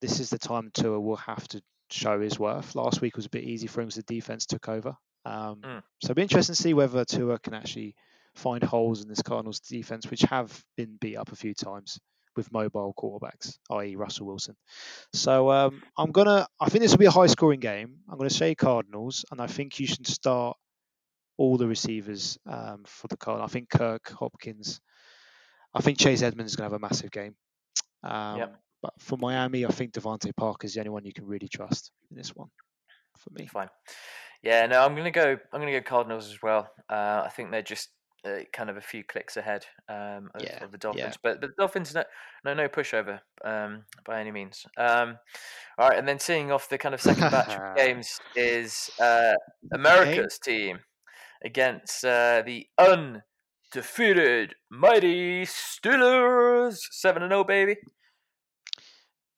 this 0.00 0.20
is 0.20 0.30
the 0.30 0.38
time 0.38 0.70
Tua 0.72 0.98
will 1.00 1.16
have 1.16 1.46
to 1.48 1.62
show 1.90 2.20
his 2.20 2.38
worth. 2.38 2.74
Last 2.74 3.00
week 3.00 3.16
was 3.16 3.26
a 3.26 3.30
bit 3.30 3.44
easy 3.44 3.66
for 3.66 3.82
him 3.82 3.88
as 3.88 3.96
the 3.96 4.02
defense 4.02 4.46
took 4.46 4.68
over. 4.68 4.96
Um, 5.24 5.56
mm. 5.62 5.82
So 6.02 6.06
it'll 6.06 6.14
be 6.14 6.22
interesting 6.22 6.54
to 6.54 6.62
see 6.62 6.74
whether 6.74 7.04
Tua 7.04 7.38
can 7.38 7.54
actually 7.54 7.94
find 8.34 8.62
holes 8.62 9.02
in 9.02 9.08
this 9.08 9.22
Cardinals 9.22 9.60
defense, 9.60 10.10
which 10.10 10.22
have 10.22 10.64
been 10.76 10.96
beat 11.00 11.16
up 11.16 11.32
a 11.32 11.36
few 11.36 11.54
times 11.54 11.98
with 12.36 12.52
mobile 12.52 12.94
quarterbacks, 12.98 13.58
i.e. 13.70 13.96
Russell 13.96 14.26
Wilson. 14.26 14.56
So 15.12 15.50
um, 15.50 15.82
I'm 15.96 16.10
gonna. 16.10 16.46
I 16.60 16.68
think 16.68 16.82
this 16.82 16.90
will 16.90 16.98
be 16.98 17.06
a 17.06 17.10
high-scoring 17.10 17.60
game. 17.60 17.98
I'm 18.10 18.18
gonna 18.18 18.30
say 18.30 18.54
Cardinals, 18.54 19.24
and 19.30 19.40
I 19.40 19.46
think 19.46 19.78
you 19.78 19.86
should 19.86 20.06
start 20.06 20.56
all 21.36 21.56
the 21.56 21.66
receivers 21.66 22.38
um, 22.46 22.82
for 22.86 23.08
the 23.08 23.16
Cardinals. 23.16 23.50
I 23.50 23.52
think 23.52 23.70
Kirk, 23.70 24.10
Hopkins. 24.10 24.80
I 25.72 25.80
think 25.80 25.98
Chase 25.98 26.22
Edmonds 26.22 26.52
is 26.52 26.56
gonna 26.56 26.70
have 26.70 26.76
a 26.76 26.78
massive 26.78 27.10
game. 27.10 27.34
Um, 28.02 28.38
yep. 28.38 28.60
But 28.82 28.92
for 28.98 29.16
Miami, 29.16 29.64
I 29.64 29.70
think 29.70 29.92
DeVante 29.92 30.36
Parker 30.36 30.66
is 30.66 30.74
the 30.74 30.80
only 30.80 30.90
one 30.90 31.04
you 31.06 31.14
can 31.14 31.26
really 31.26 31.48
trust 31.48 31.90
in 32.10 32.16
this 32.16 32.34
one. 32.34 32.48
For 33.16 33.30
me, 33.32 33.46
fine. 33.46 33.68
Yeah, 34.44 34.66
no, 34.66 34.84
I'm 34.84 34.94
gonna 34.94 35.10
go. 35.10 35.38
I'm 35.52 35.60
gonna 35.60 35.72
go 35.72 35.80
Cardinals 35.80 36.30
as 36.30 36.42
well. 36.42 36.70
Uh, 36.90 37.22
I 37.24 37.30
think 37.34 37.50
they're 37.50 37.62
just 37.62 37.88
uh, 38.26 38.40
kind 38.52 38.68
of 38.68 38.76
a 38.76 38.80
few 38.82 39.02
clicks 39.02 39.38
ahead 39.38 39.64
um, 39.88 40.30
of, 40.34 40.42
yeah, 40.42 40.62
of, 40.62 40.70
the 40.70 40.76
Dolphins, 40.76 41.14
yeah. 41.14 41.16
but, 41.22 41.40
but 41.40 41.48
the 41.48 41.54
Dolphins 41.58 41.94
no 41.94 42.04
no, 42.44 42.52
no 42.52 42.68
pushover 42.68 43.20
um, 43.42 43.84
by 44.04 44.20
any 44.20 44.30
means. 44.30 44.66
Um, 44.76 45.16
all 45.78 45.88
right, 45.88 45.98
and 45.98 46.06
then 46.06 46.18
seeing 46.18 46.52
off 46.52 46.68
the 46.68 46.76
kind 46.76 46.94
of 46.94 47.00
second 47.00 47.30
batch 47.30 47.54
of 47.54 47.76
games 47.76 48.20
is 48.36 48.90
uh, 49.00 49.32
America's 49.72 50.38
team 50.38 50.80
against 51.42 52.04
uh, 52.04 52.42
the 52.44 52.66
undefeated 52.78 54.56
mighty 54.70 55.46
Steelers, 55.46 56.80
seven 56.90 57.22
and 57.22 57.30
zero, 57.30 57.40
oh, 57.40 57.44
baby. 57.44 57.76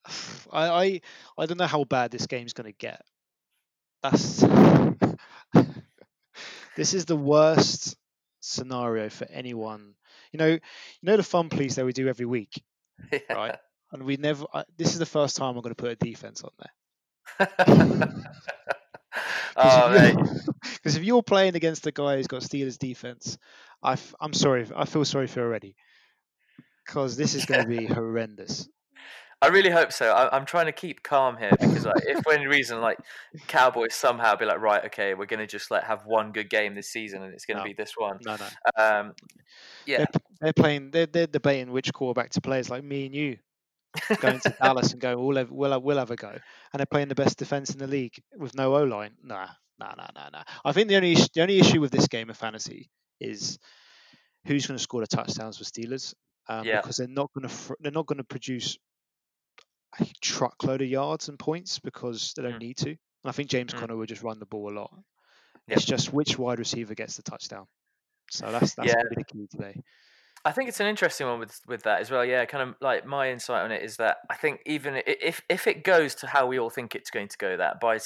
I, 0.53 0.69
I 0.69 1.01
I 1.39 1.47
don't 1.47 1.59
know 1.59 1.67
how 1.67 1.85
bad 1.85 2.11
this 2.11 2.27
game's 2.27 2.53
going 2.53 2.73
to 2.73 2.77
get. 2.77 3.03
That's 4.03 4.41
this 6.77 6.95
is 6.95 7.07
the 7.07 7.17
worst 7.17 7.97
scenario 8.41 9.09
for 9.09 9.27
anyone. 9.31 9.95
You 10.33 10.39
know, 10.39 10.49
you 10.49 10.61
know 11.03 11.17
the 11.17 11.23
fun 11.23 11.49
please 11.49 11.77
that 11.77 11.85
we 11.85 11.93
do 11.93 12.09
every 12.09 12.27
week, 12.27 12.63
yeah. 13.13 13.19
right? 13.31 13.57
And 13.93 14.05
we 14.05 14.17
never. 14.17 14.47
I, 14.53 14.65
this 14.77 14.93
is 14.93 14.99
the 14.99 15.07
first 15.07 15.37
time 15.37 15.57
I'm 15.57 15.63
going 15.63 15.75
to 15.75 15.83
put 15.83 15.93
a 15.93 15.97
defense 15.97 16.43
on 16.43 16.51
there. 16.59 16.71
oh, 19.57 20.15
Because 20.63 20.65
if 20.97 21.05
you're 21.05 21.23
playing 21.23 21.57
against 21.57 21.87
a 21.87 21.93
guy 21.93 22.17
who's 22.17 22.27
got 22.27 22.43
Steelers 22.43 22.79
defense, 22.79 23.39
I 23.83 23.97
am 24.21 24.33
sorry. 24.33 24.67
I 24.75 24.85
feel 24.85 25.05
sorry 25.05 25.27
for 25.27 25.41
you 25.41 25.47
already. 25.47 25.77
Because 26.85 27.17
this 27.17 27.35
is 27.35 27.47
going 27.47 27.63
to 27.63 27.69
be 27.69 27.87
horrendous. 27.87 28.69
I 29.43 29.49
really 29.49 29.71
hope 29.71 29.93
so. 29.93 30.11
I, 30.11 30.35
am 30.35 30.47
trying 30.47 30.67
to 30.67 30.73
keep 30.73 31.03
calm 31.03 31.37
here 31.37 31.51
because, 31.51 31.85
like, 31.85 32.03
if 32.07 32.23
for 32.23 32.33
any 32.33 32.47
reason, 32.47 32.81
like, 32.81 32.99
Cowboys 33.47 33.95
somehow 33.95 34.35
be 34.35 34.47
like, 34.47 34.61
right, 34.61 34.85
okay, 34.87 35.15
we're 35.15 35.27
going 35.27 35.41
to 35.41 35.47
just 35.47 35.71
like 35.71 35.85
have 35.85 36.07
one 36.07 36.33
good 36.33 36.49
game 36.49 36.75
this 36.75 36.89
season, 36.89 37.23
and 37.23 37.35
it's 37.35 37.45
going 37.45 37.59
to 37.59 37.63
no. 37.63 37.69
be 37.69 37.75
this 37.75 37.93
one. 37.97 38.19
No, 38.25 38.37
no. 38.37 38.83
Um, 38.83 39.13
yeah, 39.85 39.99
they're, 39.99 40.07
they're, 40.41 40.53
playing. 40.55 40.91
They're, 40.91 41.07
they're 41.07 41.27
debating 41.27 41.71
which 41.71 41.93
quarterback 41.93 42.31
to 42.31 42.41
play. 42.41 42.61
It's 42.61 42.71
like 42.71 42.83
me 42.83 43.07
and 43.07 43.15
you 43.15 43.37
going 44.21 44.41
to 44.41 44.55
Dallas 44.61 44.93
and 44.93 45.01
going, 45.01 45.19
we'll 45.19 45.37
have, 45.37 45.51
we'll 45.51 45.81
we'll 45.81 45.99
have 45.99 46.11
a 46.11 46.17
go, 46.17 46.31
and 46.31 46.79
they're 46.79 46.87
playing 46.87 47.09
the 47.09 47.15
best 47.15 47.39
defense 47.39 47.71
in 47.71 47.79
the 47.79 47.87
league 47.87 48.15
with 48.37 48.55
no 48.55 48.75
O 48.75 48.85
line. 48.85 49.13
Nah, 49.23 49.49
nah, 49.79 49.95
nah, 49.97 50.09
nah, 50.15 50.29
nah. 50.31 50.43
I 50.65 50.73
think 50.73 50.89
the 50.89 50.97
only 50.97 51.15
the 51.15 51.43
only 51.43 51.59
issue 51.59 51.81
with 51.81 51.93
this 51.93 52.09
game 52.09 52.31
of 52.31 52.37
fantasy 52.37 52.91
is 53.21 53.59
who's 54.47 54.67
going 54.67 54.79
to 54.79 54.83
score 54.83 55.01
the 55.01 55.07
touchdowns 55.07 55.59
for 55.59 55.65
Steelers. 55.65 56.15
Um, 56.49 56.65
yeah. 56.65 56.81
because 56.81 56.99
they're 56.99 57.09
not 57.09 57.33
going 57.33 57.49
to 57.49 57.53
fr- 57.53 57.75
they're 57.81 57.91
not 57.91 58.07
going 58.07 58.19
to 58.19 58.25
produce 58.25 58.79
a 60.01 60.07
truckload 60.21 60.83
of 60.83 60.89
yards 60.89 61.29
and 61.29 61.39
points 61.39 61.79
because 61.79 62.33
they 62.37 62.43
don't 62.43 62.55
mm. 62.55 62.61
need 62.61 62.77
to. 62.79 62.91
And 62.91 62.99
I 63.25 63.33
think 63.33 63.49
James 63.49 63.73
mm. 63.73 63.79
Conner 63.79 63.97
will 63.97 64.07
just 64.07 64.23
run 64.23 64.39
the 64.39 64.47
ball 64.47 64.73
a 64.73 64.75
lot. 64.79 64.91
Yep. 65.69 65.77
It's 65.77 65.87
just 65.87 66.13
which 66.13 66.39
wide 66.39 66.59
receiver 66.59 66.95
gets 66.95 67.17
the 67.17 67.23
touchdown. 67.23 67.67
So 68.31 68.51
that's 68.51 68.75
that's 68.75 68.89
yeah. 68.89 69.03
the 69.15 69.25
key 69.25 69.47
today. 69.51 69.83
I 70.45 70.53
think 70.53 70.69
it's 70.69 70.79
an 70.79 70.87
interesting 70.87 71.27
one 71.27 71.41
with 71.41 71.61
with 71.67 71.83
that 71.83 72.01
as 72.01 72.11
well. 72.11 72.25
Yeah, 72.25 72.45
kind 72.45 72.69
of 72.69 72.77
like 72.81 73.05
my 73.05 73.31
insight 73.31 73.65
on 73.65 73.73
it 73.73 73.83
is 73.83 73.97
that 73.97 74.19
I 74.31 74.37
think 74.37 74.61
even 74.65 75.03
if 75.05 75.43
if 75.49 75.67
it 75.67 75.83
goes 75.83 76.15
to 76.17 76.29
how 76.29 76.47
we 76.47 76.61
all 76.61 76.71
think 76.71 76.95
it's 76.95 77.11
going 77.11 77.27
to 77.27 77.39
go, 77.39 77.57
that 77.57 77.81
by 77.81 77.99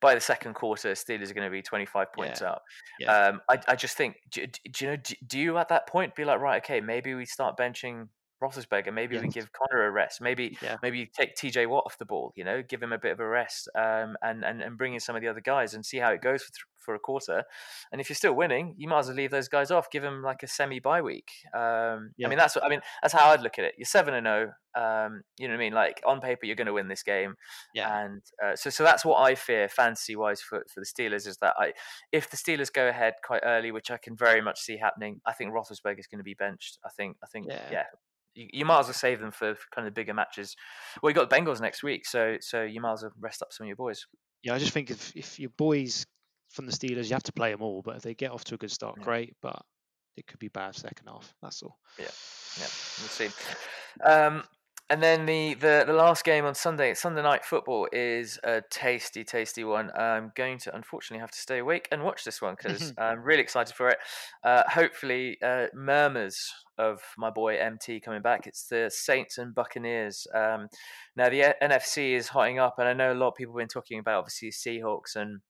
by 0.00 0.14
the 0.14 0.20
second 0.20 0.54
quarter, 0.54 0.90
Steelers 0.92 1.30
are 1.30 1.34
going 1.34 1.46
to 1.46 1.52
be 1.52 1.62
twenty 1.62 1.86
five 1.86 2.12
points 2.12 2.40
yeah. 2.40 2.48
up. 2.48 2.62
Yeah. 2.98 3.16
Um, 3.16 3.40
I 3.48 3.60
I 3.68 3.76
just 3.76 3.96
think, 3.96 4.16
do, 4.32 4.44
do 4.46 4.84
you 4.84 4.90
know, 4.90 4.96
do, 4.96 5.14
do, 5.24 5.38
you 5.38 5.56
at 5.58 5.68
that 5.68 5.86
point 5.86 6.16
be 6.16 6.24
like, 6.24 6.40
right, 6.40 6.62
okay, 6.64 6.80
maybe 6.80 7.14
we 7.14 7.26
start 7.26 7.56
benching 7.56 8.08
Roethlisberger. 8.44 8.92
Maybe 8.92 9.14
yes. 9.14 9.22
we 9.22 9.28
give 9.28 9.48
Conner 9.52 9.86
a 9.86 9.90
rest. 9.90 10.20
Maybe 10.20 10.56
yeah. 10.62 10.76
maybe 10.82 11.10
take 11.18 11.36
TJ 11.36 11.68
Watt 11.68 11.84
off 11.86 11.98
the 11.98 12.04
ball. 12.04 12.32
You 12.36 12.44
know, 12.44 12.62
give 12.62 12.82
him 12.82 12.92
a 12.92 12.98
bit 12.98 13.12
of 13.12 13.20
a 13.20 13.26
rest, 13.26 13.68
um, 13.76 14.16
and 14.22 14.44
and 14.44 14.62
and 14.62 14.76
bring 14.76 14.94
in 14.94 15.00
some 15.00 15.16
of 15.16 15.22
the 15.22 15.28
other 15.28 15.40
guys 15.40 15.74
and 15.74 15.84
see 15.84 15.98
how 15.98 16.10
it 16.10 16.22
goes 16.22 16.42
for, 16.42 16.52
for 16.84 16.94
a 16.94 16.98
quarter. 16.98 17.44
And 17.90 18.00
if 18.00 18.08
you're 18.08 18.16
still 18.16 18.34
winning, 18.34 18.74
you 18.76 18.88
might 18.88 19.00
as 19.00 19.06
well 19.08 19.16
leave 19.16 19.30
those 19.30 19.48
guys 19.48 19.70
off. 19.70 19.90
Give 19.90 20.02
them 20.02 20.22
like 20.22 20.42
a 20.42 20.46
semi 20.46 20.80
bye 20.80 21.02
week. 21.02 21.30
Um, 21.54 22.12
yeah. 22.16 22.26
I 22.26 22.30
mean, 22.30 22.38
that's 22.38 22.54
what 22.54 22.64
I 22.64 22.68
mean. 22.68 22.80
That's 23.02 23.14
how 23.14 23.30
I'd 23.30 23.40
look 23.40 23.58
at 23.58 23.64
it. 23.64 23.74
You're 23.78 23.86
seven 23.86 24.14
and 24.14 24.26
zero. 24.26 24.52
Oh, 24.52 24.60
um, 24.76 25.22
you 25.38 25.46
know 25.46 25.54
what 25.54 25.60
I 25.60 25.64
mean? 25.64 25.72
Like 25.72 26.02
on 26.04 26.20
paper, 26.20 26.46
you're 26.46 26.56
going 26.56 26.66
to 26.66 26.72
win 26.72 26.88
this 26.88 27.02
game. 27.02 27.34
Yeah. 27.74 28.04
And 28.04 28.22
uh, 28.44 28.56
so 28.56 28.70
so 28.70 28.84
that's 28.84 29.04
what 29.04 29.20
I 29.20 29.34
fear 29.34 29.68
fantasy 29.68 30.16
wise 30.16 30.40
for 30.40 30.64
for 30.72 30.80
the 30.80 30.86
Steelers 30.86 31.26
is 31.26 31.38
that 31.38 31.54
I 31.58 31.72
if 32.12 32.30
the 32.30 32.36
Steelers 32.36 32.72
go 32.72 32.88
ahead 32.88 33.14
quite 33.24 33.42
early, 33.44 33.70
which 33.70 33.90
I 33.90 33.96
can 33.96 34.16
very 34.16 34.40
much 34.40 34.60
see 34.60 34.76
happening, 34.76 35.20
I 35.26 35.32
think 35.32 35.52
Roethlisberger 35.52 35.98
is 35.98 36.06
going 36.06 36.18
to 36.18 36.24
be 36.24 36.34
benched. 36.34 36.78
I 36.84 36.88
think 36.90 37.16
I 37.22 37.26
think 37.26 37.46
yeah. 37.48 37.68
yeah 37.70 37.84
you, 38.34 38.48
you, 38.52 38.64
might 38.64 38.80
as 38.80 38.86
well 38.86 38.94
save 38.94 39.20
them 39.20 39.30
for, 39.30 39.54
for 39.54 39.66
kind 39.74 39.86
of 39.86 39.94
bigger 39.94 40.14
matches. 40.14 40.56
Well, 41.02 41.10
you 41.10 41.14
got 41.14 41.30
the 41.30 41.36
Bengals 41.36 41.60
next 41.60 41.82
week, 41.82 42.06
so 42.06 42.36
so 42.40 42.62
you 42.62 42.80
might 42.80 42.94
as 42.94 43.02
well 43.02 43.12
rest 43.20 43.42
up 43.42 43.52
some 43.52 43.64
of 43.64 43.68
your 43.68 43.76
boys. 43.76 44.06
Yeah, 44.42 44.54
I 44.54 44.58
just 44.58 44.72
think 44.72 44.90
if 44.90 45.14
if 45.16 45.38
your 45.38 45.50
boys 45.56 46.06
from 46.50 46.66
the 46.66 46.72
Steelers, 46.72 47.08
you 47.08 47.14
have 47.14 47.22
to 47.24 47.32
play 47.32 47.50
them 47.50 47.62
all. 47.62 47.82
But 47.82 47.96
if 47.96 48.02
they 48.02 48.14
get 48.14 48.30
off 48.30 48.44
to 48.44 48.54
a 48.54 48.58
good 48.58 48.70
start, 48.70 48.96
yeah. 48.98 49.04
great. 49.04 49.36
But 49.42 49.62
it 50.16 50.26
could 50.26 50.38
be 50.38 50.48
bad 50.48 50.74
second 50.74 51.08
half. 51.08 51.34
That's 51.42 51.62
all. 51.62 51.78
Yeah, 51.98 52.06
yeah, 52.58 52.68
we'll 53.00 53.08
see. 53.08 53.28
Um, 54.04 54.42
and 54.90 55.02
then 55.02 55.24
the, 55.24 55.54
the, 55.54 55.84
the 55.86 55.94
last 55.94 56.24
game 56.24 56.44
on 56.44 56.54
Sunday, 56.54 56.92
Sunday 56.92 57.22
night 57.22 57.44
football, 57.44 57.88
is 57.90 58.38
a 58.44 58.62
tasty, 58.70 59.24
tasty 59.24 59.64
one. 59.64 59.90
I'm 59.96 60.32
going 60.36 60.58
to 60.58 60.74
unfortunately 60.74 61.20
have 61.20 61.30
to 61.30 61.38
stay 61.38 61.58
awake 61.58 61.88
and 61.90 62.02
watch 62.02 62.24
this 62.24 62.42
one 62.42 62.54
because 62.54 62.92
I'm 62.98 63.22
really 63.22 63.40
excited 63.40 63.74
for 63.74 63.88
it. 63.88 63.98
Uh, 64.44 64.62
hopefully, 64.68 65.38
uh, 65.42 65.66
murmurs 65.72 66.36
of 66.76 67.00
my 67.16 67.30
boy 67.30 67.56
MT 67.56 68.00
coming 68.00 68.20
back. 68.20 68.46
It's 68.46 68.66
the 68.66 68.90
Saints 68.92 69.38
and 69.38 69.54
Buccaneers. 69.54 70.26
Um, 70.34 70.68
now 71.16 71.30
the 71.30 71.54
NFC 71.62 72.14
is 72.14 72.28
hotting 72.28 72.58
up, 72.58 72.74
and 72.78 72.86
I 72.86 72.92
know 72.92 73.12
a 73.12 73.14
lot 73.14 73.28
of 73.28 73.34
people 73.36 73.54
have 73.54 73.62
been 73.62 73.68
talking 73.68 73.98
about 73.98 74.18
obviously 74.18 74.50
Seahawks 74.50 75.16
and 75.16 75.40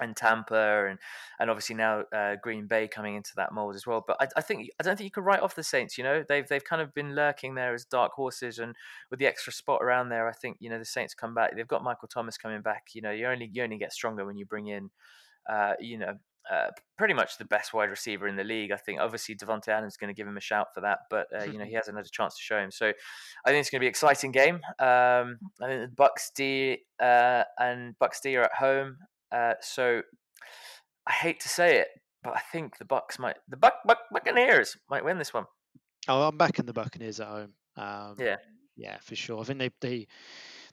and 0.00 0.16
Tampa 0.16 0.86
and 0.88 0.98
and 1.40 1.50
obviously 1.50 1.76
now 1.76 2.02
uh, 2.14 2.36
Green 2.42 2.66
Bay 2.66 2.88
coming 2.88 3.16
into 3.16 3.32
that 3.36 3.52
mold 3.52 3.74
as 3.74 3.86
well. 3.86 4.04
But 4.06 4.16
I, 4.20 4.28
I, 4.36 4.40
think 4.40 4.68
I 4.80 4.82
don't 4.82 4.96
think 4.96 5.06
you 5.06 5.10
can 5.10 5.24
write 5.24 5.40
off 5.40 5.54
the 5.54 5.62
Saints. 5.62 5.98
You 5.98 6.04
know 6.04 6.24
they've 6.28 6.46
they've 6.46 6.64
kind 6.64 6.82
of 6.82 6.94
been 6.94 7.14
lurking 7.14 7.54
there 7.54 7.74
as 7.74 7.84
dark 7.84 8.12
horses, 8.12 8.58
and 8.58 8.74
with 9.10 9.20
the 9.20 9.26
extra 9.26 9.52
spot 9.52 9.82
around 9.82 10.08
there, 10.08 10.28
I 10.28 10.32
think 10.32 10.56
you 10.60 10.70
know 10.70 10.78
the 10.78 10.84
Saints 10.84 11.14
come 11.14 11.34
back. 11.34 11.56
They've 11.56 11.66
got 11.66 11.84
Michael 11.84 12.08
Thomas 12.08 12.38
coming 12.38 12.62
back. 12.62 12.88
You 12.94 13.02
know 13.02 13.10
you 13.10 13.26
only 13.26 13.50
you 13.52 13.62
only 13.62 13.78
get 13.78 13.92
stronger 13.92 14.24
when 14.24 14.36
you 14.36 14.46
bring 14.46 14.68
in. 14.68 14.90
Uh, 15.48 15.72
you 15.80 15.96
know, 15.96 16.12
uh, 16.50 16.68
pretty 16.96 17.12
much 17.14 17.36
the 17.36 17.44
best 17.44 17.74
wide 17.74 17.90
receiver 17.90 18.26
in 18.26 18.36
the 18.36 18.44
league. 18.44 18.72
I 18.72 18.76
think 18.76 19.00
obviously 19.00 19.34
Davante 19.34 19.68
Adams 19.68 19.94
is 19.94 19.96
going 19.96 20.08
to 20.08 20.16
give 20.16 20.26
him 20.26 20.36
a 20.36 20.40
shout 20.40 20.68
for 20.74 20.80
that, 20.80 21.00
but 21.10 21.26
uh, 21.38 21.44
you 21.44 21.58
know 21.58 21.64
he 21.66 21.74
hasn't 21.74 21.96
had 21.96 22.06
a 22.06 22.10
chance 22.10 22.36
to 22.36 22.42
show 22.42 22.58
him. 22.58 22.70
So 22.70 22.92
I 23.44 23.50
think 23.50 23.60
it's 23.60 23.70
going 23.70 23.80
to 23.80 23.84
be 23.84 23.86
an 23.86 23.90
exciting 23.90 24.32
game. 24.32 24.56
Um, 24.78 25.38
I 25.60 25.66
think 25.66 25.82
the 25.82 25.92
Bucks 25.94 26.30
D 26.34 26.78
uh, 27.00 27.44
and 27.58 27.98
Bucks 27.98 28.20
D 28.20 28.36
are 28.36 28.44
at 28.44 28.54
home. 28.54 28.96
Uh, 29.32 29.54
so 29.60 30.02
I 31.06 31.12
hate 31.12 31.40
to 31.40 31.48
say 31.48 31.78
it, 31.78 31.88
but 32.22 32.34
I 32.36 32.40
think 32.52 32.78
the 32.78 32.84
Bucks 32.84 33.18
might, 33.18 33.36
the 33.48 33.56
Buck, 33.56 33.74
Buck 33.84 34.00
Buccaneers 34.12 34.76
might 34.90 35.04
win 35.04 35.18
this 35.18 35.34
one. 35.34 35.46
Oh, 36.08 36.22
I'm 36.22 36.38
backing 36.38 36.66
the 36.66 36.72
Buccaneers 36.72 37.20
at 37.20 37.28
home. 37.28 37.52
Um, 37.76 38.16
yeah, 38.18 38.36
yeah, 38.76 38.98
for 39.02 39.14
sure. 39.14 39.40
I 39.40 39.44
think 39.44 39.58
they 39.58 39.70
they 39.80 40.06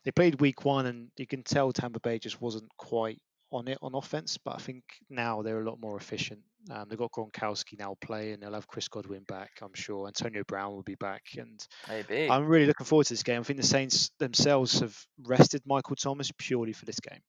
they 0.03 0.12
played 0.12 0.39
week 0.39 0.64
one, 0.64 0.86
and 0.86 1.10
you 1.18 1.28
can 1.28 1.43
tell 1.43 1.72
Tampa 1.72 1.99
Bay 1.99 2.20
just 2.20 2.41
wasn't 2.41 2.70
quite 2.78 3.22
on 3.51 3.68
it 3.68 3.78
on 3.82 3.95
offense. 3.95 4.38
But 4.38 4.56
I 4.56 4.60
think 4.60 4.84
now 5.10 5.41
they're 5.41 5.62
a 5.62 5.70
lot 5.70 5.80
more 5.80 5.97
efficient. 5.97 6.41
Um, 6.72 6.86
they've 6.89 6.97
got 6.97 7.12
Gronkowski 7.12 7.78
now 7.78 7.95
playing. 8.01 8.39
They'll 8.39 8.53
have 8.53 8.68
Chris 8.68 8.88
Godwin 8.88 9.24
back, 9.28 9.51
I'm 9.62 9.74
sure. 9.74 10.08
Antonio 10.08 10.43
Brown 10.47 10.72
will 10.74 10.84
be 10.84 10.95
back, 10.95 11.24
and 11.38 11.66
Maybe. 11.88 12.30
I'm 12.30 12.45
really 12.45 12.66
looking 12.66 12.86
forward 12.86 13.06
to 13.08 13.14
this 13.14 13.24
game. 13.24 13.41
I 13.41 13.43
think 13.43 13.60
the 13.60 13.68
Saints 13.68 14.12
themselves 14.20 14.80
have 14.80 14.97
rested 15.24 15.62
Michael 15.66 15.95
Thomas 15.95 16.32
purely 16.38 16.74
for 16.74 16.86
this 16.86 16.99
game. 16.99 17.22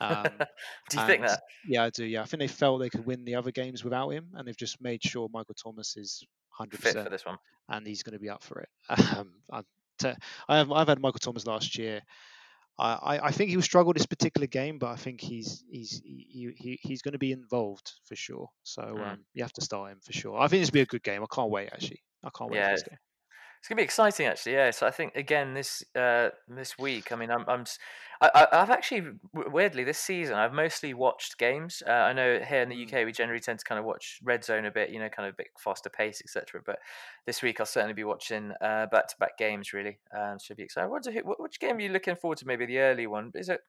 Um, 0.00 0.24
do 0.90 1.00
you 1.00 1.06
think 1.06 1.26
that? 1.26 1.40
Yeah, 1.66 1.84
I 1.84 1.90
do. 1.90 2.04
Yeah, 2.04 2.22
I 2.22 2.24
think 2.24 2.40
they 2.40 2.48
felt 2.48 2.80
they 2.80 2.90
could 2.90 3.06
win 3.06 3.24
the 3.24 3.36
other 3.36 3.50
games 3.50 3.84
without 3.84 4.10
him, 4.10 4.28
and 4.34 4.46
they've 4.46 4.56
just 4.56 4.80
made 4.80 5.02
sure 5.02 5.28
Michael 5.32 5.54
Thomas 5.54 5.96
is 5.96 6.24
hundred 6.50 6.80
percent 6.80 7.04
for 7.04 7.10
this 7.10 7.24
one, 7.24 7.38
and 7.68 7.86
he's 7.86 8.02
going 8.02 8.14
to 8.14 8.22
be 8.22 8.30
up 8.30 8.42
for 8.42 8.60
it. 8.60 8.68
Um, 9.16 9.32
I 9.52 10.56
have 10.56 10.72
I've 10.72 10.88
had 10.88 11.00
Michael 11.00 11.20
Thomas 11.20 11.46
last 11.46 11.78
year. 11.78 12.02
I, 12.76 13.20
I 13.22 13.30
think 13.30 13.50
he 13.50 13.56
will 13.56 13.62
struggle 13.62 13.92
this 13.92 14.06
particular 14.06 14.48
game, 14.48 14.78
but 14.78 14.88
I 14.88 14.96
think 14.96 15.20
he's 15.20 15.62
he's 15.70 16.02
he, 16.04 16.52
he 16.56 16.78
he's 16.82 17.02
going 17.02 17.12
to 17.12 17.18
be 17.18 17.30
involved 17.30 17.92
for 18.04 18.16
sure. 18.16 18.48
So 18.64 18.82
mm. 18.82 19.12
um, 19.12 19.24
you 19.32 19.44
have 19.44 19.52
to 19.52 19.60
start 19.60 19.92
him 19.92 20.00
for 20.02 20.12
sure. 20.12 20.36
I 20.36 20.48
think 20.48 20.62
this 20.62 20.70
will 20.70 20.74
be 20.74 20.80
a 20.80 20.86
good 20.86 21.04
game. 21.04 21.22
I 21.22 21.32
can't 21.32 21.50
wait 21.50 21.70
actually. 21.72 22.02
I 22.24 22.30
can't 22.36 22.50
wait 22.50 22.58
yeah, 22.58 22.70
for 22.70 22.74
this 22.74 22.82
game. 22.82 22.98
It's 23.64 23.68
gonna 23.70 23.78
be 23.78 23.84
exciting, 23.84 24.26
actually. 24.26 24.52
Yeah. 24.52 24.70
So 24.72 24.86
I 24.86 24.90
think 24.90 25.16
again 25.16 25.54
this 25.54 25.82
uh, 25.96 26.28
this 26.46 26.76
week. 26.78 27.12
I 27.12 27.16
mean, 27.16 27.30
I'm, 27.30 27.46
I'm 27.48 27.64
I, 28.20 28.46
have 28.52 28.68
actually 28.68 29.12
weirdly 29.32 29.84
this 29.84 29.96
season 29.96 30.34
I've 30.34 30.52
mostly 30.52 30.92
watched 30.92 31.38
games. 31.38 31.82
Uh, 31.88 31.92
I 31.92 32.12
know 32.12 32.40
here 32.46 32.60
in 32.60 32.68
the 32.68 32.74
mm. 32.74 32.86
UK 32.86 33.06
we 33.06 33.12
generally 33.12 33.40
tend 33.40 33.60
to 33.60 33.64
kind 33.64 33.78
of 33.78 33.86
watch 33.86 34.20
Red 34.22 34.44
Zone 34.44 34.66
a 34.66 34.70
bit, 34.70 34.90
you 34.90 34.98
know, 34.98 35.08
kind 35.08 35.26
of 35.26 35.32
a 35.32 35.36
bit 35.38 35.46
faster 35.58 35.88
pace, 35.88 36.20
etc. 36.22 36.60
But 36.62 36.78
this 37.24 37.40
week 37.40 37.58
I'll 37.58 37.64
certainly 37.64 37.94
be 37.94 38.04
watching 38.04 38.52
back 38.60 39.08
to 39.08 39.16
back 39.18 39.38
games. 39.38 39.72
Really, 39.72 39.96
um, 40.14 40.36
should 40.38 40.58
be 40.58 40.64
excited. 40.64 40.90
What, 40.90 41.40
which 41.40 41.58
game 41.58 41.78
are 41.78 41.80
you 41.80 41.88
looking 41.88 42.16
forward 42.16 42.36
to? 42.38 42.46
Maybe 42.46 42.66
the 42.66 42.80
early 42.80 43.06
one. 43.06 43.32
Is 43.34 43.48
it? 43.48 43.60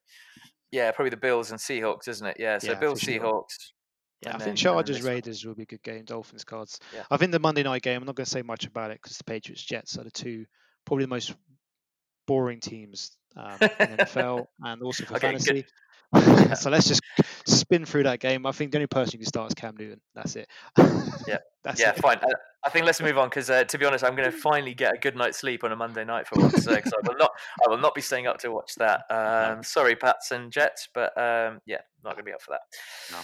Yeah, 0.74 0.92
probably 0.92 1.12
the 1.12 1.16
Bills 1.16 1.52
and 1.52 1.60
Seahawks, 1.60 2.10
isn't 2.10 2.28
it? 2.28 2.36
Yeah. 2.38 2.58
So 2.58 2.74
yeah, 2.74 2.80
Bills 2.80 3.00
Seahawks. 3.00 3.22
Sure. 3.22 3.76
Yeah, 4.22 4.34
and 4.34 4.42
I 4.42 4.46
think 4.46 4.58
Chargers 4.58 5.02
Raiders 5.02 5.46
will 5.46 5.56
be 5.56 5.64
a 5.64 5.68
good 5.68 5.84
game. 5.84 6.06
Dolphins 6.06 6.44
Cards. 6.44 6.80
Yeah. 6.94 7.04
I 7.12 7.18
think 7.18 7.32
the 7.32 7.40
Monday 7.40 7.64
night 7.64 7.82
game. 7.82 8.02
I'm 8.02 8.06
not 8.06 8.16
going 8.16 8.26
to 8.26 8.32
say 8.32 8.42
much 8.42 8.66
about 8.66 8.92
it 8.92 9.00
because 9.02 9.18
the 9.18 9.24
Patriots 9.24 9.64
Jets 9.64 9.98
are 9.98 10.04
the 10.04 10.12
two 10.12 10.46
probably 10.86 11.06
the 11.06 11.10
most 11.10 11.36
boring 12.28 12.60
teams 12.60 13.12
um, 13.36 13.58
in 13.62 13.98
the 13.98 14.06
NFL 14.06 14.46
and 14.64 14.82
also 14.82 15.06
for 15.06 15.16
okay, 15.16 15.28
fantasy. 15.28 15.66
so 16.56 16.70
let's 16.70 16.88
just 16.88 17.02
spin 17.46 17.86
through 17.86 18.04
that 18.04 18.20
game. 18.20 18.46
I 18.46 18.52
think 18.52 18.72
the 18.72 18.78
only 18.78 18.88
person 18.88 19.14
who 19.14 19.18
can 19.20 19.28
start 19.28 19.52
is 19.52 19.54
Cam 19.56 19.76
Newton. 19.78 20.00
That's 20.14 20.36
it. 20.36 20.48
yeah, 21.28 21.38
That's 21.64 21.82
yeah, 21.82 21.90
it. 21.90 21.98
fine. 21.98 22.18
I, 22.22 22.30
I, 22.64 22.70
think 22.70 22.86
let's 22.86 23.02
move 23.02 23.18
on 23.18 23.28
because, 23.28 23.50
uh, 23.50 23.64
to 23.66 23.78
be 23.78 23.86
honest, 23.86 24.04
I'm 24.04 24.16
going 24.16 24.32
to 24.32 24.38
finally 24.38 24.74
get 24.74 24.94
a 24.94 24.98
good 24.98 25.16
night's 25.16 25.40
sleep 25.40 25.64
on 25.64 25.72
a 25.72 25.76
Monday 25.76 26.06
night 26.06 26.28
for 26.28 26.40
once. 26.40 26.66
Because 26.66 26.94
I 26.94 27.08
will 27.08 27.18
not, 27.18 27.32
I 27.66 27.70
will 27.70 27.80
not 27.80 27.96
be 27.96 28.02
staying 28.02 28.28
up 28.28 28.38
to 28.40 28.52
watch 28.52 28.76
that. 28.76 29.02
Um. 29.10 29.64
Sorry, 29.64 29.96
Pats 29.96 30.32
and 30.32 30.52
Jets, 30.52 30.88
but 30.94 31.18
um, 31.18 31.60
yeah, 31.66 31.82
not 32.04 32.14
going 32.14 32.24
to 32.24 32.24
be 32.24 32.34
up 32.34 32.42
for 32.42 32.52
that. 32.52 32.62
No. 33.12 33.18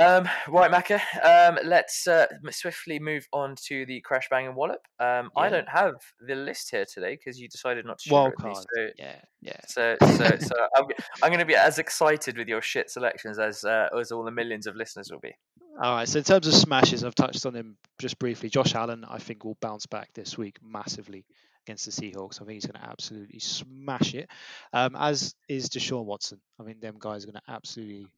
Um, 0.00 0.28
right, 0.48 0.70
Macca. 0.70 1.00
Um, 1.24 1.58
let's 1.64 2.06
uh, 2.06 2.26
swiftly 2.50 2.98
move 2.98 3.26
on 3.32 3.56
to 3.66 3.86
the 3.86 4.00
crash 4.02 4.28
bang 4.30 4.46
and 4.46 4.54
wallop. 4.54 4.80
Um, 5.00 5.30
yeah. 5.36 5.42
I 5.42 5.48
don't 5.48 5.68
have 5.68 5.94
the 6.20 6.34
list 6.34 6.70
here 6.70 6.84
today 6.92 7.16
because 7.16 7.40
you 7.40 7.48
decided 7.48 7.84
not 7.86 7.98
to 8.00 8.08
share 8.08 8.34
me. 8.44 8.54
So, 8.54 8.88
yeah, 8.98 9.16
yeah. 9.40 9.60
So, 9.66 9.96
so, 10.00 10.36
so 10.38 10.54
I'm, 10.76 10.84
I'm 11.22 11.30
going 11.30 11.40
to 11.40 11.46
be 11.46 11.56
as 11.56 11.78
excited 11.78 12.36
with 12.36 12.48
your 12.48 12.62
shit 12.62 12.90
selections 12.90 13.38
as 13.38 13.64
uh, 13.64 13.88
as 13.98 14.12
all 14.12 14.24
the 14.24 14.30
millions 14.30 14.66
of 14.66 14.76
listeners 14.76 15.10
will 15.10 15.20
be. 15.20 15.34
All 15.82 15.94
right. 15.94 16.08
So 16.08 16.18
in 16.18 16.24
terms 16.24 16.46
of 16.46 16.54
smashes, 16.54 17.04
I've 17.04 17.14
touched 17.14 17.46
on 17.46 17.54
him 17.54 17.76
just 18.00 18.18
briefly. 18.18 18.48
Josh 18.48 18.74
Allen, 18.74 19.04
I 19.08 19.18
think, 19.18 19.44
will 19.44 19.56
bounce 19.60 19.86
back 19.86 20.12
this 20.12 20.36
week 20.36 20.58
massively 20.62 21.24
against 21.66 21.86
the 21.86 21.92
Seahawks. 21.92 22.42
I 22.42 22.44
think 22.44 22.54
he's 22.54 22.66
going 22.66 22.82
to 22.82 22.90
absolutely 22.90 23.38
smash 23.38 24.14
it. 24.14 24.28
Um, 24.72 24.96
as 24.96 25.34
is 25.48 25.68
Deshaun 25.68 26.04
Watson. 26.04 26.40
I 26.60 26.64
think 26.64 26.80
them 26.80 26.96
guys 26.98 27.24
are 27.24 27.30
going 27.30 27.40
to 27.46 27.52
absolutely 27.52 28.08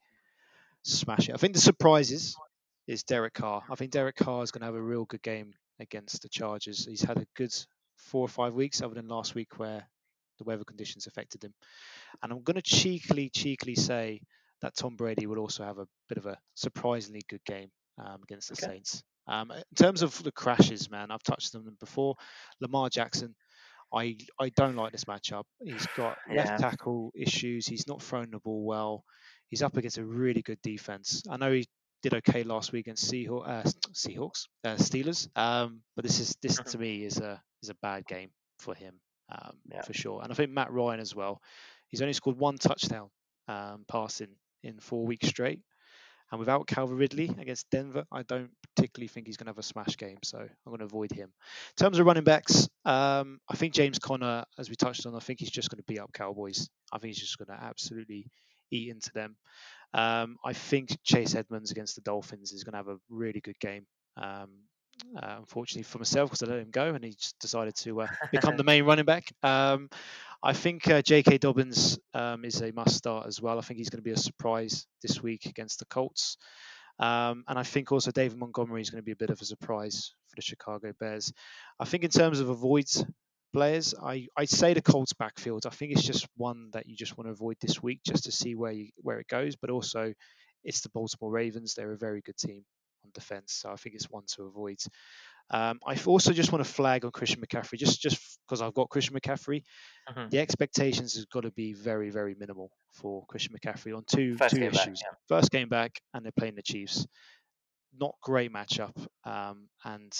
smash 0.82 1.28
it. 1.28 1.34
I 1.34 1.38
think 1.38 1.54
the 1.54 1.60
surprises 1.60 2.36
is 2.86 3.02
Derek 3.02 3.34
Carr. 3.34 3.62
I 3.70 3.74
think 3.74 3.92
Derek 3.92 4.16
Carr 4.16 4.42
is 4.42 4.50
going 4.50 4.60
to 4.60 4.66
have 4.66 4.74
a 4.74 4.82
real 4.82 5.04
good 5.04 5.22
game 5.22 5.54
against 5.78 6.22
the 6.22 6.28
Chargers. 6.28 6.86
He's 6.86 7.02
had 7.02 7.18
a 7.18 7.26
good 7.36 7.54
four 7.96 8.24
or 8.24 8.28
five 8.28 8.54
weeks, 8.54 8.82
other 8.82 8.94
than 8.94 9.08
last 9.08 9.34
week 9.34 9.58
where 9.58 9.86
the 10.38 10.44
weather 10.44 10.64
conditions 10.64 11.06
affected 11.06 11.44
him. 11.44 11.54
And 12.22 12.32
I'm 12.32 12.42
going 12.42 12.56
to 12.56 12.62
cheekily, 12.62 13.30
cheekily 13.30 13.74
say 13.74 14.20
that 14.62 14.76
Tom 14.76 14.96
Brady 14.96 15.26
will 15.26 15.38
also 15.38 15.64
have 15.64 15.78
a 15.78 15.86
bit 16.08 16.18
of 16.18 16.26
a 16.26 16.38
surprisingly 16.54 17.22
good 17.28 17.44
game 17.44 17.70
um, 17.98 18.20
against 18.22 18.48
the 18.48 18.54
okay. 18.54 18.74
Saints. 18.74 19.02
Um, 19.26 19.50
in 19.50 19.62
terms 19.76 20.02
of 20.02 20.20
the 20.22 20.32
crashes, 20.32 20.90
man, 20.90 21.10
I've 21.10 21.22
touched 21.22 21.54
on 21.54 21.64
them 21.64 21.76
before. 21.78 22.16
Lamar 22.60 22.88
Jackson, 22.88 23.34
I 23.94 24.16
I 24.40 24.50
don't 24.56 24.76
like 24.76 24.92
this 24.92 25.04
matchup. 25.04 25.44
He's 25.62 25.86
got 25.96 26.16
yeah. 26.28 26.36
left 26.36 26.60
tackle 26.60 27.12
issues. 27.14 27.66
He's 27.66 27.86
not 27.86 28.02
throwing 28.02 28.30
the 28.30 28.40
ball 28.40 28.64
well 28.64 29.04
he's 29.50 29.62
up 29.62 29.76
against 29.76 29.98
a 29.98 30.04
really 30.04 30.42
good 30.42 30.60
defense. 30.62 31.22
I 31.28 31.36
know 31.36 31.52
he 31.52 31.66
did 32.02 32.14
okay 32.14 32.42
last 32.44 32.72
week 32.72 32.86
against 32.86 33.10
Seahawks, 33.12 33.46
uh, 33.46 33.62
Seahawks, 33.92 34.46
uh, 34.64 34.76
Steelers, 34.76 35.28
um, 35.36 35.82
but 35.94 36.04
this 36.04 36.18
is 36.18 36.36
this 36.42 36.56
to 36.56 36.78
me 36.78 37.04
is 37.04 37.18
a 37.18 37.40
is 37.62 37.68
a 37.68 37.74
bad 37.82 38.06
game 38.06 38.30
for 38.58 38.74
him 38.74 38.94
um, 39.30 39.56
yeah. 39.70 39.82
for 39.82 39.92
sure. 39.92 40.22
And 40.22 40.32
I 40.32 40.34
think 40.34 40.50
Matt 40.50 40.72
Ryan 40.72 41.00
as 41.00 41.14
well. 41.14 41.40
He's 41.88 42.02
only 42.02 42.12
scored 42.12 42.38
one 42.38 42.58
touchdown 42.58 43.10
um, 43.48 43.84
passing 43.88 44.28
in 44.62 44.78
four 44.78 45.06
weeks 45.06 45.28
straight, 45.28 45.60
And 46.30 46.38
without 46.38 46.66
Calvin 46.66 46.96
Ridley 46.96 47.34
against 47.40 47.68
Denver, 47.70 48.04
I 48.12 48.22
don't 48.22 48.50
particularly 48.74 49.08
think 49.08 49.26
he's 49.26 49.36
going 49.36 49.46
to 49.46 49.50
have 49.50 49.58
a 49.58 49.62
smash 49.62 49.96
game. 49.96 50.18
So 50.22 50.38
I'm 50.38 50.48
going 50.66 50.78
to 50.80 50.84
avoid 50.84 51.10
him. 51.10 51.28
In 51.28 51.84
terms 51.84 51.98
of 51.98 52.06
running 52.06 52.24
backs, 52.24 52.68
um, 52.84 53.40
I 53.48 53.56
think 53.56 53.74
James 53.74 53.98
Conner, 53.98 54.44
as 54.58 54.68
we 54.68 54.76
touched 54.76 55.06
on, 55.06 55.14
I 55.14 55.20
think 55.20 55.40
he's 55.40 55.50
just 55.50 55.70
going 55.70 55.78
to 55.78 55.84
beat 55.84 55.98
up 55.98 56.12
Cowboys. 56.12 56.68
I 56.92 56.98
think 56.98 57.14
he's 57.14 57.20
just 57.22 57.38
going 57.38 57.56
to 57.56 57.64
absolutely 57.64 58.26
eat 58.70 58.90
into 58.90 59.10
them. 59.12 59.36
Um, 59.92 60.36
I 60.44 60.52
think 60.52 60.98
Chase 61.02 61.34
Edmonds 61.34 61.70
against 61.70 61.96
the 61.96 62.02
Dolphins 62.02 62.52
is 62.52 62.64
going 62.64 62.72
to 62.72 62.78
have 62.78 62.88
a 62.88 62.98
really 63.08 63.40
good 63.40 63.58
game. 63.58 63.86
Um, 64.16 64.50
uh, 65.16 65.36
unfortunately 65.38 65.82
for 65.82 65.98
myself, 65.98 66.30
because 66.30 66.42
I 66.42 66.52
let 66.52 66.62
him 66.62 66.70
go 66.70 66.94
and 66.94 67.02
he 67.04 67.10
just 67.12 67.38
decided 67.38 67.74
to 67.76 68.02
uh, 68.02 68.06
become 68.30 68.56
the 68.56 68.64
main 68.72 68.84
running 68.84 69.04
back. 69.04 69.32
Um, 69.42 69.88
I 70.42 70.52
think 70.52 70.88
uh, 70.88 71.02
J.K. 71.02 71.38
Dobbins 71.38 71.98
um, 72.14 72.44
is 72.44 72.60
a 72.62 72.72
must 72.72 72.96
start 72.96 73.26
as 73.26 73.40
well. 73.40 73.58
I 73.58 73.62
think 73.62 73.78
he's 73.78 73.90
going 73.90 74.02
to 74.02 74.08
be 74.08 74.12
a 74.12 74.16
surprise 74.16 74.86
this 75.02 75.22
week 75.22 75.46
against 75.46 75.78
the 75.78 75.86
Colts. 75.86 76.36
Um, 76.98 77.44
and 77.48 77.58
I 77.58 77.62
think 77.62 77.92
also 77.92 78.10
David 78.10 78.38
Montgomery 78.38 78.82
is 78.82 78.90
going 78.90 79.02
to 79.02 79.06
be 79.06 79.12
a 79.12 79.16
bit 79.16 79.30
of 79.30 79.40
a 79.40 79.44
surprise 79.44 80.14
for 80.28 80.36
the 80.36 80.42
Chicago 80.42 80.92
Bears. 80.98 81.32
I 81.78 81.86
think 81.86 82.04
in 82.04 82.10
terms 82.10 82.40
of 82.40 82.50
avoids 82.50 83.04
players, 83.52 83.94
I 84.02 84.26
I 84.36 84.44
say 84.44 84.74
the 84.74 84.82
Colts 84.82 85.12
backfield. 85.12 85.66
I 85.66 85.70
think 85.70 85.92
it's 85.92 86.02
just 86.02 86.26
one 86.36 86.70
that 86.72 86.86
you 86.86 86.96
just 86.96 87.16
want 87.16 87.28
to 87.28 87.32
avoid 87.32 87.56
this 87.60 87.82
week 87.82 88.00
just 88.06 88.24
to 88.24 88.32
see 88.32 88.54
where 88.54 88.72
you, 88.72 88.88
where 88.96 89.20
it 89.20 89.28
goes. 89.28 89.56
But 89.56 89.70
also, 89.70 90.12
it's 90.64 90.80
the 90.80 90.90
Baltimore 90.90 91.30
Ravens. 91.30 91.74
They're 91.74 91.92
a 91.92 91.98
very 91.98 92.20
good 92.22 92.36
team 92.36 92.64
on 93.04 93.10
defense, 93.14 93.52
so 93.54 93.70
I 93.70 93.76
think 93.76 93.94
it's 93.94 94.10
one 94.10 94.24
to 94.36 94.44
avoid. 94.44 94.78
Um, 95.52 95.80
I 95.84 95.98
also 96.06 96.32
just 96.32 96.52
want 96.52 96.64
to 96.64 96.70
flag 96.70 97.04
on 97.04 97.10
Christian 97.10 97.42
McCaffrey, 97.42 97.76
just 97.78 98.00
just 98.00 98.38
because 98.46 98.62
I've 98.62 98.74
got 98.74 98.88
Christian 98.88 99.16
McCaffrey. 99.18 99.64
Mm-hmm. 100.08 100.28
The 100.30 100.38
expectations 100.38 101.14
has 101.14 101.24
got 101.26 101.42
to 101.42 101.50
be 101.50 101.72
very 101.72 102.10
very 102.10 102.36
minimal 102.38 102.70
for 102.94 103.24
Christian 103.26 103.54
McCaffrey 103.54 103.96
on 103.96 104.04
two 104.06 104.36
First 104.36 104.54
two 104.56 104.62
issues. 104.62 104.76
Back, 104.78 105.12
yeah. 105.12 105.36
First 105.36 105.50
game 105.50 105.68
back, 105.68 106.00
and 106.14 106.24
they're 106.24 106.32
playing 106.38 106.54
the 106.54 106.62
Chiefs. 106.62 107.06
Not 107.98 108.14
great 108.22 108.52
matchup, 108.52 108.94
um, 109.24 109.68
and 109.84 110.12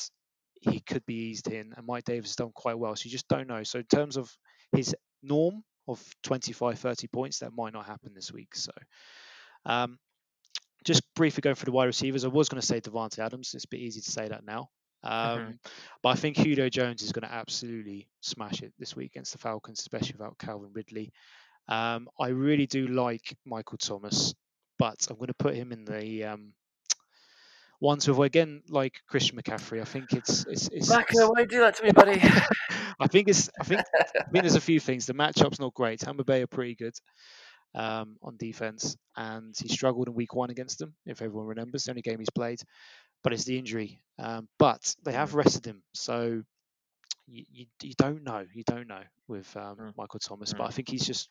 he 0.61 0.81
could 0.81 1.05
be 1.07 1.15
eased 1.15 1.49
in. 1.49 1.73
And 1.77 1.87
Mike 1.87 2.05
Davis 2.05 2.31
has 2.31 2.37
done 2.37 2.53
quite 2.55 2.79
well, 2.79 2.95
so 2.95 3.05
you 3.05 3.11
just 3.11 3.29
don't 3.29 3.49
know. 3.49 3.63
So 3.63 3.79
in 3.79 3.87
terms 3.87 4.17
of 4.17 4.31
his 4.73 4.95
norm 5.23 5.63
of 5.89 6.03
25, 6.23 6.79
30 6.79 7.09
points, 7.09 7.39
that 7.39 7.53
might 7.55 7.73
not 7.73 7.87
happen 7.87 8.13
this 8.15 8.33
week. 8.33 8.55
So 8.55 8.73
um, 9.67 9.99
just 10.85 11.03
briefly 11.15 11.41
going 11.41 11.57
for 11.57 11.65
the 11.65 11.73
wide 11.73 11.87
receivers, 11.87 12.25
I 12.25 12.29
was 12.29 12.49
going 12.49 12.61
to 12.61 12.67
say 12.67 12.81
Davante 12.81 13.19
Adams. 13.19 13.53
It's 13.55 13.65
a 13.65 13.69
bit 13.69 13.81
easy 13.81 14.01
to 14.01 14.11
say 14.11 14.29
that 14.29 14.45
now. 14.45 14.69
Um, 15.03 15.39
mm-hmm. 15.39 15.51
But 16.03 16.11
I 16.11 16.15
think 16.15 16.37
Julio 16.37 16.69
Jones 16.69 17.03
is 17.03 17.13
going 17.13 17.29
to 17.29 17.35
absolutely 17.35 18.09
smash 18.21 18.63
it 18.63 18.73
this 18.79 18.95
week 18.95 19.13
against 19.13 19.33
the 19.33 19.39
Falcons, 19.39 19.81
especially 19.81 20.15
without 20.19 20.39
Calvin 20.39 20.71
Ridley. 20.73 21.13
Um, 21.69 22.09
I 22.19 22.29
really 22.29 22.67
do 22.67 22.89
like 22.89 23.37
Michael 23.47 23.79
Thomas, 23.79 24.35
but 24.79 25.07
I'm 25.09 25.17
going 25.17 25.29
to 25.29 25.35
put 25.35 25.55
him 25.55 25.73
in 25.73 25.85
the 25.85 26.25
um, 26.25 26.53
ones 27.81 28.09
with 28.09 28.19
again 28.19 28.63
like 28.69 28.95
Christian 29.09 29.39
McCaffrey. 29.39 29.81
I 29.81 29.85
think 29.85 30.13
it's 30.13 30.47
it's. 30.47 30.69
it's, 30.69 30.91
it's 30.91 30.91
why 30.91 31.45
do 31.45 31.61
that 31.61 31.77
to 31.77 31.85
me, 31.85 31.93
buddy? 31.93 32.21
I 33.01 33.07
think 33.07 33.29
it's. 33.29 33.51
I 33.61 33.65
think. 33.65 33.83
I 33.99 34.05
think 34.05 34.45
there's 34.45 34.57
a 34.57 34.61
few 34.61 34.81
things. 34.81 35.07
The 35.07 35.15
matchup's 35.15 35.61
not 35.61 35.75
great. 35.75 36.01
Tampa 36.01 36.25
Bay 36.25 36.43
are 36.43 36.47
pretty 36.47 36.75
good 36.75 36.95
um, 37.75 38.17
on 38.23 38.37
defense, 38.37 38.97
and 39.17 39.55
he 39.59 39.69
struggled 39.69 40.09
in 40.09 40.15
Week 40.15 40.35
One 40.35 40.51
against 40.51 40.79
them. 40.79 40.95
If 41.07 41.23
everyone 41.23 41.47
remembers, 41.47 41.85
the 41.85 41.93
only 41.93 42.03
game 42.03 42.19
he's 42.19 42.31
played 42.31 42.61
but 43.23 43.33
it's 43.33 43.45
the 43.45 43.59
injury. 43.59 44.01
Um, 44.19 44.49
but 44.59 44.95
they 45.05 45.13
have 45.13 45.35
rested 45.35 45.67
him, 45.67 45.83
so 45.95 46.43
you, 47.27 47.45
you, 47.51 47.67
you 47.83 47.95
don't 47.97 48.23
know. 48.23 48.45
You 48.53 48.65
don't 48.65 48.89
know 48.89 49.03
with 49.29 49.55
um, 49.57 49.77
mm. 49.77 49.93
Michael 49.97 50.21
Thomas, 50.21 50.53
mm. 50.53 50.59
but 50.59 50.65
I 50.65 50.71
think 50.71 50.89
he's 50.89 51.07
just 51.07 51.29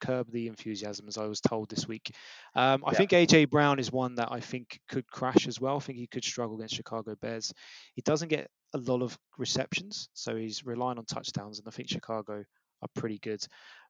curb 0.00 0.30
the 0.30 0.46
enthusiasm, 0.48 1.06
as 1.08 1.18
I 1.18 1.26
was 1.26 1.40
told 1.40 1.68
this 1.68 1.86
week. 1.86 2.14
Um, 2.54 2.82
I 2.86 2.92
yeah. 2.92 2.98
think 2.98 3.10
AJ 3.10 3.50
Brown 3.50 3.78
is 3.78 3.92
one 3.92 4.16
that 4.16 4.30
I 4.30 4.40
think 4.40 4.80
could 4.88 5.06
crash 5.06 5.46
as 5.46 5.60
well. 5.60 5.76
I 5.76 5.80
think 5.80 5.98
he 5.98 6.06
could 6.06 6.24
struggle 6.24 6.56
against 6.56 6.74
Chicago 6.74 7.14
Bears. 7.20 7.52
He 7.94 8.02
doesn't 8.02 8.28
get 8.28 8.50
a 8.74 8.78
lot 8.78 9.02
of 9.02 9.18
receptions, 9.36 10.08
so 10.14 10.36
he's 10.36 10.64
relying 10.64 10.98
on 10.98 11.04
touchdowns, 11.04 11.58
and 11.58 11.68
I 11.68 11.70
think 11.70 11.88
Chicago 11.88 12.44
are 12.82 12.88
pretty 12.94 13.18
good. 13.18 13.44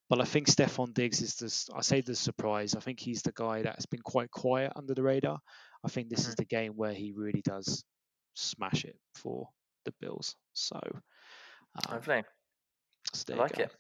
But 0.09 0.21
I 0.21 0.25
think 0.25 0.47
Stefon 0.47 0.95
Diggs 0.95 1.21
is 1.21 1.35
the 1.37 1.77
I 1.77 1.83
say 1.83 2.01
the 2.01 2.15
surprise. 2.15 2.75
I 2.75 2.81
think 2.81 2.99
he's 2.99 3.23
the 3.23 3.33
guy 3.33 3.63
that's 3.63 3.87
been 3.87 4.01
quite 4.01 4.31
quiet 4.31 4.73
under 4.75 4.95
the 4.95 5.03
radar. 5.03 5.39
I 5.85 5.89
think 5.89 6.09
this 6.09 6.21
mm-hmm. 6.23 6.31
is 6.31 6.37
the 6.37 6.45
game 6.45 6.73
where 6.77 6.95
he 6.95 7.13
really 7.15 7.43
does 7.43 7.85
smash 8.35 8.85
it 8.85 8.97
for 9.15 9.49
the 9.85 9.93
Bills. 10.01 10.35
So, 10.55 10.81
um, 10.85 11.95
Lovely. 11.95 12.23
So 13.13 13.35
I 13.35 13.37
like 13.37 13.57
go. 13.57 13.65
it. 13.65 13.77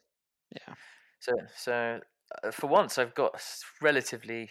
Yeah. 0.52 0.74
So, 1.20 1.32
so 1.56 2.00
for 2.52 2.66
once, 2.66 2.98
I've 2.98 3.14
got 3.14 3.40
relatively 3.80 4.50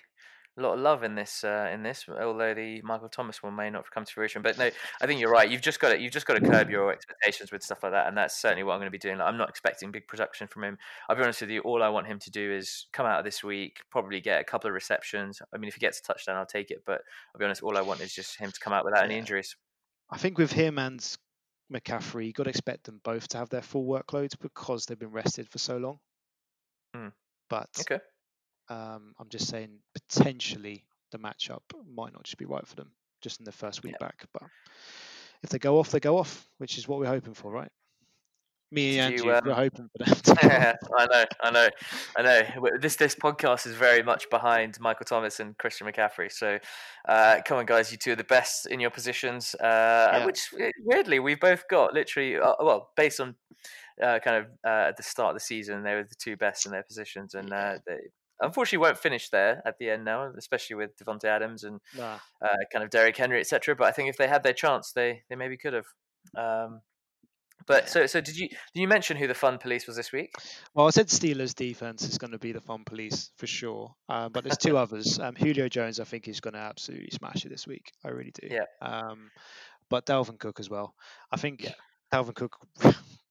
a 0.57 0.61
lot 0.61 0.73
of 0.73 0.80
love 0.80 1.03
in 1.03 1.13
this 1.13 1.43
uh, 1.43 1.69
in 1.71 1.84
this, 1.84 2.05
although 2.09 2.53
the 2.53 2.82
Michael 2.82 3.09
Thomas 3.09 3.43
one 3.43 3.55
may 3.55 3.69
not 3.69 3.89
come 3.91 4.05
to 4.05 4.11
fruition. 4.11 4.41
But 4.41 4.57
no, 4.57 4.69
I 5.01 5.05
think 5.05 5.19
you're 5.19 5.30
right. 5.30 5.49
You've 5.49 5.61
just 5.61 5.80
got 5.80 5.89
to 5.89 5.99
you've 5.99 6.11
just 6.11 6.25
got 6.25 6.34
to 6.34 6.41
curb 6.41 6.69
your 6.69 6.91
expectations 6.91 7.51
with 7.51 7.61
stuff 7.61 7.84
like 7.84 7.91
that, 7.91 8.07
and 8.07 8.17
that's 8.17 8.36
certainly 8.36 8.63
what 8.63 8.73
I'm 8.73 8.80
going 8.80 8.88
to 8.88 8.91
be 8.91 8.97
doing. 8.97 9.19
Like, 9.19 9.28
I'm 9.28 9.38
not 9.38 9.49
expecting 9.49 9.91
big 9.91 10.07
production 10.07 10.47
from 10.47 10.63
him. 10.63 10.78
I'll 11.07 11.15
be 11.15 11.21
honest 11.21 11.41
with 11.41 11.51
you. 11.51 11.61
All 11.61 11.84
I 11.84 11.89
want 11.89 12.07
him 12.07 12.17
to 12.19 12.32
do 12.32 12.51
is 12.51 12.88
come 12.91 13.05
out 13.05 13.19
of 13.19 13.25
this 13.25 13.43
week, 13.43 13.82
probably 13.91 14.19
get 14.19 14.41
a 14.41 14.43
couple 14.43 14.67
of 14.67 14.73
receptions. 14.73 15.41
I 15.53 15.57
mean, 15.57 15.67
if 15.67 15.75
he 15.75 15.80
gets 15.80 15.99
a 15.99 16.03
touchdown, 16.03 16.38
I'll 16.38 16.45
take 16.45 16.71
it. 16.71 16.82
But 16.86 17.01
I'll 17.34 17.39
be 17.39 17.45
honest. 17.45 17.61
All 17.61 17.78
I 17.78 17.82
want 17.82 18.01
is 18.01 18.13
just 18.13 18.39
him 18.39 18.51
to 18.51 18.59
come 18.59 18.73
out 18.73 18.86
without 18.86 19.03
any 19.03 19.17
injuries. 19.17 19.55
I 20.09 20.17
think 20.17 20.39
with 20.39 20.51
him 20.51 20.80
and 20.80 21.05
McCaffrey, 21.71 22.28
you 22.28 22.34
got 22.34 22.43
to 22.43 22.49
expect 22.49 22.86
them 22.86 22.99
both 23.03 23.28
to 23.30 23.38
have 23.38 23.49
their 23.49 23.61
full 23.61 23.86
workloads 23.86 24.34
because 24.39 24.86
they've 24.86 24.97
been 24.97 25.11
rested 25.11 25.49
for 25.49 25.59
so 25.59 25.78
long. 25.78 25.99
Mm. 26.95 27.11
But 27.49 27.69
okay. 27.81 27.99
Um, 28.69 29.13
I'm 29.19 29.29
just 29.29 29.47
saying 29.47 29.79
potentially 29.93 30.83
the 31.11 31.19
matchup 31.19 31.61
might 31.93 32.13
not 32.13 32.23
just 32.23 32.37
be 32.37 32.45
right 32.45 32.67
for 32.67 32.75
them 32.75 32.91
just 33.21 33.39
in 33.39 33.45
the 33.45 33.51
first 33.51 33.83
week 33.83 33.95
yeah. 33.99 34.07
back. 34.07 34.25
But 34.33 34.43
if 35.43 35.49
they 35.49 35.59
go 35.59 35.79
off, 35.79 35.91
they 35.91 35.99
go 35.99 36.17
off, 36.17 36.47
which 36.57 36.77
is 36.77 36.87
what 36.87 36.99
we're 36.99 37.07
hoping 37.07 37.33
for, 37.33 37.51
right? 37.51 37.71
Me 38.69 38.99
and 38.99 39.17
you, 39.17 39.33
um, 39.33 39.41
we're 39.45 39.53
hoping 39.53 39.89
for 39.97 40.03
them. 40.03 40.37
yeah, 40.43 40.73
I 40.97 41.05
know, 41.05 41.25
I 41.41 41.51
know, 41.51 41.67
I 42.17 42.21
know. 42.21 42.41
This 42.81 42.97
this 42.97 43.15
podcast 43.15 43.65
is 43.65 43.75
very 43.75 44.03
much 44.03 44.29
behind 44.29 44.77
Michael 44.81 45.05
Thomas 45.05 45.39
and 45.39 45.57
Christian 45.57 45.87
McCaffrey. 45.87 46.29
So, 46.29 46.59
uh, 47.07 47.39
come 47.45 47.59
on, 47.59 47.65
guys, 47.65 47.93
you 47.93 47.97
two 47.97 48.11
are 48.11 48.17
the 48.17 48.25
best 48.25 48.67
in 48.67 48.81
your 48.81 48.89
positions. 48.89 49.55
Uh, 49.55 50.09
yeah. 50.11 50.25
Which 50.25 50.53
weirdly 50.83 51.19
we've 51.19 51.39
both 51.39 51.65
got 51.69 51.93
literally, 51.93 52.35
uh, 52.35 52.55
well, 52.59 52.89
based 52.97 53.21
on 53.21 53.35
uh, 54.01 54.19
kind 54.23 54.37
of 54.37 54.45
uh, 54.65 54.89
at 54.89 54.97
the 54.97 55.03
start 55.03 55.29
of 55.29 55.35
the 55.35 55.45
season, 55.45 55.83
they 55.83 55.93
were 55.93 56.03
the 56.03 56.15
two 56.19 56.37
best 56.37 56.65
in 56.65 56.71
their 56.71 56.83
positions, 56.83 57.33
and 57.33 57.51
uh, 57.51 57.75
they, 57.85 57.97
unfortunately 58.41 58.85
won't 58.85 58.97
finish 58.97 59.29
there 59.29 59.61
at 59.65 59.77
the 59.79 59.89
end 59.89 60.05
now, 60.05 60.31
especially 60.37 60.75
with 60.75 60.91
Davante 60.97 61.25
Adams 61.25 61.63
and 61.63 61.79
nah. 61.95 62.19
uh, 62.41 62.55
kind 62.71 62.83
of 62.83 62.89
Derrick 62.89 63.17
Henry, 63.17 63.39
etc. 63.39 63.75
But 63.75 63.87
I 63.87 63.91
think 63.91 64.09
if 64.09 64.17
they 64.17 64.27
had 64.27 64.43
their 64.43 64.53
chance, 64.53 64.91
they 64.91 65.23
they 65.29 65.35
maybe 65.35 65.57
could 65.57 65.73
have. 65.73 65.85
Um, 66.37 66.81
but 67.65 67.83
yeah. 67.83 67.89
so 67.89 68.05
so 68.05 68.21
did 68.21 68.37
you 68.37 68.49
did 68.49 68.57
you 68.81 68.87
mention 68.87 69.17
who 69.17 69.27
the 69.27 69.33
fun 69.33 69.57
police 69.57 69.87
was 69.87 69.95
this 69.95 70.11
week? 70.11 70.33
Well, 70.73 70.87
I 70.87 70.91
said 70.91 71.07
Steelers 71.07 71.55
defense 71.55 72.03
is 72.07 72.17
going 72.17 72.31
to 72.31 72.37
be 72.37 72.51
the 72.51 72.61
fun 72.61 72.83
police 72.85 73.31
for 73.37 73.47
sure. 73.47 73.93
Um, 74.09 74.31
but 74.31 74.43
there's 74.43 74.57
two 74.57 74.77
others. 74.83 75.19
Um, 75.19 75.35
Julio 75.35 75.67
Jones, 75.67 75.99
I 75.99 76.03
think, 76.03 76.27
is 76.27 76.39
going 76.39 76.53
to 76.53 76.59
absolutely 76.59 77.09
smash 77.11 77.45
it 77.45 77.49
this 77.49 77.67
week. 77.67 77.91
I 78.05 78.09
really 78.09 78.33
do. 78.39 78.47
Yeah. 78.49 78.65
Um, 78.81 79.31
but 79.89 80.05
Dalvin 80.05 80.39
Cook 80.39 80.59
as 80.59 80.69
well. 80.69 80.93
I 81.31 81.37
think 81.37 81.63
yeah. 81.63 81.71
Dalvin 82.13 82.35
Cook 82.35 82.57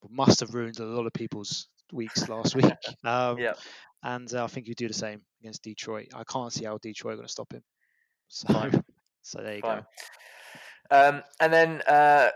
must 0.09 0.40
have 0.40 0.55
ruined 0.55 0.78
a 0.78 0.84
lot 0.84 1.07
of 1.07 1.12
people's 1.12 1.68
weeks 1.92 2.28
last 2.28 2.55
week. 2.55 2.64
Um, 3.05 3.38
yeah 3.38 3.55
and 4.07 4.32
uh, 4.32 4.44
I 4.44 4.47
think 4.47 4.68
you 4.68 4.74
do 4.74 4.88
the 4.88 4.94
same 4.94 5.20
against 5.40 5.62
Detroit. 5.62 6.09
I 6.14 6.22
can't 6.24 6.53
see 6.53 6.64
how 6.64 6.78
Detroit 6.78 7.14
are 7.14 7.16
going 7.16 7.26
to 7.26 7.32
stop 7.32 7.53
him. 7.53 7.62
So, 8.28 8.53
Fine. 8.53 8.82
so 9.22 9.40
there 9.40 9.55
you 9.55 9.61
Fine. 9.61 9.86
go. 10.90 10.97
Um, 10.99 11.22
and 11.40 11.53
then 11.53 11.80
uh, 11.86 12.30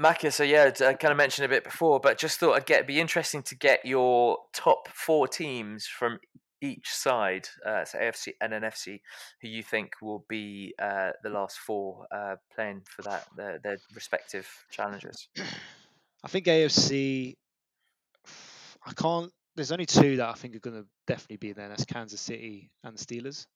Macca, 0.00 0.32
so 0.32 0.44
yeah, 0.44 0.70
I 0.80 0.94
kind 0.94 1.10
of 1.10 1.16
mentioned 1.16 1.44
a 1.44 1.48
bit 1.48 1.64
before, 1.64 1.98
but 1.98 2.18
just 2.18 2.38
thought 2.38 2.54
I'd 2.54 2.66
get 2.66 2.86
be 2.86 3.00
interesting 3.00 3.42
to 3.42 3.56
get 3.56 3.84
your 3.84 4.38
top 4.52 4.86
four 4.94 5.26
teams 5.26 5.88
from 5.88 6.20
each 6.62 6.88
side, 6.88 7.48
uh, 7.66 7.84
so 7.84 7.98
AFC 7.98 8.34
and 8.40 8.52
NFC, 8.52 9.00
who 9.42 9.48
you 9.48 9.64
think 9.64 9.94
will 10.00 10.24
be 10.28 10.72
uh, 10.80 11.10
the 11.24 11.30
last 11.30 11.58
four 11.58 12.06
uh, 12.14 12.36
playing 12.54 12.82
for 12.86 13.02
that 13.02 13.26
their, 13.36 13.58
their 13.58 13.78
respective 13.92 14.48
challenges. 14.70 15.28
I 16.24 16.28
think 16.28 16.46
AFC. 16.46 17.34
I 18.86 18.92
can't 18.94 19.30
there's 19.56 19.72
only 19.72 19.86
two 19.86 20.16
that 20.16 20.28
I 20.28 20.32
think 20.32 20.56
are 20.56 20.60
going 20.60 20.82
to 20.82 20.88
definitely 21.06 21.36
be 21.36 21.52
there. 21.52 21.68
That's 21.68 21.84
Kansas 21.84 22.20
City 22.20 22.72
and 22.82 22.96
the 22.96 23.04
Steelers. 23.04 23.46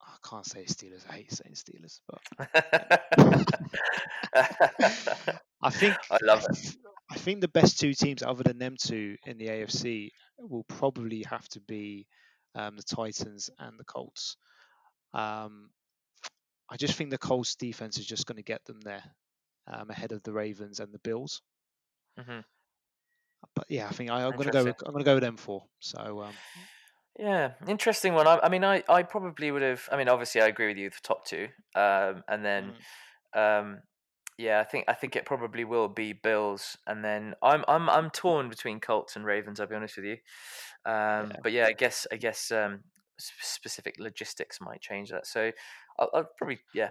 I 0.00 0.14
can't 0.28 0.46
say 0.46 0.62
Steelers. 0.64 1.04
I 1.08 1.14
hate 1.14 1.32
saying 1.32 1.54
Steelers, 1.54 2.00
but 2.06 2.20
I 5.62 5.70
think 5.70 5.96
I 6.10 6.18
love 6.22 6.44
it. 6.48 6.76
I 7.10 7.16
think 7.16 7.40
the 7.40 7.48
best 7.48 7.80
two 7.80 7.94
teams, 7.94 8.22
other 8.22 8.44
than 8.44 8.58
them 8.58 8.76
two 8.78 9.16
in 9.26 9.38
the 9.38 9.48
AFC, 9.48 10.10
will 10.38 10.64
probably 10.64 11.24
have 11.28 11.48
to 11.48 11.60
be 11.60 12.06
um, 12.54 12.76
the 12.76 12.82
Titans 12.82 13.48
and 13.58 13.78
the 13.78 13.84
Colts. 13.84 14.36
Um, 15.14 15.70
I 16.70 16.76
just 16.76 16.94
think 16.94 17.10
the 17.10 17.18
Colts 17.18 17.56
defense 17.56 17.98
is 17.98 18.06
just 18.06 18.26
going 18.26 18.36
to 18.36 18.42
get 18.42 18.64
them 18.66 18.80
there 18.82 19.02
um, 19.66 19.90
ahead 19.90 20.12
of 20.12 20.22
the 20.22 20.32
Ravens 20.32 20.80
and 20.80 20.92
the 20.92 21.00
Bills. 21.00 21.42
Mm-hmm 22.18 22.40
but 23.54 23.66
yeah, 23.68 23.88
I 23.88 23.90
think 23.90 24.10
I, 24.10 24.22
am 24.22 24.32
going 24.32 24.46
to 24.46 24.52
go. 24.52 24.64
With, 24.64 24.76
I'm 24.84 24.92
going 24.92 25.04
to 25.04 25.08
go 25.08 25.14
with 25.14 25.22
them 25.22 25.36
four. 25.36 25.64
So 25.80 26.22
um, 26.22 26.34
Yeah, 27.18 27.52
interesting 27.66 28.14
one. 28.14 28.26
I, 28.26 28.38
I 28.42 28.48
mean, 28.48 28.64
I, 28.64 28.82
I 28.88 29.02
probably 29.02 29.50
would 29.50 29.62
have. 29.62 29.88
I 29.90 29.96
mean, 29.96 30.08
obviously, 30.08 30.40
I 30.40 30.46
agree 30.46 30.68
with 30.68 30.76
you. 30.76 30.90
The 30.90 30.96
top 31.02 31.24
two, 31.24 31.48
um, 31.74 32.22
and 32.28 32.44
then, 32.44 32.72
Mm. 33.34 33.60
um, 33.60 33.78
yeah, 34.38 34.60
I 34.60 34.64
think 34.64 34.84
I 34.86 34.94
think 34.94 35.16
it 35.16 35.24
probably 35.24 35.64
will 35.64 35.88
be 35.88 36.12
Bills, 36.12 36.76
and 36.86 37.04
then 37.04 37.34
I'm 37.42 37.64
I'm 37.66 37.90
I'm 37.90 38.10
torn 38.10 38.48
between 38.48 38.80
Colts 38.80 39.16
and 39.16 39.24
Ravens. 39.24 39.58
I'll 39.58 39.66
be 39.66 39.74
honest 39.74 39.96
with 39.96 40.06
you, 40.06 40.16
um, 40.86 41.30
Yeah. 41.30 41.36
but 41.42 41.52
yeah, 41.52 41.66
I 41.66 41.72
guess 41.72 42.06
I 42.12 42.16
guess 42.16 42.52
um, 42.52 42.84
specific 43.18 43.96
logistics 43.98 44.60
might 44.60 44.80
change 44.80 45.10
that. 45.10 45.26
So 45.26 45.50
I'll, 45.98 46.10
I'll 46.14 46.30
probably 46.38 46.60
yeah, 46.74 46.90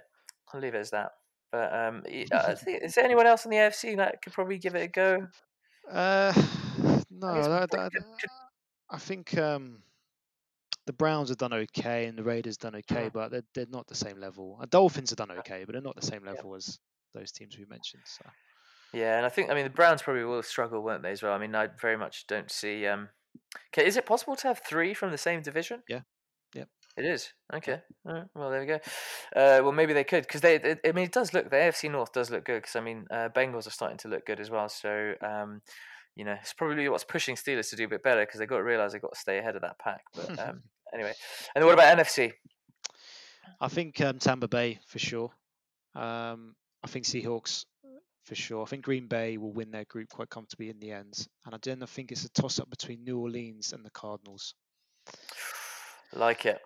I'll 0.54 0.60
leave 0.60 0.76
it 0.76 0.80
as 0.80 0.92
that. 0.92 1.12
But 1.52 1.74
um, 1.74 2.04
I 2.34 2.56
think, 2.56 2.84
is 2.84 2.96
there 2.96 3.06
anyone 3.06 3.28
else 3.28 3.46
in 3.46 3.52
the 3.52 3.58
AFC 3.58 3.98
that 3.98 4.22
could 4.22 4.34
probably 4.34 4.58
give 4.58 4.76
it 4.76 4.84
a 4.84 4.88
go? 4.88 5.28
Uh, 5.90 6.34
no, 7.10 7.36
guess 7.36 7.48
that, 7.48 7.72
that- 7.72 7.92
I 8.90 8.98
think 8.98 9.38
um, 9.38 9.80
the 10.86 10.94
Browns 10.94 11.30
have 11.30 11.38
done 11.38 11.54
okay 11.54 12.06
and 12.06 12.18
the 12.18 12.24
Raiders 12.24 12.58
done 12.58 12.76
okay, 12.76 13.10
Mm. 13.10 13.14
but 13.14 13.32
they're, 13.32 13.44
they're 13.54 13.66
not 13.70 13.88
the 13.88 13.96
same 13.96 14.20
level. 14.20 14.58
Uh, 14.62 14.66
Dolphins 14.70 15.10
have 15.10 15.18
done 15.18 15.32
okay, 15.40 15.64
but 15.66 15.74
they're 15.74 15.82
not 15.82 15.96
the 15.96 16.06
same 16.06 16.24
level 16.24 16.56
as 16.56 16.80
those 17.14 17.32
teams 17.32 17.58
we 17.58 17.66
mentioned. 17.66 18.04
So 18.06 18.26
Yeah, 18.94 19.18
and 19.18 19.26
I 19.26 19.30
think 19.30 19.50
I 19.50 19.54
mean 19.54 19.66
the 19.66 19.70
Browns 19.70 20.02
probably 20.02 20.24
will 20.24 20.42
struggle, 20.44 20.82
won't 20.84 21.04
they? 21.04 21.12
As 21.12 21.22
well. 21.22 21.34
I 21.34 21.38
mean, 21.38 21.54
I 21.56 21.68
very 21.82 21.98
much 21.98 22.28
don't 22.28 22.50
see. 22.50 22.86
Um, 22.88 23.10
okay, 23.74 23.86
is 23.86 23.98
it 23.98 24.06
possible 24.06 24.36
to 24.38 24.48
have 24.48 24.62
three 24.66 24.94
from 24.94 25.12
the 25.12 25.18
same 25.18 25.42
division? 25.42 25.84
Yeah. 25.90 26.02
It 26.98 27.06
is. 27.06 27.32
Okay. 27.54 27.80
Right. 28.04 28.24
Well, 28.34 28.50
there 28.50 28.60
we 28.60 28.66
go. 28.66 28.80
Uh, 29.36 29.62
well, 29.62 29.72
maybe 29.72 29.94
they 29.94 30.04
could 30.04 30.24
because 30.24 30.42
they. 30.42 30.56
It, 30.56 30.80
I 30.84 30.92
mean, 30.94 31.06
it 31.06 31.12
does 31.12 31.34
look 31.34 31.50
the 31.50 31.56
AFC 31.56 31.92
North 31.92 32.12
does 32.12 32.32
look 32.32 32.44
good 32.44 32.64
because 32.64 32.76
I 32.76 32.82
mean, 32.82 33.06
uh, 33.12 33.30
Bengals 33.36 33.68
are 33.68 33.72
starting 33.72 34.00
to 34.00 34.08
look 34.08 34.26
good 34.26 34.40
as 34.40 34.50
well. 34.50 34.68
So, 34.68 35.14
um, 35.22 35.62
you 36.16 36.26
know, 36.26 36.36
it's 36.42 36.54
probably 36.54 36.90
what's 36.90 37.04
pushing 37.04 37.36
Steelers 37.36 37.70
to 37.70 37.76
do 37.76 37.86
a 37.86 37.88
bit 37.88 38.02
better 38.02 38.22
because 38.22 38.40
they've 38.40 38.50
got 38.50 38.58
to 38.58 38.64
realize 38.64 38.94
they've 38.94 39.02
got 39.02 39.14
to 39.14 39.20
stay 39.20 39.38
ahead 39.38 39.56
of 39.56 39.62
that 39.62 39.78
pack. 39.78 40.02
But 40.16 40.40
um, 40.50 40.64
anyway, 40.92 41.14
and 41.56 41.64
what 41.64 41.76
about 41.76 41.98
NFC? 41.98 42.34
I 43.62 43.68
think 43.68 44.02
um, 44.02 44.18
Tampa 44.18 44.48
Bay 44.48 44.80
for 44.88 44.98
sure. 44.98 45.30
Um, 45.94 46.56
I 46.84 46.88
think 46.88 47.06
Seahawks 47.06 47.66
for 48.26 48.36
sure. 48.36 48.64
I 48.64 48.66
think 48.66 48.84
Green 48.84 49.08
Bay 49.08 49.38
will 49.38 49.54
win 49.54 49.72
their 49.72 49.86
group 49.86 50.10
quite 50.10 50.30
comfortably 50.30 50.70
in 50.70 50.80
the 50.80 50.92
end. 50.92 51.28
And 51.46 51.56
I 51.56 51.58
don't 51.62 51.88
think 51.88 52.12
it's 52.12 52.26
a 52.26 52.30
toss 52.30 52.60
up 52.60 52.70
between 52.70 53.04
New 53.04 53.20
Orleans 53.20 53.74
and 53.74 53.86
the 53.86 53.90
Cardinals. 53.92 54.54
Like 56.14 56.46
it. 56.46 56.60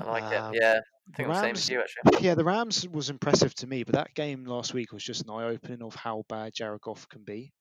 I 0.00 0.04
like 0.04 0.22
Um, 0.24 0.54
it. 0.54 0.60
Yeah. 0.62 0.80
I 1.12 1.16
think 1.16 1.28
I'm 1.28 1.34
the 1.34 1.40
same 1.40 1.44
Rams- 1.46 1.58
as 1.60 1.68
you 1.70 1.80
actually. 1.80 2.24
Yeah, 2.26 2.34
the 2.34 2.44
Rams 2.44 2.88
was 2.88 3.10
impressive 3.10 3.54
to 3.56 3.66
me, 3.66 3.82
but 3.84 3.94
that 3.94 4.14
game 4.14 4.44
last 4.44 4.74
week 4.74 4.92
was 4.92 5.02
just 5.02 5.24
an 5.24 5.30
eye 5.30 5.44
opening 5.44 5.82
of 5.82 5.94
how 5.94 6.24
bad 6.28 6.54
Jared 6.54 6.80
Goff 6.82 7.08
can 7.08 7.22
be. 7.24 7.52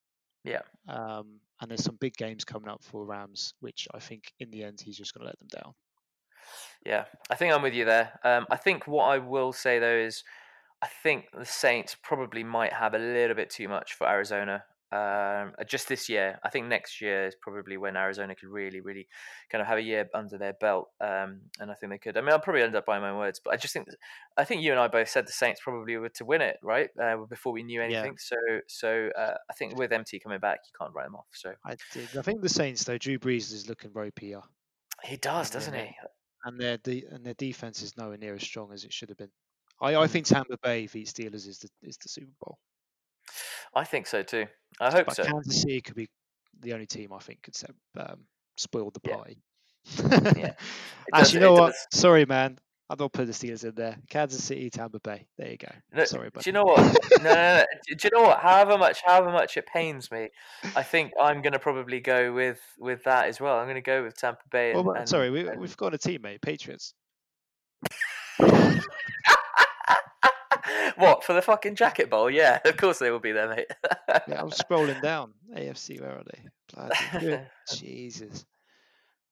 Yeah. 0.43 0.61
Um, 0.87 1.39
and 1.61 1.69
there's 1.69 1.83
some 1.83 1.97
big 1.99 2.15
games 2.15 2.45
coming 2.45 2.69
up 2.69 2.83
for 2.83 3.05
Rams, 3.05 3.53
which 3.59 3.87
I 3.93 3.99
think 3.99 4.31
in 4.39 4.51
the 4.51 4.63
end 4.63 4.81
he's 4.81 4.97
just 4.97 5.13
going 5.13 5.21
to 5.23 5.27
let 5.27 5.39
them 5.39 5.49
down. 5.63 5.73
Yeah, 6.85 7.05
I 7.29 7.35
think 7.35 7.53
I'm 7.53 7.61
with 7.61 7.73
you 7.73 7.85
there. 7.85 8.19
Um, 8.23 8.45
I 8.49 8.55
think 8.55 8.87
what 8.87 9.05
I 9.05 9.17
will 9.17 9.51
say 9.51 9.79
though 9.79 9.97
is, 9.97 10.23
I 10.81 10.87
think 11.03 11.25
the 11.37 11.45
Saints 11.45 11.95
probably 12.01 12.43
might 12.43 12.71
have 12.73 12.93
a 12.93 12.99
little 12.99 13.35
bit 13.35 13.49
too 13.49 13.67
much 13.67 13.93
for 13.93 14.07
Arizona. 14.07 14.63
Um, 14.91 15.53
uh, 15.59 15.63
just 15.67 15.87
this 15.87 16.09
year, 16.09 16.39
I 16.43 16.49
think 16.49 16.65
next 16.67 16.99
year 16.99 17.27
is 17.27 17.35
probably 17.39 17.77
when 17.77 17.95
Arizona 17.95 18.33
could 18.35 18.49
really, 18.49 18.81
really 18.81 19.07
kind 19.51 19.61
of 19.61 19.67
have 19.67 19.77
a 19.77 19.81
year 19.83 20.09
under 20.15 20.37
their 20.37 20.53
belt. 20.53 20.89
Um, 20.99 21.41
and 21.59 21.69
I 21.69 21.75
think 21.75 21.91
they 21.91 21.99
could. 21.99 22.17
I 22.17 22.21
mean, 22.21 22.31
I'll 22.31 22.39
probably 22.39 22.63
end 22.63 22.75
up 22.75 22.85
buying 22.87 23.01
my 23.01 23.11
own 23.11 23.17
words, 23.19 23.39
but 23.43 23.53
I 23.53 23.57
just 23.57 23.73
think, 23.73 23.87
I 24.35 24.45
think 24.45 24.63
you 24.63 24.71
and 24.71 24.79
I 24.79 24.87
both 24.87 25.07
said 25.09 25.27
the 25.27 25.31
Saints 25.31 25.61
probably 25.63 25.95
were 25.97 26.09
to 26.09 26.25
win 26.25 26.41
it, 26.41 26.57
right? 26.63 26.89
Uh, 26.99 27.17
before 27.29 27.53
we 27.53 27.61
knew 27.63 27.81
Yeah. 27.81 27.85
anything. 27.99 28.17
So, 28.17 28.35
so 28.67 29.09
uh, 29.17 29.35
I 29.49 29.53
think 29.53 29.77
with 29.77 29.91
MT 29.93 30.19
coming 30.21 30.39
back, 30.39 30.59
you 30.65 30.71
can't 30.79 30.93
write 30.95 31.05
them 31.05 31.15
off. 31.15 31.27
So 31.33 31.53
I. 31.65 31.73
I 32.17 32.21
think 32.23 32.41
the 32.41 32.49
Saints 32.49 32.83
though, 32.83 32.97
Drew 32.97 33.19
Brees 33.19 33.53
is 33.53 33.69
looking 33.69 33.91
very 33.93 34.11
PR, 34.11 34.39
he 35.03 35.17
does, 35.17 35.49
doesn't 35.51 35.73
yeah. 35.73 35.85
he? 35.85 35.95
and 36.45 36.59
their 36.59 36.77
de- 36.77 37.05
and 37.11 37.25
their 37.25 37.33
defense 37.35 37.81
is 37.81 37.97
nowhere 37.97 38.17
near 38.17 38.33
as 38.33 38.43
strong 38.43 38.71
as 38.73 38.85
it 38.85 38.93
should 38.93 39.09
have 39.09 39.17
been. 39.17 39.31
I, 39.81 39.95
I 39.95 40.07
Mm. 40.07 40.09
think 40.09 40.25
Tampa 40.25 40.57
Bay 40.63 40.87
v 40.87 41.03
Steelers 41.03 41.47
is 41.47 41.59
the 41.59 41.69
is 41.83 41.97
the 41.97 42.09
Super 42.09 42.31
Bowl. 42.41 42.57
I 43.75 43.83
think 43.83 44.07
so 44.07 44.23
too. 44.23 44.45
I 44.79 44.91
hope 44.91 45.07
But 45.07 45.15
so. 45.15 45.23
Kansas 45.23 45.61
City 45.61 45.81
could 45.81 45.95
be 45.95 46.07
the 46.61 46.73
only 46.73 46.85
team 46.85 47.13
I 47.13 47.19
think 47.19 47.41
could 47.43 47.55
um, 47.97 48.21
spoil 48.57 48.91
the 48.91 48.99
party. 48.99 49.41
Yeah. 49.97 50.05
Does- 50.35 50.53
Actually, 51.13 51.33
you 51.33 51.39
know 51.39 51.53
what? 51.53 51.67
does. 51.73 51.87
Sorry, 51.91 52.25
man. 52.25 52.59
I've 52.91 52.99
not 52.99 53.13
put 53.13 53.27
the 53.27 53.33
Steelers 53.33 53.63
in 53.63 53.75
there. 53.75 53.95
Kansas 54.09 54.43
City, 54.43 54.67
Tampa 54.71 54.99
Bay. 54.99 55.27
There 55.37 55.51
you 55.51 55.57
go. 55.57 55.67
No, 55.93 56.05
Sorry, 56.05 56.31
but 56.33 56.43
do 56.43 56.49
you 56.49 56.53
know 56.53 56.63
what? 56.63 56.79
No, 57.21 57.23
no, 57.23 57.33
no. 57.33 57.63
Do 57.87 57.95
you 58.03 58.09
know 58.11 58.23
what? 58.23 58.39
However 58.39 58.79
much, 58.79 59.01
however 59.05 59.31
much 59.31 59.57
it 59.57 59.67
pains 59.67 60.09
me, 60.09 60.29
I 60.75 60.81
think 60.81 61.11
I'm 61.21 61.43
going 61.43 61.53
to 61.53 61.59
probably 61.59 61.99
go 61.99 62.33
with 62.33 62.59
with 62.79 63.03
that 63.03 63.27
as 63.27 63.39
well. 63.39 63.59
I'm 63.59 63.65
going 63.65 63.75
to 63.75 63.81
go 63.81 64.03
with 64.03 64.17
Tampa 64.17 64.41
Bay. 64.51 64.71
And, 64.71 64.87
and- 64.97 65.07
sorry, 65.07 65.29
we, 65.29 65.47
and- 65.47 65.61
we've 65.61 65.77
got 65.77 65.93
a 65.93 65.99
teammate, 65.99 66.41
Patriots. 66.41 66.93
what 70.99 71.23
for 71.23 71.33
the 71.33 71.41
fucking 71.41 71.75
jacket 71.75 72.09
bowl? 72.09 72.29
Yeah, 72.29 72.59
of 72.65 72.77
course 72.77 72.99
they 72.99 73.11
will 73.11 73.19
be 73.19 73.31
there, 73.31 73.49
mate. 73.49 73.67
Yeah, 74.27 74.41
I'm 74.41 74.49
scrolling 74.49 75.01
down. 75.01 75.33
AFC, 75.55 75.99
where 75.99 76.11
are 76.11 76.23
they? 76.23 76.41
Bloody. 76.73 77.39
Jesus. 77.73 78.45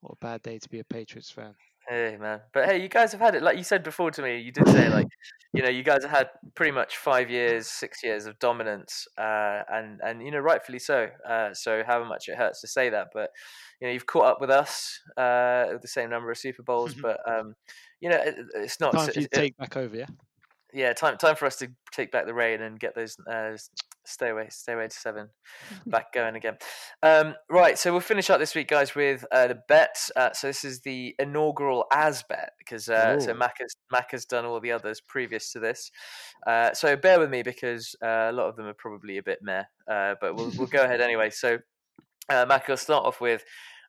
What 0.02 0.14
a 0.14 0.26
bad 0.26 0.42
day 0.42 0.60
to 0.60 0.70
be 0.70 0.80
a 0.80 0.84
Patriots 0.84 1.32
fan. 1.32 1.54
Hey 1.90 2.18
man, 2.20 2.42
but 2.54 2.66
hey, 2.66 2.82
you 2.82 2.90
guys 2.90 3.14
have 3.14 3.22
had 3.22 3.34
it. 3.34 3.42
Like 3.42 3.56
you 3.56 3.64
said 3.64 3.82
before 3.82 4.12
to 4.12 4.22
me, 4.22 4.40
you 4.40 4.52
did 4.52 4.68
say 4.68 4.90
like, 4.90 5.08
you 5.54 5.64
know, 5.64 5.70
you 5.70 5.84
guys 5.84 6.04
have 6.04 6.12
had 6.12 6.30
pretty 6.54 6.74
much 6.74 6.98
five 6.98 7.30
years, 7.30 7.68
six 7.68 8.04
years 8.04 8.26
of 8.26 8.38
dominance, 8.40 9.08
uh, 9.18 9.62
and 9.72 10.02
and 10.04 10.22
you 10.22 10.32
know, 10.32 10.40
rightfully 10.40 10.80
so. 10.80 11.08
Uh, 11.28 11.54
so 11.54 11.84
however 11.88 12.04
much 12.04 12.28
it 12.28 12.36
hurts 12.36 12.60
to 12.62 12.68
say 12.68 12.90
that, 12.90 13.08
but 13.14 13.30
you 13.80 13.88
know, 13.88 13.94
you've 13.94 14.06
caught 14.06 14.26
up 14.26 14.42
with 14.42 14.50
us 14.50 15.00
uh, 15.16 15.68
with 15.72 15.82
the 15.82 15.88
same 15.88 16.10
number 16.10 16.30
of 16.30 16.38
Super 16.38 16.62
Bowls, 16.62 16.94
but 17.02 17.20
um, 17.26 17.56
you 18.02 18.10
know, 18.10 18.18
it, 18.18 18.36
it's 18.56 18.82
not. 18.82 18.92
Time 18.92 19.08
for 19.10 19.20
you 19.20 19.28
to 19.28 19.40
take 19.40 19.56
back 19.56 19.78
over, 19.78 19.96
yeah? 19.96 20.08
Yeah, 20.78 20.94
time 20.94 21.18
time 21.18 21.36
for 21.36 21.48
us 21.48 21.56
to 21.58 21.70
take 21.92 22.12
back 22.12 22.28
the 22.28 22.34
reign 22.34 22.62
and 22.62 22.80
get 22.80 22.94
those 22.94 23.18
uh, 23.30 23.58
stay 24.06 24.30
away, 24.30 24.48
stay 24.50 24.74
away 24.74 24.88
to 24.88 24.96
seven 24.96 25.30
back 25.88 26.14
going 26.14 26.36
again. 26.36 26.58
Um, 27.02 27.34
right, 27.50 27.78
so 27.78 27.92
we'll 27.92 28.02
finish 28.02 28.30
up 28.30 28.40
this 28.40 28.54
week, 28.54 28.68
guys, 28.68 28.94
with 28.94 29.26
uh, 29.32 29.48
the 29.48 29.60
bets. 29.68 30.12
Uh, 30.16 30.34
so 30.34 30.48
this 30.48 30.64
is 30.64 30.82
the 30.82 31.16
inaugural 31.18 31.86
as 31.92 32.24
bet 32.30 32.52
because 32.60 32.90
uh, 32.90 33.20
so 33.20 33.34
Mac 33.34 33.56
has 33.60 33.76
Mac 33.92 34.12
has 34.12 34.26
done 34.26 34.46
all 34.46 34.60
the 34.60 34.72
others 34.72 35.02
previous 35.02 35.52
to 35.54 35.60
this. 35.60 35.92
Uh, 36.46 36.74
so 36.74 36.96
bear 36.96 37.20
with 37.20 37.32
me 37.32 37.42
because 37.42 37.96
uh, 38.04 38.28
a 38.30 38.32
lot 38.32 38.48
of 38.48 38.56
them 38.56 38.68
are 38.68 38.76
probably 38.76 39.18
a 39.18 39.24
bit 39.24 39.40
meh, 39.42 39.64
uh, 39.92 40.14
but 40.22 40.36
we'll 40.36 40.52
we'll 40.58 40.68
go 40.68 40.84
ahead 40.84 41.02
anyway. 41.02 41.32
So 41.32 41.58
uh, 42.30 42.46
Mac, 42.48 42.70
I'll 42.70 42.78
start 42.78 43.06
off 43.06 43.20
with. 43.20 43.44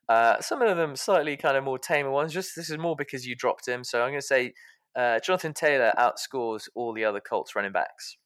Uh, 0.07 0.41
some 0.41 0.59
of 0.63 0.75
them 0.75 0.95
slightly 0.95 1.37
kind 1.37 1.55
of 1.55 1.63
more 1.63 1.77
tamer 1.77 2.09
ones. 2.09 2.33
Just 2.33 2.55
this 2.55 2.71
is 2.71 2.79
more 2.79 2.95
because 2.95 3.27
you 3.27 3.35
dropped 3.35 3.67
him. 3.67 3.83
So 3.83 4.01
I'm 4.01 4.09
going 4.09 4.19
to 4.19 4.25
say 4.25 4.55
uh, 4.99 5.19
Jonathan 5.19 5.53
Taylor 5.53 5.93
outscores 5.97 6.67
all 6.75 6.93
the 6.93 7.05
other 7.05 7.19
Colts 7.21 7.55
running 7.55 7.71
backs. 7.71 8.17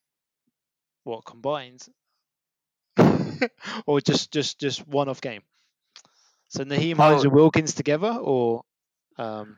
What 1.04 1.26
combined? 1.26 1.86
or 3.86 4.00
just 4.02 4.32
just 4.32 4.60
just 4.60 4.88
one 4.88 5.10
off 5.10 5.22
game? 5.22 5.42
So 6.50 6.64
Nyheim 6.64 6.98
Hines 6.98 7.22
Oh. 7.22 7.26
and 7.26 7.34
Wilkins 7.34 7.74
together, 7.76 8.18
or 8.22 8.64
um, 9.18 9.58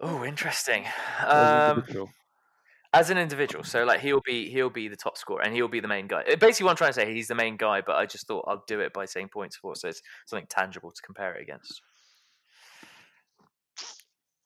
Oh, 0.00 0.24
interesting. 0.24 0.84
as 1.20 1.50
an 1.50 1.70
Um, 1.70 1.78
individual? 1.78 2.10
as 2.94 3.10
an 3.10 3.18
individual, 3.18 3.64
so 3.64 3.84
like 3.84 4.00
he'll 4.00 4.20
be 4.24 4.50
he'll 4.50 4.70
be 4.70 4.88
the 4.88 4.96
top 4.96 5.16
scorer 5.16 5.42
and 5.42 5.54
he'll 5.54 5.68
be 5.68 5.80
the 5.80 5.88
main 5.88 6.06
guy. 6.08 6.22
Uh, 6.22 6.36
Basically, 6.36 6.64
what 6.64 6.70
I'm 6.72 6.76
trying 6.76 6.90
to 6.90 6.94
say, 6.94 7.14
he's 7.14 7.28
the 7.28 7.34
main 7.34 7.56
guy, 7.56 7.80
but 7.80 7.96
I 7.96 8.06
just 8.06 8.26
thought 8.26 8.44
I'll 8.48 8.64
do 8.66 8.80
it 8.80 8.92
by 8.92 9.04
saying 9.06 9.28
points 9.28 9.56
for, 9.56 9.74
so 9.76 9.88
it's 9.88 10.02
something 10.26 10.46
tangible 10.48 10.90
to 10.90 11.02
compare 11.02 11.34
it 11.34 11.42
against. 11.42 11.80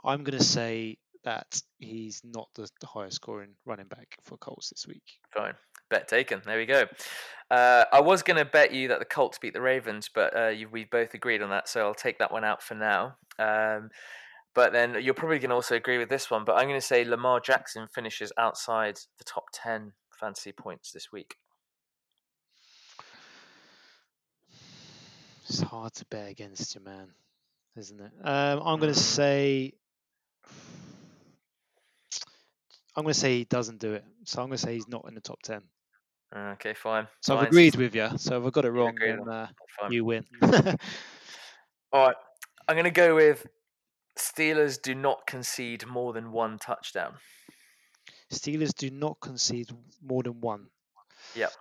I'm 0.05 0.23
going 0.23 0.39
to 0.39 0.45
say 0.45 0.99
that 1.27 1.61
he's 1.79 2.23
not 2.25 2.49
the, 2.55 2.69
the 2.81 2.87
highest 2.87 3.17
scoring 3.17 3.51
running 3.67 3.89
back 3.89 4.17
for 4.23 4.39
Colts 4.39 4.71
this 4.71 4.87
week. 4.87 5.03
Fine, 5.35 5.55
bet 5.91 6.09
taken. 6.09 6.41
There 6.47 6.57
we 6.57 6.67
go. 6.67 6.85
Uh, 7.51 7.85
I 7.93 8.01
was 8.01 8.23
going 8.23 8.39
to 8.39 8.45
bet 8.45 8.73
you 8.73 8.89
that 8.89 9.01
the 9.01 9.05
Colts 9.05 9.39
beat 9.39 9.53
the 9.53 9.61
Ravens, 9.61 10.09
but 10.13 10.35
uh, 10.35 10.49
you, 10.49 10.69
we 10.71 10.85
both 10.85 11.15
agreed 11.15 11.43
on 11.43 11.51
that, 11.51 11.69
so 11.69 11.85
I'll 11.85 11.95
take 11.95 12.19
that 12.21 12.33
one 12.33 12.45
out 12.45 12.63
for 12.63 12.75
now. 12.75 13.17
Um, 13.39 13.91
but 14.55 14.73
then 14.73 14.97
you're 15.03 15.15
probably 15.15 15.39
going 15.41 15.51
to 15.51 15.57
also 15.57 15.75
agree 15.75 15.99
with 15.99 16.09
this 16.09 16.31
one. 16.31 16.45
But 16.45 16.57
I'm 16.57 16.69
going 16.69 16.81
to 16.81 16.87
say 16.87 17.05
Lamar 17.05 17.41
Jackson 17.41 17.89
finishes 17.93 18.33
outside 18.39 18.97
the 19.19 19.25
top 19.25 19.47
ten 19.53 19.93
fantasy 20.19 20.53
points 20.53 20.93
this 20.93 21.13
week. 21.13 21.35
It's 25.49 25.61
hard 25.61 25.93
to 25.95 26.05
bet 26.07 26.31
against 26.31 26.75
you, 26.75 26.81
man, 26.83 27.09
isn't 27.77 28.01
it? 28.01 28.13
Um, 28.25 28.63
I'm 28.65 28.81
going 28.81 28.95
to 28.95 28.99
say. 28.99 29.75
I'm 32.97 33.03
going 33.05 33.13
to 33.13 33.21
say 33.21 33.39
he 33.39 33.45
doesn't 33.45 33.79
do 33.79 33.93
it. 33.93 34.05
So 34.25 34.41
I'm 34.41 34.49
going 34.49 34.57
to 34.57 34.63
say 34.63 34.75
he's 34.75 34.89
not 34.89 35.05
in 35.07 35.15
the 35.15 35.21
top 35.21 35.43
10. 35.43 35.61
Okay, 36.35 36.75
fine. 36.75 37.07
So 37.21 37.37
I've 37.37 37.47
agreed 37.47 37.77
with 37.77 37.95
you. 37.95 38.09
So 38.17 38.41
if 38.41 38.47
I 38.47 38.51
got 38.51 38.65
it 38.65 38.71
wrong, 38.71 38.97
then 38.99 39.29
uh, 39.29 39.49
you 39.91 40.05
win. 40.05 40.25
All 41.93 42.07
right, 42.07 42.17
I'm 42.67 42.75
going 42.75 42.85
to 42.85 42.91
go 42.91 43.15
with 43.15 43.47
Steelers 44.19 44.81
do 44.81 44.95
not 44.95 45.27
concede 45.27 45.87
more 45.87 46.13
than 46.13 46.33
one 46.33 46.59
touchdown. 46.59 47.15
Steelers 48.33 48.75
do 48.75 48.91
not 48.91 49.19
concede 49.21 49.71
more 50.03 50.23
than 50.23 50.41
one. 50.41 50.67
Yep. 51.35 51.53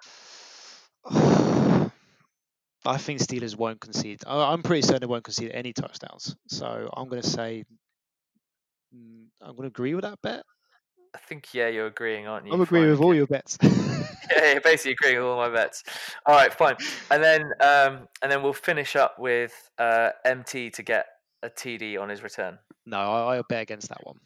I 2.88 2.98
think 2.98 3.20
Steelers 3.20 3.56
won't 3.58 3.82
concede. 3.82 4.22
I'm 4.26 4.64
pretty 4.64 4.84
certain 4.84 5.02
they 5.02 5.08
won't 5.08 5.24
concede 5.24 5.52
any 5.52 5.74
touchdowns. 5.74 6.36
So 6.48 6.90
I'm 6.96 7.10
going 7.10 7.22
to 7.22 7.30
say 7.30 7.66
mm, 8.96 9.26
I'm 9.42 9.56
going 9.56 9.64
to 9.64 9.68
agree 9.68 9.96
with 9.96 10.04
that 10.04 10.22
bet. 10.22 10.44
I 11.16 11.18
think 11.18 11.54
yeah, 11.54 11.70
you're 11.70 11.88
agreeing, 11.88 12.28
aren't 12.28 12.46
you? 12.46 12.54
I'm 12.54 12.60
agreeing 12.60 12.86
Fine, 12.86 12.92
with 12.92 13.02
all 13.02 13.16
your 13.16 13.26
bets. 13.26 13.58
yeah, 13.64 14.52
you're 14.52 14.62
basically 14.62 14.92
agreeing 14.92 15.18
with 15.18 15.26
all 15.26 15.38
my 15.38 15.50
bets. 15.50 15.84
All 16.26 16.36
right, 16.36 16.54
fine. 16.54 16.76
And 17.10 17.24
then 17.24 17.44
um, 17.62 18.08
and 18.22 18.30
then 18.30 18.44
we'll 18.44 18.54
finish 18.54 18.98
up 18.98 19.18
with 19.18 19.54
uh, 19.78 20.10
MT 20.26 20.72
to 20.72 20.84
get 20.84 21.06
a 21.42 21.50
TD 21.50 22.00
on 22.00 22.10
his 22.10 22.22
return. 22.22 22.60
no, 22.86 22.98
I, 22.98 23.38
I 23.38 23.42
bet 23.48 23.62
against 23.62 23.90
that 23.90 24.06
one. 24.06 24.18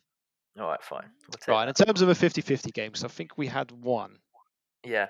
All 0.59 0.67
right, 0.67 0.83
fine. 0.83 1.05
We'll 1.47 1.55
Right, 1.55 1.67
in 1.67 1.73
terms 1.73 2.01
of 2.01 2.09
a 2.09 2.13
50-50 2.13 2.73
game, 2.73 2.95
so 2.95 3.05
I 3.05 3.09
think 3.09 3.37
we 3.37 3.47
had 3.47 3.71
one. 3.71 4.17
Yeah. 4.83 5.07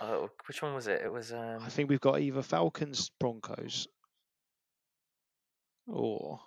Oh, 0.00 0.30
which 0.48 0.62
one 0.62 0.74
was 0.74 0.86
it? 0.86 1.02
It 1.04 1.12
was 1.12 1.32
um, 1.32 1.58
I 1.62 1.68
think 1.68 1.90
we've 1.90 2.00
got 2.00 2.20
either 2.20 2.42
Falcons, 2.42 3.10
Broncos, 3.20 3.86
or 5.86 6.40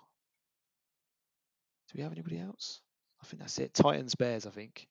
do 1.88 1.98
we 1.98 2.02
have 2.02 2.12
anybody 2.12 2.40
else? 2.40 2.80
I 3.24 3.26
think 3.26 3.40
that's 3.40 3.58
it. 3.58 3.72
Titans, 3.72 4.14
Bears. 4.14 4.46
I 4.46 4.50
think. 4.50 4.86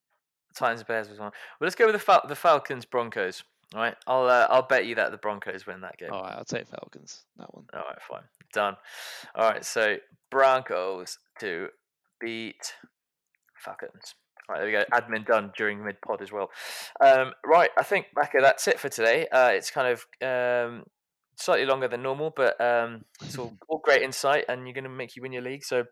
Titans 0.56 0.84
Bears 0.84 1.10
was 1.10 1.20
one. 1.20 1.32
Well, 1.60 1.66
let's 1.68 1.76
go 1.76 1.86
with 1.86 1.94
the 1.94 2.00
Fal- 2.00 2.28
the 2.28 2.36
Falcons 2.36 2.86
Broncos. 2.86 3.44
All 3.76 3.82
right, 3.82 3.96
I'll 4.08 4.28
uh, 4.28 4.48
I'll 4.50 4.68
bet 4.68 4.86
you 4.86 4.96
that 4.96 5.12
the 5.12 5.18
Broncos 5.18 5.66
win 5.68 5.82
that 5.82 5.98
game. 5.98 6.10
All 6.12 6.24
right, 6.24 6.36
I'll 6.36 6.46
take 6.46 6.68
Falcons. 6.68 7.24
That 7.38 7.54
one. 7.54 7.66
All 7.74 7.82
right, 7.82 8.02
fine. 8.02 8.24
Done. 8.54 8.76
All 9.36 9.50
right, 9.50 9.64
so 9.64 9.98
Broncos 10.32 11.18
to 11.40 11.68
beat 12.20 12.74
Falcons. 13.56 14.16
All 14.48 14.56
right, 14.56 14.60
there 14.60 14.66
we 14.66 14.72
go. 14.72 14.84
Admin 14.92 15.26
done 15.26 15.52
during 15.56 15.84
mid 15.84 16.02
pod 16.02 16.22
as 16.22 16.32
well. 16.32 16.50
Um, 17.02 17.34
right, 17.46 17.70
I 17.78 17.84
think, 17.84 18.08
Becca, 18.16 18.40
that's 18.42 18.68
it 18.68 18.80
for 18.80 18.90
today. 18.90 19.28
Uh, 19.32 19.52
it's 19.54 19.72
kind 19.72 19.88
of 19.88 20.06
um, 20.22 20.84
slightly 21.38 21.66
longer 21.66 21.88
than 21.88 22.04
normal, 22.04 22.34
but 22.36 22.60
um, 22.60 23.06
it's 23.22 23.38
all, 23.38 23.54
all 23.70 23.80
great 23.80 24.02
insight 24.02 24.46
and 24.50 24.68
you're 24.68 24.74
going 24.74 24.84
to 24.84 24.90
make 24.90 25.16
you 25.16 25.22
win 25.22 25.32
your 25.32 25.44
league. 25.44 25.64
So, 25.64 25.86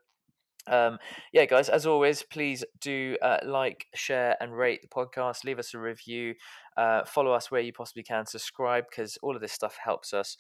um, 0.68 0.98
yeah, 1.34 1.46
guys, 1.46 1.70
as 1.70 1.86
always, 1.86 2.24
please 2.24 2.64
do 2.80 3.18
uh, 3.22 3.38
like, 3.46 3.88
share, 3.96 4.36
and 4.40 4.56
rate 4.56 4.82
the 4.82 4.88
podcast. 4.88 5.44
Leave 5.44 5.60
us 5.60 5.74
a 5.74 5.80
review. 5.80 6.36
Uh, 6.78 7.04
follow 7.06 7.32
us 7.32 7.52
where 7.52 7.62
you 7.62 7.74
possibly 7.74 8.04
can. 8.04 8.26
Subscribe 8.26 8.86
because 8.90 9.18
all 9.22 9.36
of 9.36 9.42
this 9.42 9.52
stuff 9.52 9.78
helps 9.84 10.14
us. 10.14 10.38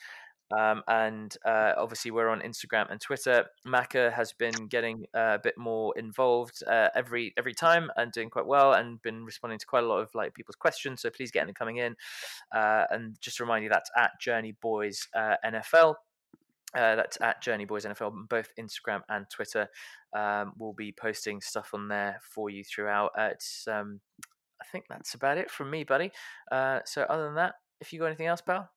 Um, 0.51 0.83
and 0.87 1.35
uh, 1.45 1.73
obviously, 1.77 2.11
we're 2.11 2.29
on 2.29 2.41
Instagram 2.41 2.91
and 2.91 2.99
Twitter. 2.99 3.45
Macca 3.65 4.11
has 4.11 4.33
been 4.33 4.67
getting 4.67 5.05
uh, 5.15 5.35
a 5.35 5.39
bit 5.39 5.57
more 5.57 5.93
involved 5.97 6.61
uh, 6.67 6.89
every 6.95 7.33
every 7.37 7.53
time 7.53 7.89
and 7.95 8.11
doing 8.11 8.29
quite 8.29 8.45
well, 8.45 8.73
and 8.73 9.01
been 9.01 9.23
responding 9.23 9.59
to 9.59 9.65
quite 9.65 9.83
a 9.83 9.87
lot 9.87 9.99
of 9.99 10.09
like 10.13 10.33
people's 10.33 10.55
questions. 10.55 11.01
So 11.01 11.09
please 11.09 11.31
get 11.31 11.45
them 11.45 11.55
coming 11.55 11.77
in. 11.77 11.95
Uh, 12.53 12.83
and 12.91 13.15
just 13.21 13.39
remind 13.39 13.63
you, 13.63 13.69
that's 13.69 13.91
at 13.97 14.11
Journey 14.19 14.53
Boys 14.61 15.07
uh, 15.15 15.35
NFL. 15.45 15.95
Uh, 16.75 16.95
that's 16.95 17.19
at 17.21 17.41
Journey 17.41 17.65
Boys 17.65 17.85
NFL, 17.85 18.11
on 18.11 18.25
both 18.29 18.49
Instagram 18.59 19.01
and 19.09 19.25
Twitter. 19.29 19.67
Um, 20.15 20.53
we'll 20.57 20.73
be 20.73 20.91
posting 20.91 21.41
stuff 21.41 21.71
on 21.73 21.87
there 21.87 22.19
for 22.21 22.49
you 22.49 22.63
throughout. 22.63 23.11
Uh, 23.17 23.29
it's, 23.31 23.67
um, 23.67 23.99
I 24.61 24.65
think 24.71 24.85
that's 24.89 25.13
about 25.13 25.37
it 25.37 25.51
from 25.51 25.69
me, 25.69 25.83
buddy. 25.83 26.11
Uh, 26.51 26.79
so 26.85 27.03
other 27.03 27.25
than 27.25 27.35
that, 27.35 27.55
if 27.79 27.91
you 27.91 27.99
got 27.99 28.05
anything 28.05 28.27
else, 28.27 28.41
pal, 28.41 28.69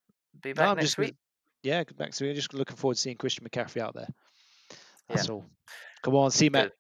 be 0.42 0.52
back 0.52 0.68
I'm 0.68 0.76
next 0.76 0.86
just 0.86 0.98
week. 0.98 1.14
Yeah, 1.62 1.84
good 1.84 1.96
back 1.96 2.10
to 2.12 2.24
me. 2.24 2.34
Just 2.34 2.52
looking 2.52 2.76
forward 2.76 2.94
to 2.96 3.00
seeing 3.00 3.16
Christian 3.16 3.46
McCaffrey 3.48 3.80
out 3.80 3.94
there. 3.94 4.08
Yeah. 4.70 4.76
That's 5.16 5.28
all. 5.28 5.44
Come 6.02 6.16
on, 6.16 6.30
see 6.30 6.48
Matt 6.48 6.72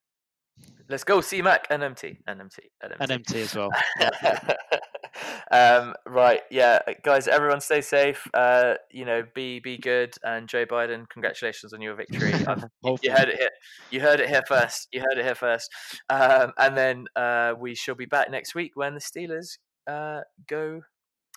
Let's 0.88 1.04
go, 1.04 1.20
C 1.20 1.40
Mac, 1.40 1.68
NMT, 1.70 2.18
NMT, 2.28 2.58
NMT. 2.84 2.96
and 3.00 3.10
MT 3.10 3.40
as 3.40 3.54
well. 3.54 3.70
Um, 5.50 5.94
right, 6.06 6.40
yeah, 6.50 6.80
guys, 7.02 7.28
everyone 7.28 7.60
stay 7.60 7.80
safe. 7.80 8.26
Uh, 8.34 8.74
you 8.90 9.04
know, 9.04 9.24
be 9.34 9.60
be 9.60 9.78
good. 9.78 10.14
And 10.22 10.48
Joe 10.48 10.66
Biden, 10.66 11.08
congratulations 11.08 11.72
on 11.72 11.80
your 11.80 11.94
victory. 11.94 12.32
You 13.02 13.10
heard 13.12 13.28
it 13.28 13.38
here. 13.38 13.50
You 13.90 14.00
heard 14.00 14.20
it 14.20 14.28
here 14.28 14.42
first. 14.46 14.88
You 14.92 15.00
heard 15.00 15.18
it 15.18 15.24
here 15.24 15.34
first. 15.34 15.70
Um, 16.08 16.52
and 16.58 16.76
then 16.76 17.06
uh, 17.16 17.54
we 17.58 17.74
shall 17.74 17.94
be 17.94 18.06
back 18.06 18.30
next 18.30 18.54
week 18.54 18.72
when 18.74 18.94
the 18.94 19.00
Steelers 19.00 19.58
uh, 19.86 20.20
go 20.48 20.82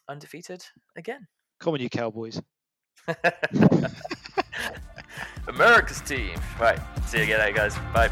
undefeated 0.09 0.63
again. 0.95 1.27
Come 1.59 1.73
on, 1.73 1.81
you 1.81 1.89
Cowboys. 1.89 2.41
America's 5.47 6.01
team. 6.01 6.39
Right. 6.59 6.79
See 7.07 7.17
you 7.17 7.23
again, 7.23 7.53
guys. 7.53 7.75
Bye. 7.93 8.11